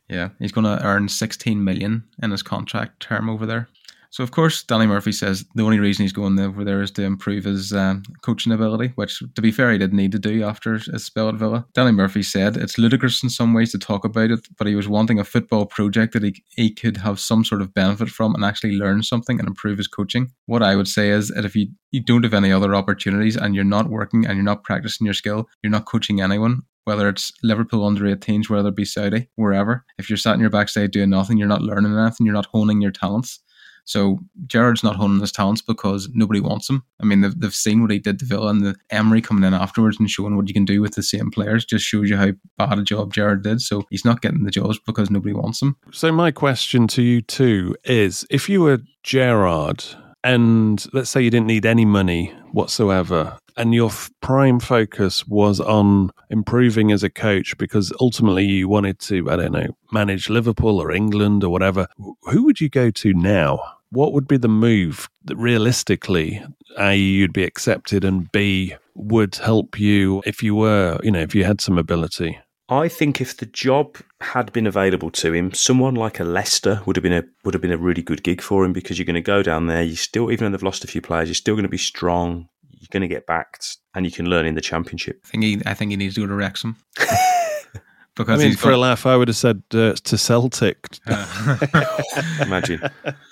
Yeah, 0.08 0.30
he's 0.38 0.52
going 0.52 0.64
to 0.64 0.84
earn 0.84 1.08
sixteen 1.08 1.64
million 1.64 2.04
in 2.22 2.32
his 2.32 2.42
contract 2.42 3.00
term 3.00 3.30
over 3.30 3.46
there. 3.46 3.68
So 4.12 4.22
of 4.22 4.30
course, 4.30 4.62
Danny 4.62 4.86
Murphy 4.86 5.10
says 5.10 5.46
the 5.54 5.62
only 5.62 5.78
reason 5.78 6.02
he's 6.02 6.12
going 6.12 6.38
over 6.38 6.64
there 6.64 6.82
is 6.82 6.90
to 6.92 7.02
improve 7.02 7.44
his 7.44 7.72
um, 7.72 8.02
coaching 8.20 8.52
ability, 8.52 8.92
which, 8.94 9.22
to 9.34 9.40
be 9.40 9.50
fair, 9.50 9.72
he 9.72 9.78
didn't 9.78 9.96
need 9.96 10.12
to 10.12 10.18
do 10.18 10.44
after 10.44 10.74
his 10.74 11.02
spell 11.02 11.30
at 11.30 11.36
Villa. 11.36 11.64
Danny 11.72 11.92
Murphy 11.92 12.22
said 12.22 12.58
it's 12.58 12.76
ludicrous 12.76 13.22
in 13.22 13.30
some 13.30 13.54
ways 13.54 13.72
to 13.72 13.78
talk 13.78 14.04
about 14.04 14.30
it, 14.30 14.46
but 14.58 14.66
he 14.66 14.74
was 14.74 14.86
wanting 14.86 15.18
a 15.18 15.24
football 15.24 15.64
project 15.64 16.12
that 16.12 16.24
he, 16.24 16.44
he 16.50 16.70
could 16.70 16.98
have 16.98 17.18
some 17.18 17.42
sort 17.42 17.62
of 17.62 17.72
benefit 17.72 18.10
from 18.10 18.34
and 18.34 18.44
actually 18.44 18.76
learn 18.76 19.02
something 19.02 19.38
and 19.38 19.48
improve 19.48 19.78
his 19.78 19.88
coaching. 19.88 20.30
What 20.44 20.62
I 20.62 20.76
would 20.76 20.88
say 20.88 21.08
is 21.08 21.28
that 21.28 21.46
if 21.46 21.56
you, 21.56 21.68
you 21.90 22.02
don't 22.02 22.24
have 22.24 22.34
any 22.34 22.52
other 22.52 22.74
opportunities 22.74 23.38
and 23.38 23.54
you're 23.54 23.64
not 23.64 23.88
working 23.88 24.26
and 24.26 24.36
you're 24.36 24.44
not 24.44 24.62
practicing 24.62 25.06
your 25.06 25.14
skill, 25.14 25.48
you're 25.62 25.70
not 25.70 25.86
coaching 25.86 26.20
anyone, 26.20 26.60
whether 26.84 27.08
it's 27.08 27.32
Liverpool 27.42 27.86
under 27.86 28.04
18s, 28.04 28.50
whether 28.50 28.68
it 28.68 28.76
be 28.76 28.84
Saudi, 28.84 29.30
wherever. 29.36 29.86
If 29.96 30.10
you're 30.10 30.18
sat 30.18 30.34
in 30.34 30.40
your 30.40 30.50
backside 30.50 30.90
doing 30.90 31.08
nothing, 31.08 31.38
you're 31.38 31.48
not 31.48 31.62
learning 31.62 31.96
anything, 31.96 32.26
you're 32.26 32.34
not 32.34 32.44
honing 32.52 32.82
your 32.82 32.92
talents. 32.92 33.40
So 33.84 34.20
Gerrard's 34.46 34.84
not 34.84 34.96
honing 34.96 35.20
his 35.20 35.32
talents 35.32 35.62
because 35.62 36.08
nobody 36.12 36.40
wants 36.40 36.68
him. 36.68 36.82
I 37.00 37.04
mean, 37.04 37.20
they've, 37.20 37.38
they've 37.38 37.54
seen 37.54 37.82
what 37.82 37.90
he 37.90 37.98
did 37.98 38.18
to 38.20 38.24
Villa 38.24 38.48
and 38.48 38.64
the 38.64 38.76
Emery 38.90 39.20
coming 39.20 39.44
in 39.44 39.54
afterwards 39.54 39.98
and 39.98 40.08
showing 40.08 40.36
what 40.36 40.48
you 40.48 40.54
can 40.54 40.64
do 40.64 40.80
with 40.80 40.94
the 40.94 41.02
same 41.02 41.30
players 41.30 41.64
just 41.64 41.84
shows 41.84 42.08
you 42.08 42.16
how 42.16 42.32
bad 42.58 42.78
a 42.78 42.82
job 42.82 43.12
Gerrard 43.12 43.42
did. 43.42 43.60
So 43.60 43.84
he's 43.90 44.04
not 44.04 44.22
getting 44.22 44.44
the 44.44 44.50
jobs 44.50 44.78
because 44.78 45.10
nobody 45.10 45.34
wants 45.34 45.60
him. 45.60 45.76
So 45.90 46.12
my 46.12 46.30
question 46.30 46.86
to 46.88 47.02
you 47.02 47.20
too 47.20 47.76
is 47.84 48.26
if 48.30 48.48
you 48.48 48.60
were 48.60 48.80
Gerrard 49.02 49.84
and 50.24 50.84
let's 50.92 51.10
say 51.10 51.22
you 51.22 51.30
didn't 51.30 51.48
need 51.48 51.66
any 51.66 51.84
money 51.84 52.32
whatsoever 52.52 53.38
and 53.56 53.74
your 53.74 53.88
f- 53.88 54.10
prime 54.20 54.60
focus 54.60 55.26
was 55.26 55.60
on 55.60 56.10
improving 56.30 56.92
as 56.92 57.02
a 57.02 57.10
coach 57.10 57.56
because 57.58 57.92
ultimately 58.00 58.44
you 58.44 58.68
wanted 58.68 58.98
to 59.00 59.30
I 59.30 59.36
don't 59.36 59.52
know 59.52 59.76
manage 59.92 60.30
Liverpool 60.30 60.80
or 60.80 60.92
England 60.92 61.44
or 61.44 61.50
whatever 61.50 61.86
who 62.22 62.44
would 62.44 62.60
you 62.60 62.68
go 62.68 62.90
to 62.90 63.12
now 63.12 63.60
what 63.90 64.12
would 64.12 64.26
be 64.26 64.38
the 64.38 64.48
move 64.48 65.08
that 65.24 65.36
realistically 65.36 66.42
a 66.78 66.94
you'd 66.94 67.32
be 67.32 67.44
accepted 67.44 68.04
and 68.04 68.30
b 68.32 68.74
would 68.94 69.34
help 69.36 69.78
you 69.78 70.22
if 70.26 70.42
you 70.42 70.54
were 70.54 70.98
you 71.02 71.10
know 71.10 71.20
if 71.20 71.34
you 71.34 71.44
had 71.44 71.60
some 71.60 71.78
ability 71.78 72.38
I 72.68 72.88
think 72.88 73.20
if 73.20 73.36
the 73.36 73.44
job 73.44 73.98
had 74.20 74.50
been 74.52 74.66
available 74.66 75.10
to 75.10 75.34
him, 75.34 75.52
someone 75.52 75.94
like 75.94 76.18
a 76.18 76.24
Leicester 76.24 76.80
would 76.86 76.96
have 76.96 77.02
been 77.02 77.12
a 77.12 77.24
would 77.44 77.52
have 77.52 77.60
been 77.60 77.72
a 77.72 77.76
really 77.76 78.02
good 78.02 78.22
gig 78.22 78.40
for 78.40 78.64
him 78.64 78.72
because 78.72 78.98
you're 78.98 79.04
going 79.04 79.14
to 79.14 79.20
go 79.20 79.42
down 79.42 79.66
there. 79.66 79.82
You 79.82 79.94
still, 79.94 80.30
even 80.30 80.46
though 80.46 80.56
they've 80.56 80.62
lost 80.62 80.84
a 80.84 80.86
few 80.86 81.02
players, 81.02 81.28
you're 81.28 81.34
still 81.34 81.54
going 81.54 81.64
to 81.64 81.68
be 81.68 81.76
strong. 81.76 82.48
You're 82.82 82.88
going 82.90 83.08
to 83.08 83.14
get 83.14 83.28
backed, 83.28 83.76
and 83.94 84.04
you 84.04 84.10
can 84.10 84.26
learn 84.26 84.44
in 84.44 84.56
the 84.56 84.60
championship. 84.60 85.20
I 85.24 85.28
think 85.28 85.44
he, 85.44 85.62
I 85.64 85.72
think 85.72 85.92
he 85.92 85.96
needs 85.96 86.16
to 86.16 86.22
go 86.22 86.26
to 86.26 86.34
Wrexham. 86.34 86.76
I 86.98 87.80
because 88.16 88.40
mean 88.40 88.48
he's 88.48 88.60
for 88.60 88.70
a 88.70 88.72
got, 88.72 88.80
laugh 88.80 89.06
I 89.06 89.16
would 89.16 89.28
have 89.28 89.36
said 89.36 89.62
uh, 89.72 89.92
to 89.92 90.18
Celtic 90.18 90.98
Imagine. 92.40 92.82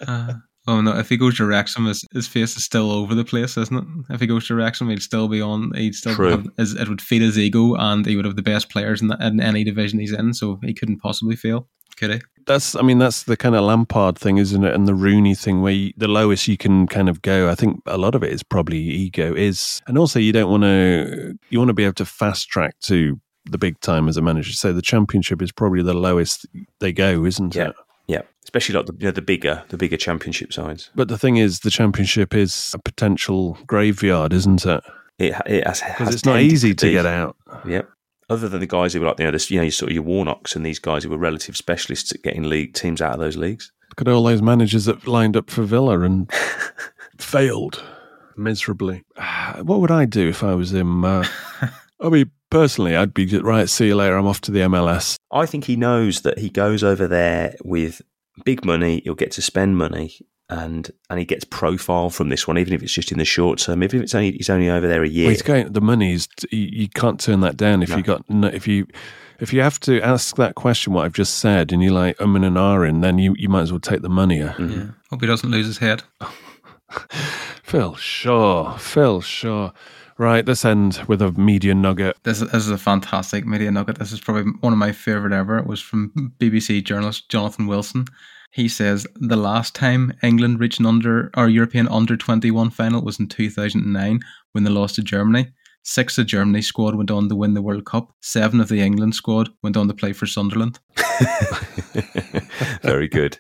Uh, 0.07 0.35
oh 0.69 0.81
no! 0.81 0.97
If 0.97 1.09
he 1.09 1.17
goes 1.17 1.37
to 1.39 1.47
Wrexham, 1.47 1.87
his, 1.87 2.05
his 2.15 2.29
face 2.29 2.57
is 2.57 2.65
still 2.65 2.93
over 2.93 3.17
the 3.17 3.25
place, 3.25 3.57
isn't 3.57 3.77
it? 3.77 4.15
If 4.15 4.21
he 4.21 4.29
goes 4.29 4.47
to 4.47 4.55
Wrexham, 4.55 4.89
he'd 4.89 5.03
still 5.03 5.27
be 5.27 5.43
on. 5.43 5.73
He'd 5.75 5.97
still 5.97 6.15
True. 6.15 6.31
have, 6.31 6.47
his, 6.57 6.75
it 6.77 6.89
would 6.89 7.03
feed 7.03 7.23
his 7.23 7.39
ego, 7.39 7.75
and 7.75 8.07
he 8.07 8.15
would 8.15 8.25
have 8.25 8.37
the 8.37 8.43
best 8.43 8.71
players 8.71 9.03
in, 9.03 9.09
the, 9.09 9.19
in 9.21 9.41
any 9.41 9.65
division 9.65 9.99
he's 9.99 10.13
in. 10.13 10.33
So 10.33 10.61
he 10.63 10.73
couldn't 10.73 11.01
possibly 11.01 11.35
fail, 11.35 11.69
could 12.01 12.11
he? 12.15 12.21
That's, 12.47 12.75
I 12.75 12.83
mean, 12.83 12.99
that's 12.99 13.25
the 13.25 13.37
kind 13.37 13.55
of 13.55 13.63
Lampard 13.63 14.19
thing, 14.19 14.39
isn't 14.39 14.65
it? 14.65 14.75
And 14.75 14.89
the 14.89 14.95
Rooney 14.95 15.35
thing, 15.37 15.61
where 15.63 15.73
you, 15.73 15.93
the 15.97 16.09
lowest 16.09 16.49
you 16.49 16.57
can 16.57 16.87
kind 16.89 17.09
of 17.09 17.23
go. 17.23 17.49
I 17.49 17.55
think 17.55 17.81
a 17.87 17.99
lot 17.99 18.15
of 18.17 18.25
it 18.25 18.33
is 18.33 18.43
probably 18.43 18.79
ego. 18.79 19.35
Is 19.35 19.81
and 19.87 19.97
also 19.99 20.19
you 20.19 20.33
don't 20.33 20.51
want 20.51 20.63
to, 20.65 21.39
you 21.51 21.59
want 21.59 21.69
to 21.69 21.75
be 21.75 21.85
able 21.85 21.95
to 21.95 22.07
fast 22.07 22.49
track 22.49 22.75
to 22.81 23.21
the 23.45 23.59
big 23.59 23.79
time 23.81 24.09
as 24.09 24.17
a 24.17 24.23
manager. 24.23 24.53
So 24.53 24.73
the 24.73 24.83
Championship 24.83 25.41
is 25.43 25.53
probably 25.53 25.83
the 25.83 25.95
lowest 25.95 26.47
they 26.81 26.93
go, 26.93 27.25
isn't 27.25 27.55
Yeah. 27.55 27.69
it? 27.69 27.77
Yeah, 28.09 28.23
especially 28.43 28.75
like 28.75 28.87
the 28.87 28.95
you 28.99 29.05
know, 29.05 29.11
the 29.13 29.23
bigger 29.23 29.63
the 29.69 29.77
bigger 29.77 29.97
championship 29.97 30.53
sides. 30.53 30.91
But 30.97 31.07
the 31.07 31.19
thing 31.19 31.37
is, 31.37 31.61
the 31.61 31.71
Championship 31.71 32.35
is 32.35 32.73
a 32.75 32.79
potential 32.81 33.57
graveyard, 33.69 34.33
isn't 34.33 34.67
it? 34.67 34.83
It 35.21 35.35
it 35.47 35.65
has 35.65 35.79
has 35.81 36.13
it's 36.15 36.25
not 36.25 36.41
easy 36.41 36.75
to 36.75 36.87
be. 36.87 36.93
get 36.93 37.07
out. 37.07 37.37
Yep. 37.69 37.89
Other 38.31 38.49
than 38.49 38.61
the 38.61 38.67
guys 38.67 38.93
who 38.93 39.01
were 39.01 39.09
like 39.09 39.19
you 39.19 39.25
know 39.27 39.33
this 39.33 39.51
you 39.51 39.59
know 39.59 39.65
your 39.65 39.73
sort 39.73 39.91
of 39.91 39.95
your 39.95 40.05
Warnocks 40.05 40.55
and 40.55 40.65
these 40.65 40.79
guys 40.79 41.03
who 41.03 41.11
were 41.11 41.19
relative 41.19 41.57
specialists 41.57 42.13
at 42.13 42.23
getting 42.23 42.45
league 42.45 42.75
teams 42.75 43.03
out 43.03 43.15
of 43.15 43.21
those 43.21 43.37
leagues. 43.37 43.73
Look 43.91 44.01
at 44.03 44.09
all 44.09 44.23
those 44.23 44.41
managers 44.41 44.85
that 44.85 45.07
lined 45.07 45.37
up 45.37 45.51
for 45.51 45.65
Villa 45.65 46.01
and 46.01 46.33
failed 47.19 47.83
miserably. 48.37 49.05
What 49.63 49.81
would 49.81 49.91
I 49.91 50.05
do 50.05 50.29
if 50.29 50.45
I 50.45 50.55
was 50.55 50.73
him? 50.73 51.05
Uh, 51.05 51.27
I 52.01 52.09
mean, 52.09 52.31
personally, 52.51 52.95
I'd 52.95 53.13
be 53.13 53.27
right. 53.39 53.69
See 53.69 53.89
you 53.89 53.97
later. 53.97 54.17
I'm 54.17 54.29
off 54.29 54.41
to 54.43 54.53
the 54.53 54.61
MLS. 54.61 55.17
I 55.33 55.45
think 55.45 55.65
he 55.65 55.75
knows 55.75 56.23
that 56.23 56.39
he 56.39 56.49
goes 56.51 56.85
over 56.85 57.09
there 57.09 57.57
with 57.65 58.01
big 58.45 58.65
money. 58.65 59.01
He'll 59.05 59.15
get 59.15 59.31
to 59.33 59.43
spend 59.43 59.77
money, 59.79 60.19
and 60.49 60.91
and 61.09 61.19
he 61.19 61.25
gets 61.25 61.45
profile 61.45 62.11
from 62.11 62.29
this 62.29 62.47
one, 62.49 62.59
even 62.59 62.73
if 62.75 62.83
it's 62.83 62.93
just 62.93 63.13
in 63.13 63.19
the 63.19 63.25
short 63.25 63.59
term. 63.59 63.83
Even 63.83 64.01
if 64.01 64.05
it's 64.05 64.15
only 64.15 64.33
he's 64.33 64.51
only 64.51 64.69
over 64.69 64.87
there 64.89 65.03
a 65.03 65.09
year. 65.09 65.27
Well, 65.27 65.31
he's 65.33 65.43
going. 65.43 65.73
The 65.73 65.81
money's 65.81 66.29
you, 66.51 66.69
you 66.73 66.89
can't 66.89 67.21
turn 67.21 67.41
that 67.41 67.57
down 67.57 67.83
if 67.83 67.91
No. 67.91 67.97
you 67.97 68.03
got 68.03 68.29
no, 68.31 68.49
if 68.49 68.67
you 68.67 68.87
if 69.39 69.53
you 69.53 69.61
have 69.63 69.79
to 69.81 70.01
ask 70.03 70.37
that 70.37 70.55
question. 70.55 70.93
What 70.93 71.05
I've 71.05 71.13
just 71.13 71.39
said, 71.39 71.73
and 71.73 71.83
you're 71.83 71.93
like 71.93 72.21
um 72.21 72.37
and 72.37 72.45
an 72.45 72.57
R 72.57 72.85
in, 72.85 73.01
then 73.01 73.19
you 73.19 73.35
you 73.39 73.49
might 73.49 73.63
as 73.63 73.73
well 73.73 73.81
take 73.81 74.03
the 74.03 74.09
money. 74.09 74.39
Mhm. 74.41 74.77
Yeah. 74.77 74.87
Hope 75.11 75.21
he 75.21 75.27
doesn't 75.27 75.51
lose 75.51 75.67
his 75.67 75.79
head. 75.79 76.03
Phil 77.63 77.95
Shaw. 77.95 78.77
Phil 78.79 79.21
Shaw. 79.21 79.71
Right, 80.21 80.47
let's 80.47 80.67
end 80.67 81.01
with 81.09 81.23
a 81.23 81.33
media 81.33 81.75
nugget. 81.75 82.15
This, 82.25 82.41
this 82.41 82.53
is 82.53 82.69
a 82.69 82.77
fantastic 82.77 83.47
media 83.47 83.71
nugget. 83.71 83.99
This 83.99 84.13
is 84.13 84.21
probably 84.21 84.53
one 84.61 84.75
of 84.75 84.79
my 84.79 84.93
favourite 84.93 85.33
ever. 85.35 85.57
It 85.57 85.67
was 85.67 85.81
from 85.81 86.35
BBC 86.39 86.85
journalist 86.85 87.31
Jonathan 87.31 87.67
Wilson. 87.67 88.05
He 88.53 88.69
says 88.69 89.07
the 89.15 89.37
last 89.37 89.75
time 89.75 90.13
England 90.23 90.61
reached 90.61 90.79
an 90.79 90.85
under 90.85 91.31
or 91.39 91.49
European 91.49 91.89
under 91.89 92.19
21 92.19 92.69
final 92.69 93.01
was 93.01 93.19
in 93.19 93.29
2009 93.29 94.21
when 94.53 94.65
they 94.65 94.71
lost 94.71 94.97
to 94.97 95.03
Germany. 95.03 95.53
Six 95.85 96.19
of 96.19 96.27
Germany's 96.27 96.67
squad 96.67 96.97
went 96.97 97.11
on 97.11 97.31
to 97.31 97.35
win 97.35 97.55
the 97.55 97.63
World 97.63 97.87
Cup. 97.87 98.13
Seven 98.21 98.61
of 98.61 98.69
the 98.69 98.83
England 98.83 99.15
squad 99.15 99.49
went 99.63 99.79
on 99.79 99.89
to 99.89 99.95
play 99.95 100.13
for 100.13 100.27
Sunderland. 100.27 100.81
Very 102.83 103.09
good. 103.09 103.39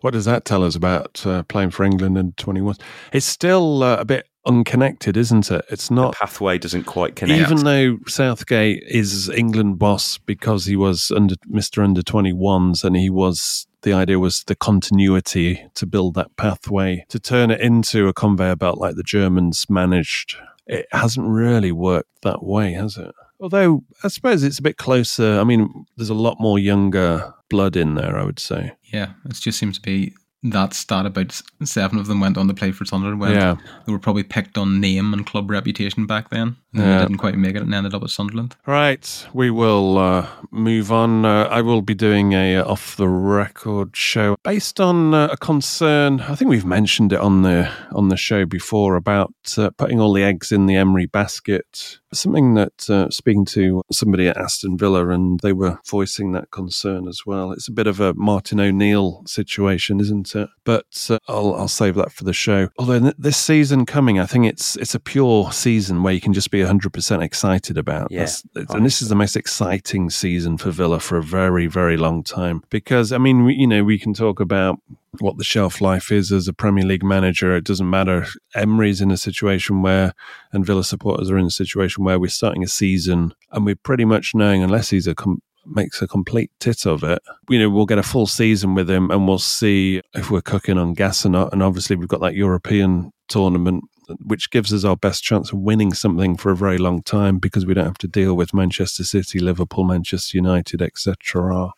What 0.00 0.12
does 0.12 0.24
that 0.24 0.46
tell 0.46 0.64
us 0.64 0.74
about 0.74 1.26
uh, 1.26 1.42
playing 1.42 1.72
for 1.72 1.84
England 1.84 2.16
in 2.16 2.32
21? 2.32 2.76
It's 3.12 3.26
still 3.26 3.82
uh, 3.82 3.96
a 3.96 4.06
bit 4.06 4.26
unconnected, 4.46 5.16
isn't 5.16 5.50
it? 5.50 5.64
It's 5.70 5.90
not. 5.90 6.14
Pathway 6.14 6.58
doesn't 6.58 6.84
quite 6.84 7.16
connect. 7.16 7.40
Even 7.40 7.64
though 7.64 7.98
Southgate 8.06 8.82
is 8.86 9.28
England 9.30 9.78
boss 9.78 10.18
because 10.18 10.66
he 10.66 10.76
was 10.76 11.10
under 11.10 11.34
Mr. 11.50 11.82
Under 11.82 12.02
21s 12.02 12.84
and 12.84 12.96
he 12.96 13.10
was 13.10 13.66
the 13.82 13.92
idea 13.92 14.18
was 14.18 14.44
the 14.44 14.54
continuity 14.54 15.62
to 15.74 15.86
build 15.86 16.14
that 16.14 16.34
pathway 16.36 17.04
to 17.10 17.20
turn 17.20 17.50
it 17.50 17.60
into 17.60 18.08
a 18.08 18.14
conveyor 18.14 18.56
belt 18.56 18.78
like 18.78 18.96
the 18.96 19.02
Germans 19.02 19.68
managed. 19.68 20.36
It 20.66 20.86
hasn't 20.90 21.28
really 21.28 21.70
worked 21.70 22.22
that 22.22 22.42
way, 22.42 22.72
has 22.72 22.96
it? 22.96 23.14
Although 23.38 23.84
I 24.02 24.08
suppose 24.08 24.42
it's 24.42 24.58
a 24.58 24.62
bit 24.62 24.78
closer. 24.78 25.38
I 25.38 25.44
mean, 25.44 25.86
there's 25.96 26.08
a 26.08 26.14
lot 26.14 26.40
more 26.40 26.58
younger 26.58 27.34
blood 27.50 27.76
in 27.76 27.94
there, 27.94 28.18
I 28.18 28.24
would 28.24 28.38
say. 28.38 28.72
Yeah, 28.84 29.12
it 29.26 29.34
just 29.34 29.58
seems 29.58 29.76
to 29.76 29.82
be 29.82 30.14
that 30.44 30.74
stat 30.74 31.06
about 31.06 31.40
seven 31.64 31.98
of 31.98 32.06
them 32.06 32.20
went 32.20 32.36
on 32.36 32.48
to 32.48 32.54
play 32.54 32.70
for 32.70 32.84
Sunderland. 32.84 33.34
Yeah. 33.34 33.56
They 33.86 33.92
were 33.92 33.98
probably 33.98 34.22
picked 34.22 34.58
on 34.58 34.80
name 34.80 35.12
and 35.14 35.26
club 35.26 35.50
reputation 35.50 36.06
back 36.06 36.30
then. 36.30 36.56
Yeah. 36.74 36.98
They 36.98 37.04
didn't 37.04 37.18
quite 37.18 37.36
make 37.36 37.54
it 37.54 37.62
and 37.62 37.74
ended 37.74 37.94
up 37.94 38.02
at 38.02 38.10
Sunderland. 38.10 38.56
Right, 38.66 39.26
we 39.32 39.50
will 39.50 39.98
uh, 39.98 40.26
move 40.50 40.90
on. 40.90 41.24
Uh, 41.24 41.44
I 41.44 41.62
will 41.62 41.82
be 41.82 41.94
doing 41.94 42.32
a 42.32 42.56
uh, 42.56 42.64
off 42.64 42.96
the 42.96 43.08
record 43.08 43.96
show 43.96 44.36
based 44.42 44.80
on 44.80 45.14
uh, 45.14 45.28
a 45.32 45.36
concern. 45.36 46.20
I 46.20 46.34
think 46.34 46.48
we've 46.48 46.64
mentioned 46.64 47.12
it 47.12 47.20
on 47.20 47.42
the 47.42 47.70
on 47.92 48.08
the 48.08 48.16
show 48.16 48.44
before 48.44 48.96
about 48.96 49.32
uh, 49.56 49.70
putting 49.70 50.00
all 50.00 50.12
the 50.12 50.24
eggs 50.24 50.50
in 50.50 50.66
the 50.66 50.76
Emery 50.76 51.06
basket. 51.06 52.00
Something 52.12 52.54
that 52.54 52.88
uh, 52.88 53.10
speaking 53.10 53.44
to 53.46 53.82
somebody 53.90 54.28
at 54.28 54.36
Aston 54.36 54.76
Villa, 54.78 55.08
and 55.08 55.40
they 55.40 55.52
were 55.52 55.78
voicing 55.88 56.32
that 56.32 56.50
concern 56.50 57.08
as 57.08 57.22
well. 57.26 57.50
It's 57.50 57.68
a 57.68 57.72
bit 57.72 57.86
of 57.86 58.00
a 58.00 58.14
Martin 58.14 58.60
O'Neill 58.60 59.22
situation, 59.26 60.00
isn't 60.00 60.34
it? 60.34 60.48
But 60.64 61.08
uh, 61.10 61.18
I'll 61.28 61.54
I'll 61.54 61.68
save 61.68 61.94
that 61.96 62.12
for 62.12 62.24
the 62.24 62.32
show. 62.32 62.68
Although 62.78 63.00
th- 63.00 63.14
this 63.18 63.36
season 63.36 63.86
coming, 63.86 64.18
I 64.18 64.26
think 64.26 64.46
it's 64.46 64.76
it's 64.76 64.94
a 64.94 65.00
pure 65.00 65.52
season 65.52 66.02
where 66.02 66.12
you 66.12 66.20
can 66.20 66.32
just 66.32 66.50
be 66.50 66.63
hundred 66.66 66.92
percent 66.92 67.22
excited 67.22 67.78
about. 67.78 68.10
Yeah, 68.10 68.28
and 68.54 68.84
this 68.84 69.02
is 69.02 69.08
the 69.08 69.14
most 69.14 69.36
exciting 69.36 70.10
season 70.10 70.58
for 70.58 70.70
Villa 70.70 71.00
for 71.00 71.16
a 71.16 71.22
very 71.22 71.66
very 71.66 71.96
long 71.96 72.22
time 72.22 72.62
because 72.70 73.12
I 73.12 73.18
mean 73.18 73.44
we, 73.44 73.54
you 73.54 73.66
know 73.66 73.84
we 73.84 73.98
can 73.98 74.14
talk 74.14 74.40
about 74.40 74.80
what 75.20 75.38
the 75.38 75.44
shelf 75.44 75.80
life 75.80 76.10
is 76.10 76.32
as 76.32 76.48
a 76.48 76.52
Premier 76.52 76.84
League 76.84 77.04
manager. 77.04 77.54
It 77.56 77.64
doesn't 77.64 77.88
matter. 77.88 78.26
Emery's 78.54 79.00
in 79.00 79.10
a 79.10 79.16
situation 79.16 79.82
where, 79.82 80.14
and 80.52 80.66
Villa 80.66 80.84
supporters 80.84 81.30
are 81.30 81.38
in 81.38 81.46
a 81.46 81.50
situation 81.50 82.04
where 82.04 82.18
we're 82.18 82.28
starting 82.28 82.64
a 82.64 82.68
season 82.68 83.34
and 83.52 83.64
we're 83.64 83.76
pretty 83.76 84.04
much 84.04 84.34
knowing, 84.34 84.62
unless 84.62 84.90
he's 84.90 85.06
a 85.06 85.14
com- 85.14 85.42
makes 85.66 86.02
a 86.02 86.08
complete 86.08 86.50
tit 86.60 86.86
of 86.86 87.02
it, 87.02 87.22
you 87.48 87.58
know, 87.58 87.70
we'll 87.70 87.86
get 87.86 87.98
a 87.98 88.02
full 88.02 88.26
season 88.26 88.74
with 88.74 88.90
him 88.90 89.10
and 89.10 89.26
we'll 89.26 89.38
see 89.38 90.02
if 90.14 90.30
we're 90.30 90.42
cooking 90.42 90.78
on 90.78 90.94
gas 90.94 91.24
or 91.24 91.30
not. 91.30 91.52
And 91.52 91.62
obviously, 91.62 91.96
we've 91.96 92.08
got 92.08 92.20
that 92.20 92.34
European 92.34 93.12
tournament. 93.28 93.84
Which 94.22 94.50
gives 94.50 94.72
us 94.72 94.84
our 94.84 94.96
best 94.96 95.22
chance 95.22 95.52
of 95.52 95.58
winning 95.58 95.94
something 95.94 96.36
for 96.36 96.50
a 96.50 96.56
very 96.56 96.78
long 96.78 97.02
time 97.02 97.38
because 97.38 97.66
we 97.66 97.74
don't 97.74 97.84
have 97.86 97.98
to 97.98 98.08
deal 98.08 98.34
with 98.34 98.54
Manchester 98.54 99.04
City, 99.04 99.38
Liverpool, 99.38 99.84
Manchester 99.84 100.36
United, 100.36 100.82
etc. 100.82 101.72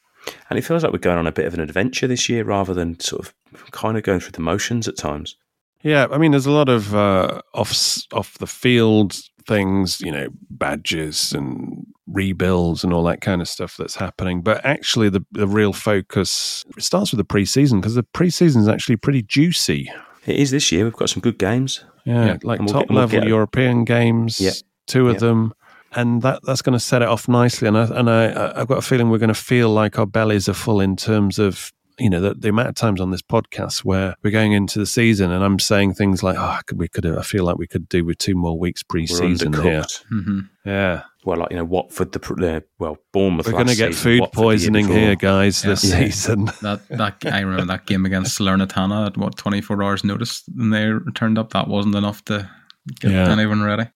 And 0.51 0.59
it 0.59 0.63
feels 0.63 0.83
like 0.83 0.93
we're 0.93 0.99
going 0.99 1.19
on 1.19 1.27
a 1.27 1.33
bit 1.33 1.47
of 1.47 1.55
an 1.55 1.61
adventure 1.61 2.07
this 2.07 2.29
year 2.29 2.45
rather 2.45 2.75
than 2.75 2.99
sort 3.01 3.27
of 3.27 3.71
kind 3.71 3.97
of 3.97 4.03
going 4.03 4.21
through 4.21 4.33
the 4.33 4.41
motions 4.41 4.89
at 4.89 4.97
times. 4.97 5.37
Yeah, 5.83 6.07
I 6.11 6.19
mean, 6.19 6.33
there's 6.33 6.47
a 6.47 6.53
lot 6.53 6.69
of 6.69 6.95
uh, 6.95 7.43
off 7.55 7.73
off 8.13 8.39
the 8.39 8.47
field 8.47 9.17
things, 9.47 10.01
you 10.01 10.11
know, 10.11 10.29
badges 10.51 11.33
and 11.33 11.87
rebuilds 12.09 12.83
and 12.83 12.93
all 12.93 13.05
that 13.05 13.21
kind 13.21 13.41
of 13.41 13.49
stuff 13.49 13.77
that's 13.77 13.97
happening. 13.97 14.43
But 14.43 14.65
actually, 14.65 15.11
the 15.11 15.25
the 15.31 15.47
real 15.47 15.73
focus 15.73 16.65
starts 16.79 17.13
with 17.13 17.19
the 17.19 17.25
preseason 17.25 17.81
because 17.81 17.95
the 17.95 18.03
preseason 18.03 18.57
is 18.59 18.69
actually 18.69 18.97
pretty 18.97 19.23
juicy. 19.23 19.91
It 20.27 20.37
is 20.37 20.51
this 20.51 20.73
year. 20.73 20.85
We've 20.85 20.93
got 20.93 21.11
some 21.11 21.23
good 21.23 21.39
games. 21.39 21.85
Yeah, 22.07 22.27
Yeah, 22.27 22.37
like 22.45 22.61
we'll 22.61 22.69
top 22.69 22.83
get- 22.83 22.91
we'll 22.91 23.01
level 23.01 23.25
European 23.29 23.85
games. 23.85 24.41
Yeah. 24.41 24.53
two 24.87 25.09
of 25.09 25.15
Yeah. 25.17 25.21
them. 25.29 25.53
And 25.93 26.23
that, 26.23 26.41
that's 26.45 26.63
going 26.63 26.75
to 26.75 26.81
set 26.81 27.01
it 27.03 27.09
off 27.09 27.27
nicely, 27.29 27.67
and 27.69 27.77
I, 27.77 27.85
and 27.85 28.09
I, 28.11 28.53
I've 28.61 28.67
got 28.69 28.79
a 28.79 28.83
feeling 28.83 29.09
we're 29.11 29.19
going 29.19 29.29
to 29.29 29.35
feel 29.35 29.71
like 29.71 29.99
our 29.99 30.07
bellies 30.07 30.49
are 30.49 30.53
full 30.55 30.81
in 30.81 30.95
terms 30.95 31.39
of 31.39 31.73
you 31.99 32.11
know 32.11 32.21
the, 32.21 32.35
the 32.35 32.49
amount 32.51 32.69
of 32.69 32.75
times 32.75 33.01
on 33.01 33.11
this 33.11 33.23
podcast 33.23 33.85
where 33.85 34.15
we're 34.23 34.31
going 34.31 34.53
into 34.53 34.79
the 34.79 34.87
season, 34.87 35.31
and 35.31 35.43
I'm 35.45 35.59
saying 35.59 35.95
things 35.95 36.23
like, 36.23 36.37
"Oh, 36.39 36.43
I 36.43 36.61
could, 36.67 36.79
we 36.79 36.89
could, 36.89 37.07
I 37.07 37.23
feel 37.23 37.45
like 37.45 37.57
we 37.59 37.67
could 37.67 37.89
do 37.89 38.05
with 38.05 38.19
two 38.19 38.35
more 38.35 38.59
weeks 38.59 38.83
pre-season 38.83 39.53
here." 39.53 39.83
undercooked. 39.83 40.05
hmm 40.09 40.41
Yeah, 40.65 41.03
Well, 41.25 41.39
like 41.39 41.51
you 41.51 41.57
know, 41.57 41.65
Watford, 41.65 42.13
the 42.13 42.19
pr- 42.21 42.45
uh, 42.45 42.61
well, 42.79 42.99
Bournemouth. 43.13 43.47
we're 43.47 43.53
going 43.53 43.67
to 43.69 43.75
get 43.77 43.95
season, 43.95 44.03
food 44.03 44.21
Watford 44.21 44.35
poisoning 44.43 44.89
here, 44.89 45.15
guys, 45.17 45.63
this 45.63 45.85
Yeah. 45.85 45.99
season. 46.01 46.47
That 46.63 46.87
that 46.91 47.17
I 47.27 47.41
remember 47.41 47.67
that 47.67 47.87
game 47.87 48.05
against 48.05 48.39
Salernitana 48.39 49.07
at 49.07 49.17
what 49.17 49.37
24 49.37 49.83
hours 49.83 50.05
notice 50.05 50.43
and 50.57 50.73
they 50.73 50.93
turned 51.15 51.39
up. 51.39 51.53
That 51.55 51.69
wasn't 51.69 51.95
enough 51.95 52.25
to 52.27 52.49
get 53.01 53.13
Yeah. 53.13 53.31
anyone 53.31 53.63
ready. 53.63 53.89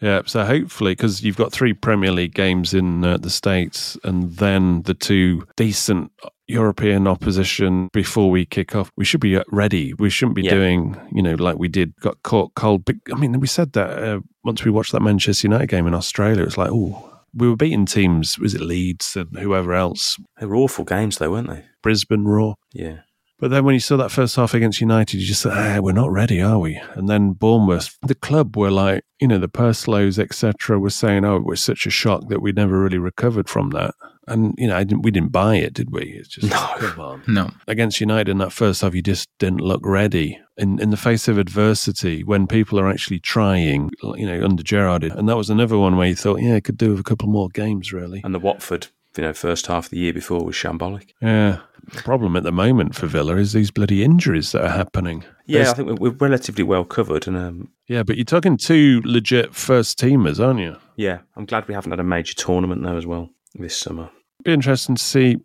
Yeah, 0.00 0.22
so 0.26 0.44
hopefully, 0.44 0.92
because 0.92 1.22
you've 1.22 1.36
got 1.36 1.52
three 1.52 1.72
Premier 1.74 2.10
League 2.10 2.34
games 2.34 2.74
in 2.74 3.04
uh, 3.04 3.18
the 3.18 3.30
States 3.30 3.96
and 4.02 4.32
then 4.32 4.82
the 4.82 4.94
two 4.94 5.46
decent 5.56 6.10
European 6.52 7.06
opposition 7.06 7.88
before 7.92 8.30
we 8.30 8.44
kick 8.46 8.74
off, 8.76 8.90
we 8.96 9.04
should 9.04 9.20
be 9.20 9.40
ready. 9.50 9.94
We 9.94 10.10
shouldn't 10.10 10.36
be 10.36 10.42
Yeah. 10.42 10.50
doing, 10.54 10.96
you 11.12 11.22
know, 11.22 11.34
like 11.34 11.58
we 11.58 11.68
did, 11.68 11.94
got 12.00 12.22
caught 12.22 12.54
cold. 12.54 12.84
But 12.84 12.96
I 13.12 13.18
mean, 13.18 13.38
we 13.40 13.46
said 13.46 13.72
that 13.72 13.90
uh, 14.02 14.20
once 14.44 14.64
we 14.64 14.70
watched 14.70 14.92
that 14.92 15.02
Manchester 15.02 15.48
United 15.48 15.68
game 15.68 15.86
in 15.86 15.94
Australia, 15.94 16.44
it's 16.44 16.58
like, 16.58 16.70
oh, 16.70 17.08
we 17.34 17.48
were 17.48 17.56
beating 17.56 17.86
teams, 17.86 18.38
was 18.38 18.54
it 18.54 18.60
Leeds 18.60 19.16
and 19.16 19.36
whoever 19.38 19.72
else, 19.72 20.18
They 20.38 20.46
were 20.46 20.56
awful 20.56 20.84
games, 20.84 21.18
though, 21.18 21.30
weren't 21.30 21.48
they? 21.48 21.64
Brisbane 21.82 22.24
Roar. 22.24 22.56
Yeah. 22.72 22.98
But 23.38 23.50
then 23.50 23.64
when 23.64 23.74
you 23.74 23.80
saw 23.80 23.96
that 23.96 24.12
first 24.12 24.36
half 24.36 24.54
against 24.54 24.80
United, 24.80 25.18
you 25.20 25.26
just 25.26 25.42
thought, 25.42 25.56
ah, 25.56 25.80
we're 25.80 25.90
not 25.92 26.12
ready, 26.12 26.40
are 26.40 26.60
we? 26.60 26.80
And 26.94 27.08
then 27.08 27.32
Bournemouth, 27.32 27.98
the 28.02 28.14
club 28.14 28.56
were 28.56 28.70
like, 28.70 29.02
you 29.20 29.26
know, 29.26 29.38
the 29.38 29.48
Purslows, 29.48 30.16
etc., 30.16 30.78
were 30.78 30.90
saying, 30.90 31.24
oh, 31.24 31.36
it 31.36 31.44
was 31.44 31.60
such 31.60 31.84
a 31.84 31.90
shock 31.90 32.28
that 32.28 32.40
we 32.40 32.52
never 32.52 32.78
really 32.80 32.98
recovered 32.98 33.48
from 33.48 33.70
that. 33.70 33.94
And, 34.28 34.54
you 34.56 34.68
know, 34.68 34.76
I 34.76 34.84
didn't, 34.84 35.02
we 35.02 35.10
didn't 35.10 35.32
buy 35.32 35.56
it, 35.56 35.74
did 35.74 35.90
we? 35.90 36.02
It's 36.04 36.28
just, 36.28 36.48
No. 36.50 36.74
come 36.78 37.00
on. 37.00 37.22
No. 37.28 37.50
Against 37.66 38.00
United 38.00 38.28
in 38.30 38.38
that 38.38 38.52
first 38.52 38.80
half, 38.82 38.94
you 38.94 39.02
just 39.02 39.28
didn't 39.38 39.60
look 39.60 39.80
ready. 39.84 40.38
In, 40.56 40.78
in 40.80 40.90
the 40.90 40.96
face 40.96 41.26
of 41.28 41.38
adversity, 41.38 42.22
when 42.22 42.46
people 42.46 42.78
are 42.78 42.88
actually 42.88 43.18
trying, 43.20 43.90
you 44.02 44.26
know, 44.26 44.44
under 44.44 44.62
Gerrard. 44.62 45.02
And 45.04 45.28
that 45.28 45.36
was 45.36 45.50
another 45.50 45.76
one 45.78 45.96
where 45.96 46.06
you 46.08 46.14
thought, 46.14 46.40
yeah, 46.40 46.54
it 46.54 46.64
could 46.64 46.76
do 46.76 46.90
with 46.90 47.00
a 47.00 47.04
couple 47.04 47.28
more 47.28 47.48
games, 47.48 47.92
really. 47.92 48.20
And 48.24 48.34
the 48.34 48.38
Watford, 48.38 48.88
you 49.16 49.22
know, 49.24 49.32
first 49.32 49.66
half 49.66 49.86
of 49.86 49.90
the 49.90 49.98
year 49.98 50.12
before 50.12 50.44
was 50.44 50.54
shambolic. 50.54 51.10
Yeah. 51.20 51.58
The 51.92 52.02
problem 52.02 52.36
at 52.36 52.44
the 52.44 52.52
moment 52.52 52.94
for 52.94 53.06
Villa 53.08 53.34
is 53.36 53.52
these 53.54 53.72
bloody 53.72 54.04
injuries 54.04 54.52
that 54.52 54.64
are 54.64 54.68
happening. 54.70 55.24
Yeah, 55.46 55.58
There's- 55.64 55.70
I 55.70 55.74
think 55.74 55.88
we're, 55.98 56.10
we're 56.10 56.16
relatively 56.16 56.62
well 56.62 56.84
covered, 56.84 57.26
and 57.26 57.36
um, 57.36 57.70
Yeah, 57.88 58.04
but 58.04 58.16
you're 58.16 58.24
talking 58.24 58.56
two 58.56 59.02
legit 59.04 59.52
first 59.52 59.98
teamers, 59.98 60.38
aren't 60.38 60.60
you? 60.60 60.76
yeah, 60.94 61.18
I'm 61.34 61.44
glad 61.46 61.66
we 61.66 61.74
haven't 61.74 61.90
had 61.90 61.98
a 61.98 62.04
major 62.04 62.34
tournament 62.34 62.82
though 62.84 62.96
as 62.96 63.06
well 63.06 63.30
this 63.54 63.76
summer. 63.76 64.10
Be 64.44 64.52
interesting 64.52 64.96
to 64.96 65.02
see 65.02 65.36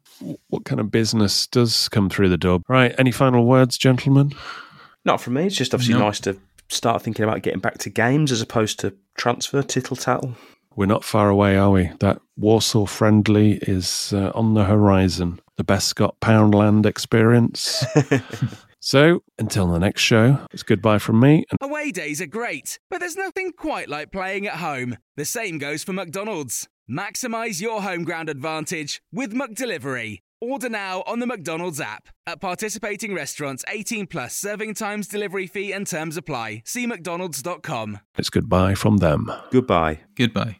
what 0.50 0.66
kind 0.66 0.80
of 0.82 0.90
business 0.90 1.46
does 1.48 1.88
come 1.90 2.10
through 2.10 2.30
the 2.30 2.38
door. 2.38 2.60
Right, 2.68 2.96
any 2.98 3.12
final 3.12 3.46
words, 3.46 3.78
gentlemen? 3.78 4.34
Not 5.06 5.22
from 5.22 5.34
me. 5.36 5.46
It's 5.46 5.56
just 5.56 5.74
obviously 5.74 5.94
No. 5.94 6.06
nice 6.06 6.20
to 6.22 6.38
start 6.70 7.02
thinking 7.02 7.24
about 7.24 7.44
getting 7.44 7.60
back 7.60 7.78
to 7.80 7.90
games 7.90 8.32
as 8.32 8.42
opposed 8.42 8.80
to 8.80 8.94
transfer 9.18 9.62
tittle 9.62 9.96
tattle. 9.96 10.36
We're 10.76 10.86
not 10.88 11.04
far 11.04 11.30
away, 11.30 11.56
are 11.58 11.72
we? 11.72 11.92
That 12.02 12.20
Warsaw 12.38 12.86
friendly 12.86 13.54
is 13.64 14.12
uh, 14.14 14.32
on 14.36 14.54
the 14.54 14.66
horizon. 14.66 15.40
The 15.58 15.64
best 15.64 15.88
Scott 15.88 16.16
Poundland 16.22 16.86
experience. 16.86 17.84
so, 18.80 19.24
until 19.40 19.68
the 19.68 19.80
next 19.80 20.02
show, 20.02 20.40
it's 20.54 20.62
goodbye 20.64 21.00
from 21.00 21.20
me. 21.20 21.46
And 21.50 21.58
Away 21.70 21.92
days 21.92 22.22
are 22.22 22.28
great, 22.28 22.78
but 22.90 23.00
there's 23.00 23.16
nothing 23.16 23.54
quite 23.54 23.90
like 23.90 24.12
playing 24.12 24.46
at 24.46 24.56
home. 24.56 24.98
The 25.16 25.26
same 25.26 25.58
goes 25.58 25.84
for 25.84 25.94
McDonald's. 25.94 26.68
Maximize 26.90 27.60
your 27.62 27.82
home 27.82 28.06
ground 28.06 28.30
advantage 28.30 29.02
with 29.12 29.34
McDelivery. 29.34 30.20
Order 30.40 30.70
now 30.70 31.04
on 31.06 31.20
the 31.20 31.26
McDonald's 31.26 31.82
app. 31.82 32.08
At 32.26 32.40
participating 32.40 33.14
restaurants, 33.14 33.66
18 33.68 34.08
plus 34.08 34.36
serving 34.36 34.76
times, 34.76 35.08
delivery 35.08 35.48
fee, 35.48 35.74
and 35.74 35.86
terms 35.86 36.16
apply. 36.16 36.62
See 36.66 36.86
McDonald's.com. 36.86 38.00
it's 38.18 38.30
goodbye 38.30 38.76
from 38.76 38.98
them. 38.98 39.32
Goodbye. 39.52 40.02
Goodbye. 40.16 40.60